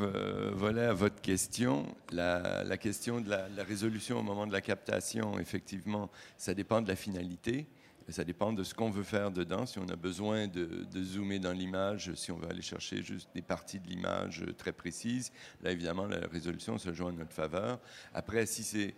volets 0.52 0.84
à 0.84 0.92
votre 0.92 1.20
question. 1.20 1.86
La, 2.12 2.76
question 2.76 3.20
de 3.20 3.30
la, 3.30 3.48
résolution 3.64 4.18
au 4.18 4.22
moment 4.22 4.46
de 4.46 4.52
la 4.52 4.60
captation, 4.60 5.38
effectivement, 5.38 6.10
ça 6.36 6.52
dépend 6.52 6.82
de 6.82 6.88
la 6.88 6.96
finalité. 6.96 7.66
Ça 8.08 8.22
dépend 8.22 8.52
de 8.52 8.62
ce 8.62 8.72
qu'on 8.72 8.90
veut 8.90 9.02
faire 9.02 9.32
dedans. 9.32 9.66
Si 9.66 9.80
on 9.80 9.88
a 9.88 9.96
besoin 9.96 10.46
de, 10.46 10.86
zoomer 11.02 11.40
dans 11.40 11.52
l'image, 11.52 12.14
si 12.14 12.30
on 12.30 12.36
veut 12.36 12.48
aller 12.48 12.62
chercher 12.62 13.02
juste 13.02 13.28
des 13.34 13.42
parties 13.42 13.80
de 13.80 13.88
l'image 13.88 14.44
très 14.58 14.72
précises, 14.72 15.32
là, 15.62 15.72
évidemment, 15.72 16.06
la 16.06 16.20
résolution 16.28 16.78
se 16.78 16.92
joue 16.92 17.06
en 17.06 17.12
notre 17.12 17.32
faveur. 17.32 17.80
Après, 18.14 18.46
si 18.46 18.62
c'est 18.62 18.94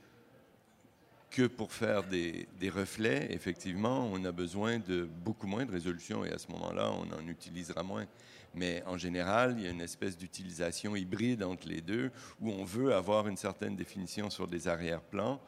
que 1.30 1.46
pour 1.46 1.72
faire 1.72 2.04
des, 2.04 2.48
reflets, 2.68 3.28
effectivement, 3.30 4.08
on 4.12 4.24
a 4.24 4.32
besoin 4.32 4.78
de 4.78 5.08
beaucoup 5.24 5.46
moins 5.46 5.64
de 5.64 5.72
résolution 5.72 6.24
et 6.24 6.32
à 6.32 6.38
ce 6.38 6.50
moment-là, 6.52 6.90
on 6.92 7.12
en 7.12 7.26
utilisera 7.28 7.82
moins. 7.82 8.06
Mais 8.54 8.82
en 8.86 8.96
général, 8.96 9.54
il 9.58 9.64
y 9.64 9.66
a 9.66 9.70
une 9.70 9.80
espèce 9.80 10.16
d'utilisation 10.16 10.96
hybride 10.96 11.42
entre 11.42 11.68
les 11.68 11.80
deux 11.80 12.10
où 12.40 12.50
on 12.50 12.64
veut 12.64 12.94
avoir 12.94 13.28
une 13.28 13.36
certaine 13.36 13.76
définition 13.76 14.30
sur 14.30 14.48
des 14.48 14.68
arrière-plans. 14.68 15.40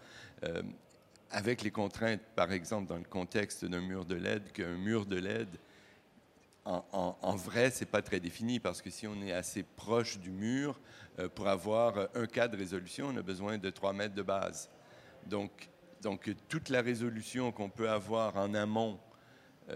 Euh, 0.45 0.63
avec 1.31 1.63
les 1.63 1.71
contraintes, 1.71 2.23
par 2.35 2.53
exemple, 2.53 2.89
dans 2.89 2.97
le 2.97 3.05
contexte 3.05 3.65
d'un 3.65 3.81
mur 3.81 4.05
de 4.05 4.17
LED, 4.17 4.53
qu'un 4.53 4.77
mur 4.77 5.07
de 5.07 5.17
LED, 5.17 5.49
en, 6.65 7.37
vrai, 7.37 7.71
ce 7.71 7.81
n'est 7.81 7.91
pas 7.91 8.03
très 8.03 8.21
défini 8.21 8.61
parce 8.61 8.83
que 8.83 8.91
si 8.91 9.07
on 9.07 9.21
est 9.23 9.33
assez 9.33 9.63
proche 9.63 10.19
du 10.19 10.31
mur, 10.31 10.79
euh, 11.19 11.29
pour 11.29 11.49
avoir 11.49 12.09
un 12.15 12.27
cas 12.27 12.49
de 12.49 12.57
résolution, 12.57 13.09
on 13.09 13.17
a 13.17 13.23
besoin 13.23 13.59
de 13.59 13.71
3 13.71 13.93
mètres 13.93 14.15
de 14.15 14.23
base. 14.23 14.71
Donc, 15.27 15.69
donc 16.03 16.31
toute 16.49 16.69
la 16.69 16.83
résolution 16.83 17.51
qu'on 17.51 17.71
peut 17.71 17.91
avoir 17.91 18.37
en 18.37 18.55
amont, 18.55 18.99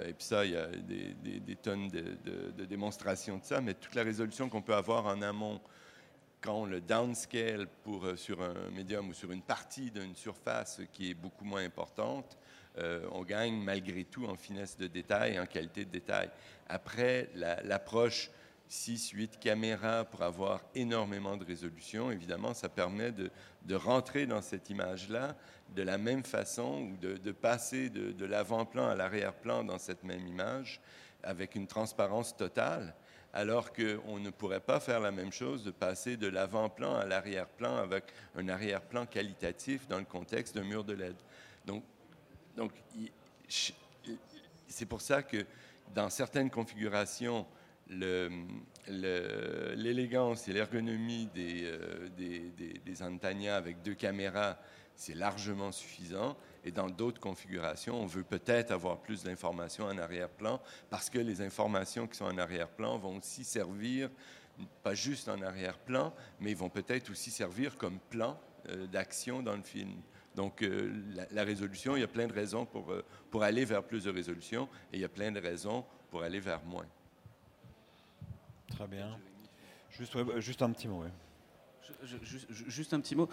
et 0.07 0.13
puis 0.13 0.25
ça, 0.25 0.45
il 0.45 0.53
y 0.53 0.57
a 0.57 0.67
des, 0.67 1.57
tonnes 1.57 1.89
de, 1.89 2.65
démonstrations 2.65 3.39
de 3.39 3.45
ça, 3.45 3.61
mais 3.61 3.75
toute 3.75 3.95
la 3.95 4.03
résolution 4.03 4.49
qu'on 4.49 4.63
peut 4.63 4.75
avoir 4.75 5.07
en 5.07 5.23
amont 5.23 5.61
quand 6.45 6.61
on 6.61 6.67
le 6.67 6.83
downscale 6.83 7.67
pour, 7.85 8.05
euh, 8.05 8.17
sur 8.17 8.43
un 8.43 8.71
médium 8.71 9.09
ou 9.09 9.15
sur 9.15 9.33
une 9.33 9.41
partie 9.41 9.91
d'une 9.91 10.15
surface 10.15 10.83
qui 10.93 11.11
est 11.11 11.15
beaucoup 11.15 11.45
moins 11.47 11.65
importante, 11.65 12.37
euh, 12.77 13.07
on 13.13 13.23
gagne 13.23 13.63
malgré 13.63 14.05
tout 14.05 14.27
en 14.27 14.37
finesse 14.37 14.77
de 14.77 14.87
détail, 14.87 15.41
en 15.41 15.47
qualité 15.47 15.87
de 15.87 15.91
détail. 15.91 16.29
Après, 16.69 17.31
l'approche 17.35 18.31
6-8 18.71 19.39
caméras 19.39 20.05
pour 20.05 20.23
avoir 20.23 20.63
énormément 20.75 21.37
de 21.37 21.45
résolution, 21.45 22.11
évidemment, 22.11 22.55
ça 22.55 22.69
permet 22.69 23.13
de, 23.13 23.31
de 23.63 23.75
rentrer 23.75 24.27
dans 24.27 24.43
cette 24.43 24.71
image-là 24.71 25.37
de 25.75 25.83
la 25.83 25.99
même 25.99 26.25
façon 26.25 26.91
ou 26.93 26.97
de, 26.97 27.17
de 27.17 27.33
passer 27.33 27.91
de, 27.91 28.13
de 28.13 28.25
l'avant-plan 28.25 28.89
à 28.89 28.95
l'arrière-plan 28.95 29.65
dans 29.65 29.79
cette 29.79 30.03
même 30.03 30.27
image 30.27 30.81
avec 31.23 31.55
une 31.55 31.67
transparence 31.67 32.37
totale 32.37 32.95
alors 33.35 33.73
qu'on 33.73 34.21
ne 34.21 34.31
pourrait 34.31 34.61
pas 34.61 34.79
faire 34.79 35.01
la 35.01 35.11
même 35.11 35.33
chose 35.33 35.65
de 35.65 35.73
passer 35.73 36.17
de 36.17 36.29
l'avant-plan 36.29 36.95
à 36.95 37.05
l'arrière-plan 37.05 37.77
avec 37.79 38.05
un 38.37 38.49
arrière-plan 38.49 39.07
qualitatif 39.07 39.89
dans 39.89 39.99
le 39.99 40.05
contexte 40.05 40.55
d'un 40.55 40.63
mur 40.63 40.85
de 40.85 40.93
LED. 40.95 41.17
Donc, 41.67 41.83
donc 42.57 42.71
c'est 44.69 44.87
pour 44.87 45.01
ça 45.01 45.25
que 45.25 45.45
dans 45.93 46.11
certaines 46.11 46.49
configurations, 46.49 47.45
l'élégance 48.89 50.49
et 50.49 50.53
l'ergonomie 50.53 51.29
des, 51.35 51.65
euh, 51.65 52.09
avec 53.51 53.83
deux 53.83 53.95
caméras, 53.95 54.59
c'est 54.97 55.15
largement 55.15 55.73
suffisant. 55.73 56.37
Et 56.65 56.71
dans 56.71 56.89
d'autres 56.89 57.21
configurations, 57.21 58.01
on 58.01 58.07
veut 58.07 58.23
peut-être 58.23 58.71
avoir 58.71 58.99
plus 58.99 59.23
d'informations 59.23 59.85
en 59.85 59.99
arrière-plan 59.99 60.61
parce 60.89 61.11
que 61.11 61.19
les 61.19 61.43
informations 61.43 62.07
qui 62.07 62.17
sont 62.17 62.25
en 62.25 62.39
arrière-plan 62.39 62.97
vont 62.99 63.19
aussi 63.19 63.45
servir, 63.45 64.09
pas 64.83 64.95
juste 64.95 65.29
en 65.29 65.43
arrière-plan, 65.43 66.15
mais 66.41 66.55
vont 66.55 66.71
peut-être 66.71 67.11
aussi 67.11 67.31
servir 67.31 67.77
comme 67.77 67.99
plan 68.11 68.41
euh, 68.71 68.87
d'action 68.87 69.43
dans 69.43 69.57
le 69.57 69.63
film. 69.63 69.93
Donc, 70.35 70.63
euh, 70.63 70.93
la, 71.15 71.27
la, 71.31 71.45
résolution, 71.45 71.97
il 71.97 72.01
y 72.01 72.05
a 72.05 72.09
plein 72.09 72.27
de 72.27 72.33
raisons 72.33 72.65
pour, 72.67 72.91
euh, 72.91 73.05
pour 73.31 73.43
aller 73.43 73.65
vers 73.65 73.85
plus 73.85 74.05
de 74.05 74.11
résolution 74.11 74.69
et 74.93 74.97
il 74.97 75.01
y 75.01 75.05
a 75.05 75.09
plein 75.09 75.31
de 75.31 75.39
raisons 75.39 75.85
pour 76.11 76.23
aller 76.23 76.41
vers 76.41 76.65
moins. 76.65 76.87
Très 78.71 78.87
bien. 78.87 79.19
Juste, 79.91 80.15
ouais, 80.15 80.41
juste 80.41 80.63
un 80.63 80.71
petit 80.71 80.89
mot. 80.89 81.05
Juste 82.49 82.95
un 82.95 83.01
petit 83.01 83.15
mot. 83.15 83.29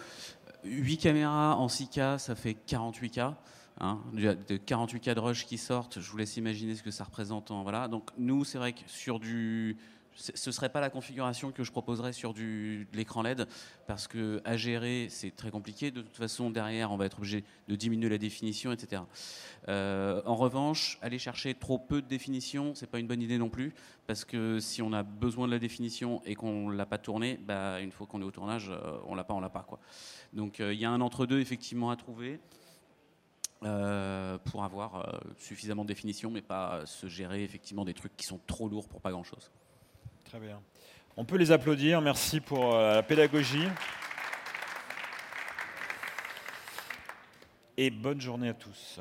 8 0.64 0.98
caméras 0.98 1.56
en 1.56 1.66
6K, 1.66 2.18
ça 2.18 2.34
fait 2.34 2.56
48K. 2.66 3.34
Hein, 3.80 4.00
de 4.12 4.56
48 4.58 5.00
K 5.00 5.14
de 5.14 5.20
rush 5.20 5.46
qui 5.46 5.56
sortent, 5.56 5.98
je 5.98 6.10
vous 6.10 6.18
laisse 6.18 6.36
imaginer 6.36 6.74
ce 6.74 6.82
que 6.82 6.90
ça 6.90 7.04
représente. 7.04 7.50
En, 7.50 7.62
voilà. 7.62 7.88
Donc 7.88 8.10
nous, 8.18 8.44
c'est 8.44 8.58
vrai 8.58 8.74
que 8.74 8.82
sur 8.86 9.18
du 9.18 9.76
ce 10.14 10.48
ne 10.48 10.52
serait 10.52 10.68
pas 10.68 10.80
la 10.80 10.90
configuration 10.90 11.52
que 11.52 11.64
je 11.64 11.70
proposerais 11.70 12.12
sur 12.12 12.34
l'écran 12.92 13.22
LED 13.22 13.46
parce 13.86 14.06
que 14.08 14.40
à 14.44 14.56
gérer 14.56 15.08
c'est 15.10 15.34
très 15.34 15.50
compliqué. 15.50 15.90
De 15.90 16.02
toute 16.02 16.16
façon 16.16 16.50
derrière 16.50 16.92
on 16.92 16.96
va 16.96 17.06
être 17.06 17.18
obligé 17.18 17.44
de 17.68 17.76
diminuer 17.76 18.08
la 18.08 18.18
définition, 18.18 18.72
etc. 18.72 19.02
Euh, 19.68 20.22
en 20.26 20.34
revanche, 20.36 20.98
aller 21.02 21.18
chercher 21.18 21.54
trop 21.54 21.78
peu 21.78 22.02
de 22.02 22.08
définition, 22.08 22.74
c'est 22.74 22.86
pas 22.86 22.98
une 22.98 23.06
bonne 23.06 23.22
idée 23.22 23.38
non 23.38 23.48
plus 23.48 23.74
parce 24.06 24.24
que 24.24 24.60
si 24.60 24.82
on 24.82 24.92
a 24.92 25.02
besoin 25.02 25.46
de 25.46 25.52
la 25.52 25.58
définition 25.58 26.22
et 26.24 26.34
qu'on 26.34 26.68
l'a 26.68 26.86
pas 26.86 26.98
tournée, 26.98 27.38
bah, 27.42 27.80
une 27.80 27.92
fois 27.92 28.06
qu'on 28.06 28.20
est 28.20 28.24
au 28.24 28.30
tournage, 28.30 28.70
euh, 28.70 28.98
on 29.06 29.14
l'a 29.14 29.24
pas, 29.24 29.34
on 29.34 29.40
l'a 29.40 29.48
pas 29.48 29.62
quoi. 29.62 29.78
Donc 30.32 30.60
euh, 30.60 30.74
il 30.74 30.80
y 30.80 30.84
a 30.84 30.90
un 30.90 31.00
entre 31.00 31.26
deux 31.26 31.40
effectivement 31.40 31.90
à 31.90 31.96
trouver. 31.96 32.40
Euh, 33.64 34.38
pour 34.38 34.64
avoir 34.64 35.20
suffisamment 35.38 35.84
de 35.84 35.88
définition, 35.88 36.32
mais 36.32 36.42
pas 36.42 36.84
se 36.84 37.06
gérer 37.06 37.44
effectivement 37.44 37.84
des 37.84 37.94
trucs 37.94 38.16
qui 38.16 38.26
sont 38.26 38.40
trop 38.48 38.68
lourds 38.68 38.88
pour 38.88 39.00
pas 39.00 39.12
grand-chose. 39.12 39.52
On 41.16 41.24
peut 41.24 41.36
les 41.36 41.52
applaudir. 41.52 42.00
Merci 42.00 42.40
pour 42.40 42.74
euh, 42.74 42.96
la 42.96 43.02
pédagogie. 43.02 43.68
Et 47.76 47.90
bonne 47.90 48.20
journée 48.20 48.48
à 48.48 48.54
tous. 48.54 48.98